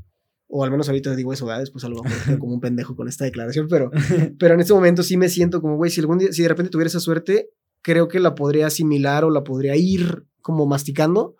[0.46, 1.60] O al menos ahorita digo eso, ¿verdad?
[1.60, 2.02] Después algo
[2.38, 3.90] como un pendejo con esta declaración, pero,
[4.38, 6.70] pero en este momento sí me siento como, güey, si algún día, si de repente
[6.70, 7.50] tuviera esa suerte,
[7.82, 11.36] creo que la podría asimilar o la podría ir como masticando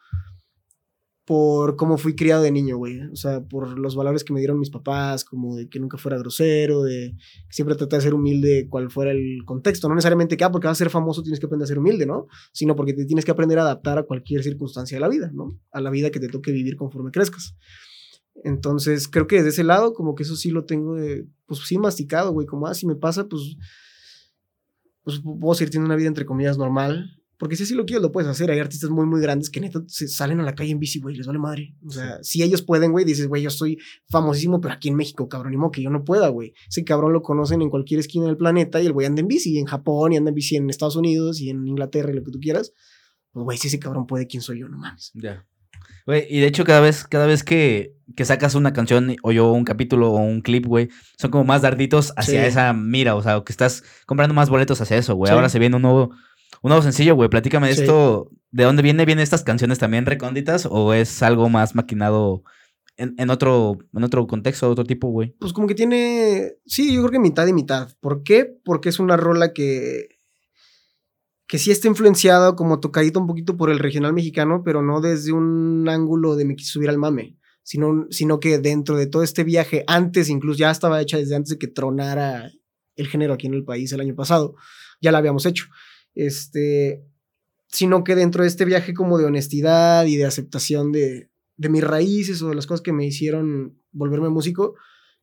[1.31, 3.03] por cómo fui criado de niño, güey.
[3.03, 6.19] O sea, por los valores que me dieron mis papás, como de que nunca fuera
[6.19, 9.89] grosero, de que siempre traté de ser humilde cual fuera el contexto.
[9.89, 12.05] No necesariamente que, ah, porque vas a ser famoso tienes que aprender a ser humilde,
[12.05, 12.27] ¿no?
[12.53, 15.57] Sino porque te tienes que aprender a adaptar a cualquier circunstancia de la vida, ¿no?
[15.71, 17.55] A la vida que te toque vivir conforme crezcas.
[18.43, 21.79] Entonces, creo que desde ese lado, como que eso sí lo tengo, de, pues sí,
[21.79, 22.49] masticado, güey.
[22.49, 23.57] Como, ah, si me pasa, pues,
[25.05, 28.13] pues puedo seguir teniendo una vida, entre comillas, normal porque si así lo quieres, lo
[28.13, 28.51] puedes hacer.
[28.51, 31.17] Hay artistas muy, muy grandes que neta se salen a la calle en bici, güey,
[31.17, 31.75] les vale madre.
[31.87, 33.79] O sea, si ellos pueden, güey, dices, güey, yo soy
[34.11, 36.53] famosísimo, pero aquí en México, cabrón, ni modo que yo no pueda, güey.
[36.69, 39.59] Ese cabrón lo conocen en cualquier esquina del planeta y el güey anda en bici,
[39.59, 42.31] en Japón, y anda en bici en Estados Unidos y en Inglaterra y lo que
[42.31, 42.75] tú quieras.
[43.33, 44.69] Pues, güey, si ese cabrón puede, ¿quién soy yo?
[44.69, 45.11] No mames.
[45.15, 45.47] Ya.
[46.05, 49.51] Güey, y de hecho, cada vez, cada vez que, que, sacas una canción o yo
[49.51, 53.43] un capítulo o un clip, güey, son como más darditos hacia esa mira, o sea,
[53.43, 55.33] que estás comprando más boletos hacia eso, güey.
[55.33, 56.11] Ahora se viene un nuevo
[56.63, 57.29] un nuevo sencillo, güey.
[57.29, 58.31] Platícame de esto.
[58.51, 59.05] ¿De dónde viene?
[59.07, 62.43] ¿Vienen estas canciones también recónditas o es algo más maquinado
[62.97, 65.35] en, otro, en otro contexto, otro tipo, güey?
[65.39, 66.57] Pues como que tiene.
[66.67, 67.91] Sí, yo creo que mitad y mitad.
[68.01, 68.45] ¿Por qué?
[68.65, 70.19] Porque es una rola que.
[71.47, 75.33] que sí está influenciada como tocadito un poquito por el regional mexicano, pero no desde
[75.33, 77.39] un ángulo de me quise subir al mame.
[77.63, 81.51] Sino, sino que dentro de todo este viaje, antes incluso ya estaba hecha desde antes
[81.51, 82.51] de que tronara
[82.97, 84.57] el género aquí en el país el año pasado,
[85.01, 85.67] ya la habíamos hecho
[86.15, 87.05] este,
[87.69, 91.85] sino que dentro de este viaje como de honestidad y de aceptación de, de mis
[91.85, 94.75] raíces o de las cosas que me hicieron volverme músico,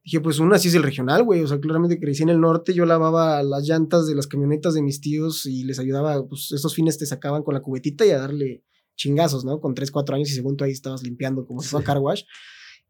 [0.03, 2.73] dije, pues una sí es el regional, güey, o sea, claramente crecí en el norte,
[2.73, 6.75] yo lavaba las llantas de las camionetas de mis tíos y les ayudaba, pues estos
[6.75, 8.63] fines te sacaban con la cubetita y a darle
[8.97, 9.61] chingazos, ¿no?
[9.61, 12.23] Con 3, 4 años y según tú ahí estabas limpiando como si fuera car wash.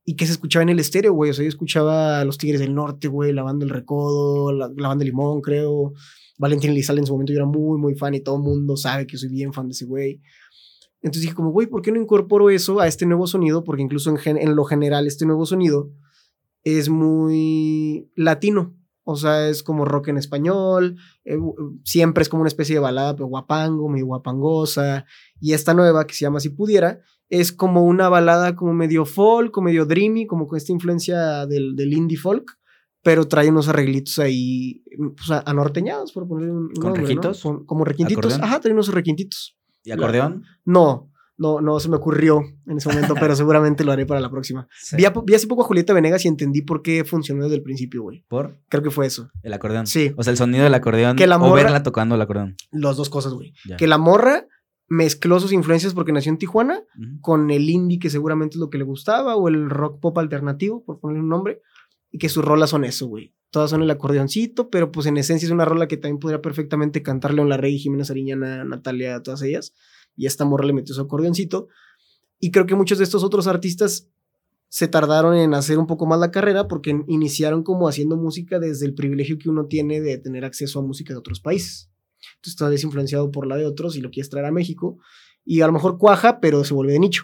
[0.05, 1.31] Y que se escuchaba en el estéreo, güey.
[1.31, 5.03] O sea, yo escuchaba a los Tigres del Norte, güey, lavando el recodo, la, lavando
[5.03, 5.93] el limón, creo.
[6.37, 9.07] Valentín Elizalde en su momento yo era muy, muy fan y todo el mundo sabe
[9.07, 10.21] que soy bien fan de ese güey.
[11.01, 13.63] Entonces dije como, güey, ¿por qué no incorporo eso a este nuevo sonido?
[13.63, 15.91] Porque incluso en, en lo general este nuevo sonido
[16.63, 18.75] es muy latino.
[19.09, 21.37] O sea, es como rock en español, eh,
[21.85, 25.05] siempre es como una especie de balada, pero guapango, medio guapangosa.
[25.39, 29.51] Y esta nueva, que se llama Si Pudiera, es como una balada como medio folk,
[29.51, 32.56] como medio dreamy, como con esta influencia del, del indie folk
[33.07, 37.41] pero trae unos arreglitos ahí pues, anorteñados, por poner un, ¿Con requintos?
[37.65, 38.37] como requintitos.
[38.41, 39.57] Ajá, trae unos requintitos.
[39.85, 40.43] ¿Y acordeón?
[40.65, 44.29] No, no, no se me ocurrió en ese momento, pero seguramente lo haré para la
[44.29, 44.67] próxima.
[44.97, 48.25] Vi, hace poco a Julieta Venegas y entendí por qué funcionó desde el principio, güey.
[48.27, 48.59] ¿Por?
[48.67, 49.31] Creo que fue eso.
[49.41, 49.87] El acordeón.
[49.87, 50.11] Sí.
[50.17, 52.57] O sea, el sonido del acordeón que la morra, o verla tocando el acordeón.
[52.71, 53.53] Las dos cosas, güey.
[53.77, 54.47] Que la morra
[54.89, 56.81] mezcló sus influencias porque nació en Tijuana
[57.21, 60.83] con el indie que seguramente es lo que le gustaba o el rock pop alternativo,
[60.83, 61.61] por ponerle un nombre
[62.11, 63.33] y que sus rolas son eso, güey.
[63.49, 67.01] Todas son el acordeoncito, pero pues en esencia es una rola que también podría perfectamente
[67.01, 69.73] cantar León Larrey, Jimena Sariñana, Natalia, todas ellas.
[70.15, 71.67] Y esta morra le metió su acordeoncito.
[72.39, 74.09] Y creo que muchos de estos otros artistas
[74.69, 78.85] se tardaron en hacer un poco más la carrera porque iniciaron como haciendo música desde
[78.85, 81.89] el privilegio que uno tiene de tener acceso a música de otros países.
[82.35, 84.97] Entonces tal vez influenciado por la de otros y lo quieres traer a México.
[85.45, 87.23] Y a lo mejor cuaja, pero se vuelve de nicho.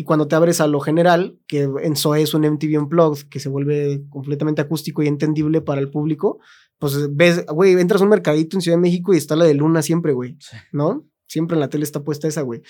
[0.00, 3.38] Y cuando te abres a lo general, que en SOE es un MTV Unplugged, que
[3.38, 6.38] se vuelve completamente acústico y entendible para el público,
[6.78, 9.52] pues ves, güey, entras a un mercadito en Ciudad de México y está la de
[9.52, 10.38] Luna siempre, güey,
[10.72, 11.06] ¿no?
[11.26, 12.62] Siempre en la tele está puesta esa, güey.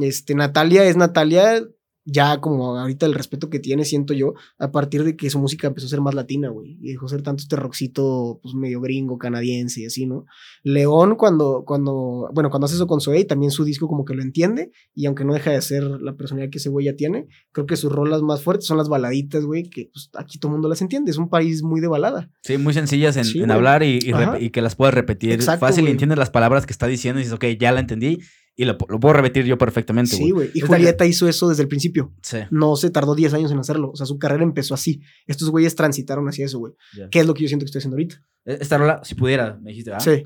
[0.00, 1.62] Este, Natalia es Natalia
[2.04, 5.68] ya como ahorita el respeto que tiene, siento yo, a partir de que su música
[5.68, 9.18] empezó a ser más latina, güey, y dejó ser tanto este rockcito, pues medio gringo,
[9.18, 10.26] canadiense y así, ¿no?
[10.62, 14.22] León cuando, cuando, bueno, cuando hace eso con Zoe, también su disco como que lo
[14.22, 17.66] entiende, y aunque no deja de ser la personalidad que ese güey ya tiene, creo
[17.66, 20.68] que sus rolas más fuertes son las baladitas, güey, que pues, aquí todo el mundo
[20.68, 22.30] las entiende, es un país muy de balada.
[22.42, 23.98] Sí, muy sencillas en, hablar y,
[24.40, 27.34] y, que las puedas repetir fácil y entiendes las palabras que está diciendo y dices,
[27.34, 28.18] ok, ya la entendí,
[28.54, 30.50] y lo, puedo repetir yo perfectamente, Sí, güey.
[30.52, 32.12] Y Julieta hizo eso desde el principio.
[32.22, 32.38] Sí.
[32.50, 33.90] No se tardó 10 años en hacerlo.
[33.90, 35.00] O sea, su carrera empezó así.
[35.26, 36.74] Estos güeyes transitaron hacia eso, güey.
[37.10, 38.22] ¿Qué es lo que yo siento que estoy haciendo ahorita?
[38.44, 40.00] E, esta rola, si pudiera, me dijiste, ¿ah?
[40.00, 40.24] Sí.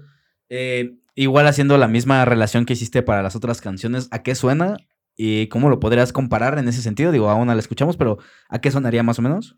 [0.49, 4.77] Eh, igual haciendo la misma relación que hiciste para las otras canciones, ¿a qué suena?
[5.17, 7.13] ¿Y cómo lo podrías comparar en ese sentido?
[7.13, 9.57] Digo, aún no la escuchamos, pero ¿a qué sonaría más o menos?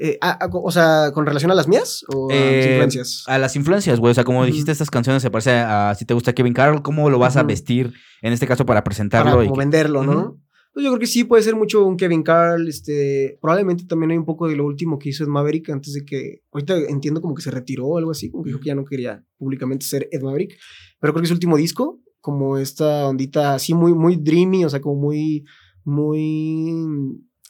[0.00, 0.18] Eh,
[0.52, 3.24] o sea, ¿con relación a las mías o a las eh, influencias?
[3.26, 4.10] A las influencias, güey.
[4.10, 7.10] O sea, como dijiste, estas canciones se parece a, si te gusta Kevin Carroll, ¿cómo
[7.10, 7.92] lo vas a vestir
[8.22, 9.36] en este caso para presentarlo?
[9.36, 10.40] Para y venderlo, ¿no?
[10.74, 14.18] Pues yo creo que sí puede ser mucho un Kevin Carroll, este, probablemente también hay
[14.18, 17.36] un poco de lo último que hizo Ed Maverick antes de que, ahorita entiendo como
[17.36, 20.08] que se retiró o algo así, como que dijo que ya no quería públicamente ser
[20.10, 20.58] Ed Maverick,
[20.98, 24.80] pero creo que su último disco, como esta ondita así muy, muy dreamy, o sea,
[24.80, 25.44] como muy,
[25.84, 26.72] muy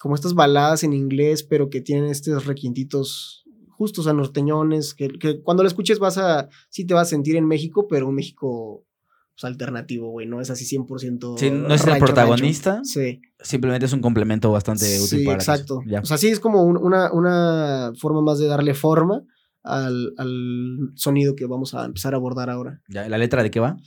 [0.05, 5.40] como estas baladas en inglés, pero que tienen estos requintitos justos a norteñones, que, que,
[5.40, 8.85] cuando lo escuches vas a, sí te vas a sentir en México, pero un México
[9.35, 11.39] pues, alternativo, güey, no es así 100%.
[11.39, 12.82] Sí, no es el protagonista.
[12.85, 13.22] Sí.
[13.40, 15.78] Simplemente es un complemento bastante útil sí, exacto.
[15.78, 19.24] O sea, sí es como una, una forma más de darle forma
[19.62, 22.82] al, al, sonido que vamos a empezar a abordar ahora.
[22.89, 23.78] Ya, ¿La letra de qué va?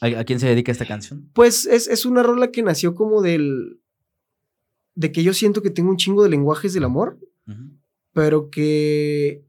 [0.00, 1.30] ¿A, quién se dedica esta canción?
[1.32, 3.78] Pues es, es una rola que nació como del
[4.94, 7.18] de que yo siento que tengo un chingo de lenguajes del amor,
[8.12, 9.44] pero que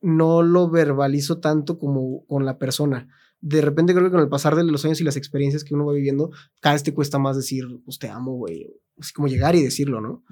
[0.00, 3.08] no lo verbalizo tanto como con la persona.
[3.40, 5.86] De repente creo que con el pasar de los años y las experiencias que uno
[5.86, 6.30] va viviendo,
[6.60, 8.68] cada vez te cuesta más decir, pues te amo, güey.
[8.98, 10.22] Así como llegar y decirlo, ¿no?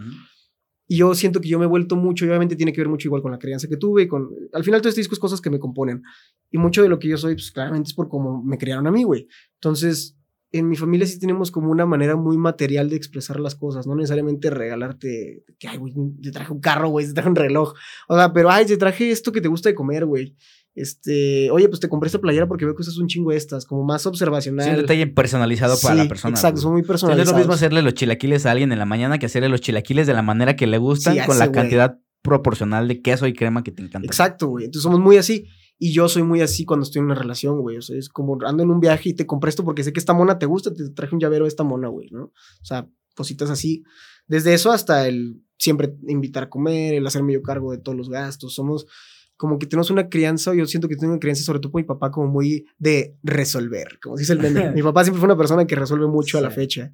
[0.87, 3.07] Y yo siento que yo me he vuelto mucho, y obviamente tiene que ver mucho
[3.07, 5.41] igual con la crianza que tuve, y con, al final todo este disco es cosas
[5.41, 6.03] que me componen.
[6.51, 8.91] Y mucho de lo que yo soy, pues claramente es por cómo me criaron a
[8.91, 9.29] mí, güey.
[9.55, 10.17] Entonces,
[10.53, 13.95] en mi familia sí tenemos como una manera muy material de expresar las cosas, no
[13.95, 17.75] necesariamente regalarte, que, ay, güey, te traje un carro, güey, te traje un reloj,
[18.09, 20.37] o sea, pero, ay, te traje esto que te gusta de comer, güey.
[20.75, 23.85] Este, oye, pues te compré esta playera porque veo que usas un chingo estas, como
[23.85, 24.65] más observacional.
[24.65, 26.37] Sí, un detalle personalizado para la persona.
[26.37, 27.29] Exacto, son muy personalizados.
[27.29, 30.07] es lo mismo hacerle los chilaquiles a alguien en la mañana que hacerle los chilaquiles
[30.07, 33.73] de la manera que le gustan, con la cantidad proporcional de queso y crema que
[33.73, 34.07] te encanta.
[34.07, 34.67] Exacto, güey.
[34.67, 35.47] Entonces somos muy así.
[35.83, 37.79] Y yo soy muy así cuando estoy en una relación, güey.
[37.79, 39.99] O sea, es como ando en un viaje y te compré esto porque sé que
[39.99, 42.25] esta mona te gusta, te traje un llavero de esta mona, güey, ¿no?
[42.25, 43.83] O sea, cositas así.
[44.27, 48.11] Desde eso hasta el siempre invitar a comer, el hacerme yo cargo de todos los
[48.11, 48.55] gastos.
[48.55, 48.87] Somos
[49.39, 51.87] como que tenemos una crianza, yo siento que tengo una crianza, sobre todo con mi
[51.87, 54.71] papá, como muy de resolver, como dice el meme.
[54.75, 56.93] mi papá siempre fue una persona que resuelve mucho a la fecha.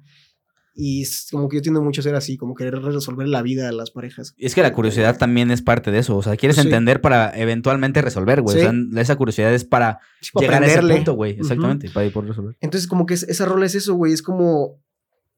[0.79, 3.65] Y es como que yo tiendo mucho a ser así, como querer resolver la vida
[3.65, 4.35] de las parejas.
[4.37, 6.15] Y es que la curiosidad también es parte de eso.
[6.15, 8.57] O sea, quieres entender para eventualmente resolver, güey.
[8.57, 9.99] O sea, esa curiosidad es para
[10.39, 11.31] llegar a ese punto, güey.
[11.31, 12.55] Exactamente, para ir por resolver.
[12.61, 14.13] Entonces, como que esa rola es eso, güey.
[14.13, 14.79] Es como.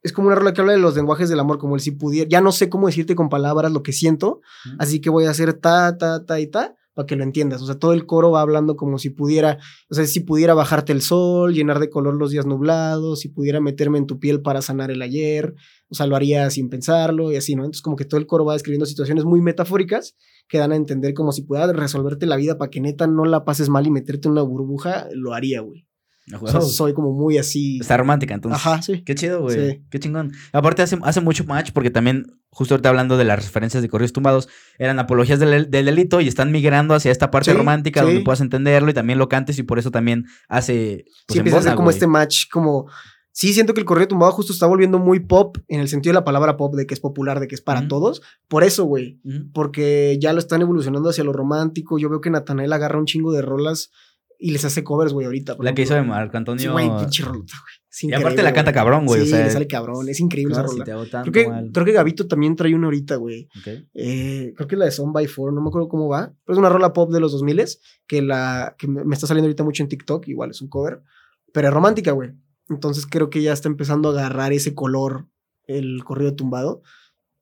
[0.02, 2.30] Es como una rola que habla de los lenguajes del amor, como el si pudiera.
[2.30, 4.42] Ya no sé cómo decirte con palabras lo que siento,
[4.78, 7.62] así que voy a hacer ta, ta, ta y ta para que lo entiendas.
[7.62, 9.58] O sea, todo el coro va hablando como si pudiera,
[9.90, 13.62] o sea, si pudiera bajarte el sol, llenar de color los días nublados, si pudiera
[13.62, 15.56] meterme en tu piel para sanar el ayer,
[15.88, 17.64] o sea, lo haría sin pensarlo y así, ¿no?
[17.64, 20.18] Entonces, como que todo el coro va describiendo situaciones muy metafóricas
[20.50, 23.46] que dan a entender como si pudiera resolverte la vida para que neta no la
[23.46, 25.89] pases mal y meterte en una burbuja, lo haría, güey
[26.62, 27.80] soy como muy así.
[27.80, 28.60] Está romántica, entonces.
[28.60, 29.04] Ajá, sí.
[29.04, 29.82] Qué chido, güey.
[29.90, 30.32] Qué chingón.
[30.54, 34.14] Aparte, hace, hace mucho match porque también, justo ahorita hablando de las referencias de corridos
[34.14, 38.92] tumbados, eran apologías del, delito y están migrando hacia esta parte romántica donde puedas entenderlo
[38.92, 41.06] y también lo cantes y por eso también hace.
[41.06, 42.88] Pues, sí, empieza a hacer como este match, como.
[43.32, 46.16] Sí, siento que el corrido tumbado justo está volviendo muy pop en el sentido de
[46.16, 48.22] la palabra pop, de que es popular, de que es para todos.
[48.50, 49.22] Por eso, güey.
[49.54, 52.00] Porque ya lo están evolucionando hacia lo romántico.
[52.00, 53.92] Yo veo que Natanael agarra un chingo de rolas
[54.42, 55.58] y les hace covers, güey, ahorita.
[55.60, 56.72] La que hizo de Marco Antonio.
[56.72, 58.12] güey, pinche rolota, güey.
[58.12, 59.26] Y aparte la canta cabrón, güey.
[59.26, 60.08] Sí, le sale cabrón.
[60.08, 60.86] Es increíble esa rola.
[60.86, 63.50] creo, que, creo que Gabito también trae una ahorita, güey.
[63.94, 66.34] Eh, creo que es la de Son by Four, no me acuerdo cómo va.
[66.46, 67.66] Pero es una rola pop de los 2000
[68.08, 70.28] que, la, que me está saliendo ahorita mucho en TikTok.
[70.30, 71.02] Igual es un cover.
[71.52, 72.32] Pero es romántica, güey.
[72.70, 75.28] Entonces creo que ya está empezando a agarrar ese color
[75.66, 76.82] el corrido tumbado.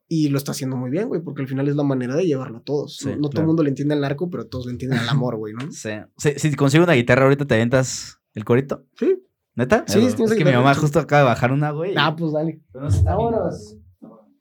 [0.09, 2.59] Y lo está haciendo muy bien, güey, porque al final es la manera de llevarlo
[2.59, 3.05] a todos.
[3.19, 5.53] no, todo el mundo le entiende al narco, pero todos le entienden al amor, güey,
[5.53, 5.69] ¿no?
[5.71, 5.89] Sí.
[6.17, 8.85] Si, consigo una guitarra ahorita, ¿te aventas el corito?
[8.97, 9.21] Sí.
[9.55, 9.83] ¿Neta?
[9.87, 11.93] Sí, es, es que mi mamá justo acaba de bajar una, güey.
[11.97, 12.61] Ah, pues dale.
[13.03, 13.75] Vámonos.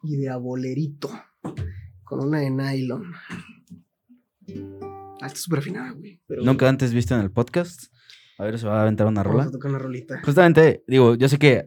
[0.03, 1.11] Y de abolerito.
[2.05, 3.13] Con una de nylon.
[5.21, 6.21] Ah, está súper afinada, güey.
[6.29, 7.85] ¿Nunca antes viste en el podcast?
[8.39, 9.39] A ver, se va a aventar una rola.
[9.39, 10.21] Vamos a tocar una rolita.
[10.23, 11.65] Justamente, digo, yo sé que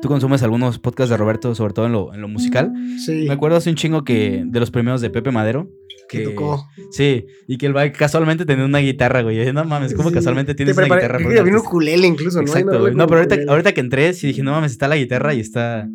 [0.00, 2.72] tú consumes algunos podcasts de Roberto, sobre todo en lo, en lo musical.
[2.98, 3.24] Sí.
[3.26, 5.68] Me acuerdo hace un chingo que de los primeros de Pepe Madero.
[6.08, 6.66] Que tocó.
[6.90, 9.36] Sí, y que el va casualmente tenía una guitarra, güey.
[9.36, 10.14] Yo, no mames, ¿cómo Sí.
[10.16, 11.18] casualmente tienes una guitarra?
[11.18, 11.68] creo que un había un artista?
[11.68, 12.48] ukulele incluso, ¿no?
[12.48, 12.94] Exacto, güey.
[12.96, 15.88] No, pero ahorita, ahorita que entré, sí dije, no mames, está la guitarra y está.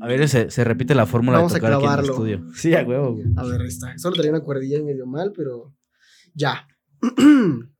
[0.00, 2.44] A ver, se, se repite la fórmula Vamos de a tocar aquí en el estudio.
[2.54, 3.24] Sí, a huevo, güey.
[3.36, 3.96] A ver, ahí está.
[3.98, 5.74] Solo traía una cuerdilla y medio mal, pero
[6.34, 6.68] ya.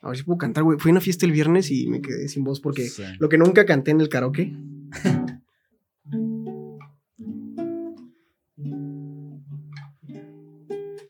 [0.00, 0.78] A ver si puedo cantar, güey.
[0.78, 3.02] Fui a una fiesta el viernes y me quedé sin voz porque Sí.
[3.18, 4.52] lo que nunca canté en el karaoke.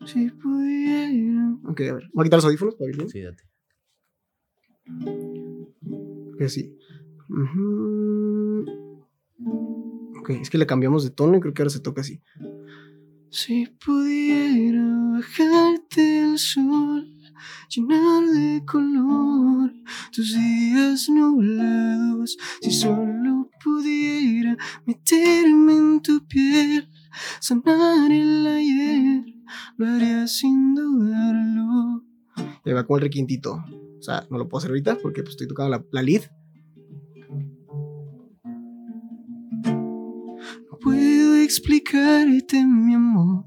[0.07, 1.57] si pudiera.
[1.65, 2.11] Ok, a ver.
[2.13, 3.09] Voy a quitar los audífonos para oír bien.
[3.09, 3.43] Sí, date.
[6.35, 6.77] Ok, así.
[7.29, 8.65] Ujú.
[10.21, 12.21] Ok, es que le cambiamos de tono y creo que ahora se toca así.
[13.31, 14.83] Si pudiera
[15.13, 17.18] bajarte el sol,
[17.69, 19.73] llenar de color
[20.13, 24.57] tus días nublados, si solo pudiera
[24.87, 26.89] meterme en tu piel,
[27.41, 29.25] sanar el ayer,
[29.77, 32.05] lo haría sin dudarlo.
[32.65, 33.65] Y va con el requintito.
[33.99, 36.23] O sea, no lo puedo hacer ahorita porque pues, estoy tocando la, la lead.
[40.71, 43.47] No puedo explicarte mi amor.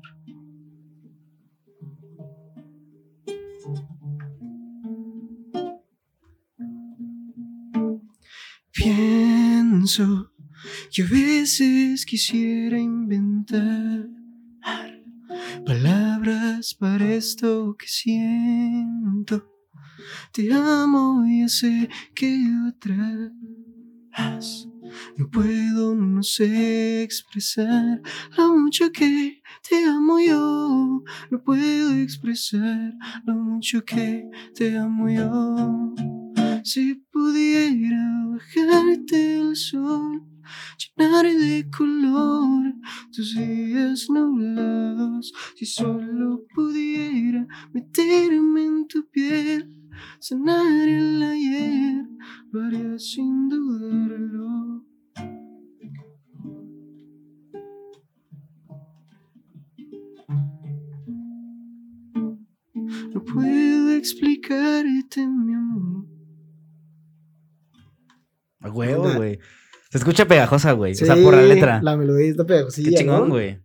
[8.73, 10.31] Pienso
[10.91, 14.07] que a veces quisiera inventar
[15.65, 19.45] palabras para esto que siento.
[20.31, 23.31] Te amo y sé que atrás
[25.17, 28.01] no puedo, no sé expresar
[28.37, 31.03] lo mucho que te amo yo.
[31.29, 32.93] No puedo expresar
[33.25, 36.10] lo mucho que te amo yo.
[36.63, 40.21] Si pudiera bajarte el sol,
[40.77, 42.75] llenar de color
[43.11, 49.71] tus días nublados, si solo pudiera meterme en tu piel,
[50.19, 52.05] sanar el ayer,
[52.51, 54.85] lo sin dudarlo.
[63.13, 65.25] No puedo explicarte
[68.71, 69.39] huevo, güey.
[69.89, 70.93] Se escucha pegajosa, güey.
[70.93, 71.81] o sea, por la letra.
[71.83, 73.35] La melodía está pegajosilla, Qué chingón, ¿no?
[73.35, 73.55] güey.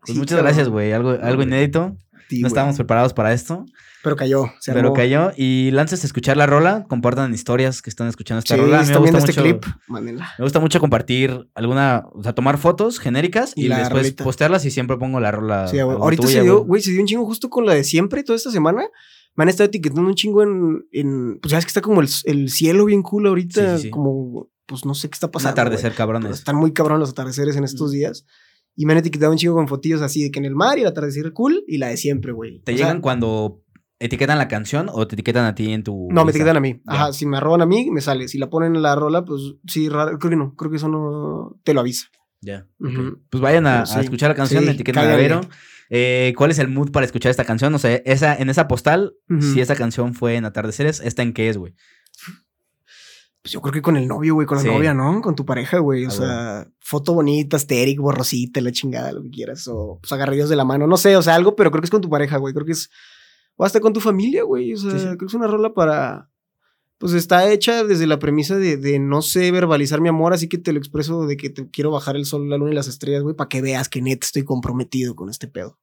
[0.00, 0.92] Pues Sí, muchas gracias, güey.
[0.92, 1.96] Algo, algo inédito.
[2.28, 3.64] Sí, no estábamos preparados para esto.
[4.02, 4.46] Pero cayó.
[4.60, 4.94] Se pero armó.
[4.94, 5.30] cayó.
[5.36, 6.84] Y lances a escuchar la rola.
[6.88, 8.80] Compartan historias que están escuchando esta Sí, rola.
[8.80, 9.42] A mí me gusta este mucho.
[9.42, 9.64] clip.
[9.88, 14.24] Me gusta mucho compartir alguna, o sea, tomar fotos genéricas y, después rolita.
[14.24, 15.68] postearlas y siempre pongo la rola.
[15.68, 15.96] Sí, güey.
[15.96, 16.82] Ahorita tuya, se dio, güey.
[16.82, 18.82] se dio un chingo justo con la de siempre toda esta semana.
[19.36, 22.08] Me han estado etiquetando un chingo en, en pues ya es que está como el,
[22.24, 23.90] el cielo bien cool ahorita, sí.
[23.90, 25.60] como, pues no sé qué está Un pasando.
[25.60, 26.26] atardecer, cabrones.
[26.26, 28.26] Pero Están muy cabrón los atardeceres en estos días.
[28.74, 30.82] Y me han etiquetado un chingo con fotillos así de que en el mar y
[30.82, 32.60] el atardecer cool y la de siempre, güey.
[32.60, 33.62] ¿Te O sea, llegan cuando
[33.98, 36.08] etiquetan la canción o te etiquetan a ti en tu.
[36.10, 36.82] No, me etiquetan a mí.
[36.86, 38.28] Ajá, si me arroban a mí, me sale.
[38.28, 40.18] Si la ponen en la rola, pues sí, raro.
[40.18, 40.54] Creo que no.
[40.56, 42.08] Creo que eso no te lo avisa.
[42.42, 42.66] Ya.
[42.80, 43.18] Ok.
[43.30, 45.16] Pues vayan a, escuchar la canción, sí, etiqueten a.
[45.16, 45.40] Vero.
[45.88, 47.74] Eh, ¿Cuál es el mood para escuchar esta canción?
[47.74, 49.40] O sea, esa, en esa postal, Ujú.
[49.40, 51.74] si esa canción fue en atardeceres, ¿esta en qué es, güey?
[53.46, 54.68] Pues yo creo que con el novio, güey, con la Sí.
[54.68, 55.20] novia, ¿no?
[55.22, 56.04] Con tu pareja, güey.
[56.04, 59.68] O Ah, sea, foto bonita, estéric, borrosita, la chingada, lo que quieras.
[59.68, 61.90] O pues agarrillos de la mano, no sé, o sea, algo, pero creo que es
[61.92, 62.52] con tu pareja, güey.
[62.52, 62.90] Creo que es.
[63.54, 64.74] O hasta con tu familia, güey.
[64.74, 65.04] O sea, Sí, sí.
[65.04, 66.28] creo que es una rola para.
[66.98, 70.58] Pues está hecha desde la premisa de, de no sé verbalizar mi amor, así que
[70.58, 73.22] te lo expreso de que te quiero bajar el sol, la luna y las estrellas,
[73.22, 75.78] güey, para que veas que neta estoy comprometido con este pedo.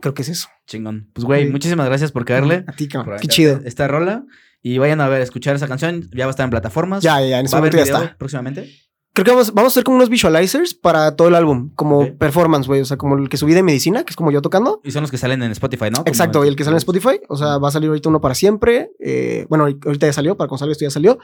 [0.00, 0.48] Creo que es eso.
[0.66, 1.08] Chingón.
[1.14, 2.64] Pues, güey, muchísimas gracias por caerle.
[2.66, 3.18] A ti, cabrón.
[3.22, 3.60] Qué chido.
[3.64, 4.26] Esta rola.
[4.62, 6.08] Y vayan a ver, escuchar esa canción.
[6.14, 7.02] Ya va a estar en plataformas.
[7.02, 8.16] Ya, ya, en ese ¿Va a haber momento ya está.
[8.16, 8.70] próximamente?
[9.14, 12.16] Creo que vamos, vamos a hacer como unos visualizers para todo el álbum, como Ok.
[12.18, 12.80] performance, güey.
[12.80, 14.80] O sea, como el que subí de medicina, que es como yo tocando.
[14.84, 15.98] Y son los que salen en Spotify, ¿no?
[15.98, 17.20] Como Exacto, y el que sale en Spotify.
[17.28, 18.90] O sea, va a salir ahorita uno para siempre.
[19.00, 21.18] eh, bueno, ahorita ya salió, para salga esto ya salió.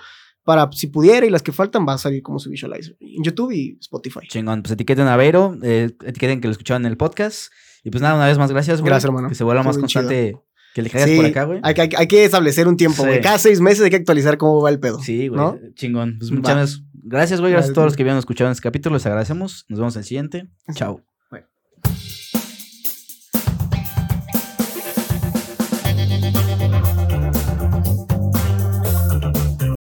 [0.45, 3.53] Para si pudiera y las que faltan, va a salir como su visualizer en YouTube
[3.53, 4.21] y Spotify.
[4.29, 4.63] Chingón.
[4.63, 7.53] Pues etiqueten a Vero, eh, etiqueten que lo escuchaban en el podcast.
[7.85, 8.91] Y pues nada, una vez más, gracias, güey.
[8.91, 9.29] Gracias, hermano.
[9.29, 10.37] Que se vuelva Estuvo más constante
[10.79, 11.61] que le caigas Sí, por acá, güey.
[11.65, 13.09] Hay, que- hay que- hay que establecer un tiempo, Sí.
[13.09, 13.21] güey.
[13.21, 15.01] Cada seis meses hay que actualizar cómo va el pedo.
[15.03, 15.41] Sí, güey.
[15.41, 15.59] ¿no?
[15.75, 16.17] Chingón.
[16.19, 16.83] Pues muchas gracias.
[17.03, 17.53] Gracias, güey.
[17.53, 18.95] Gracias a todos los que habían escuchado en este capítulo.
[18.97, 19.65] Les agradecemos.
[19.69, 20.49] Nos vemos en el siguiente.
[20.75, 21.01] Chao.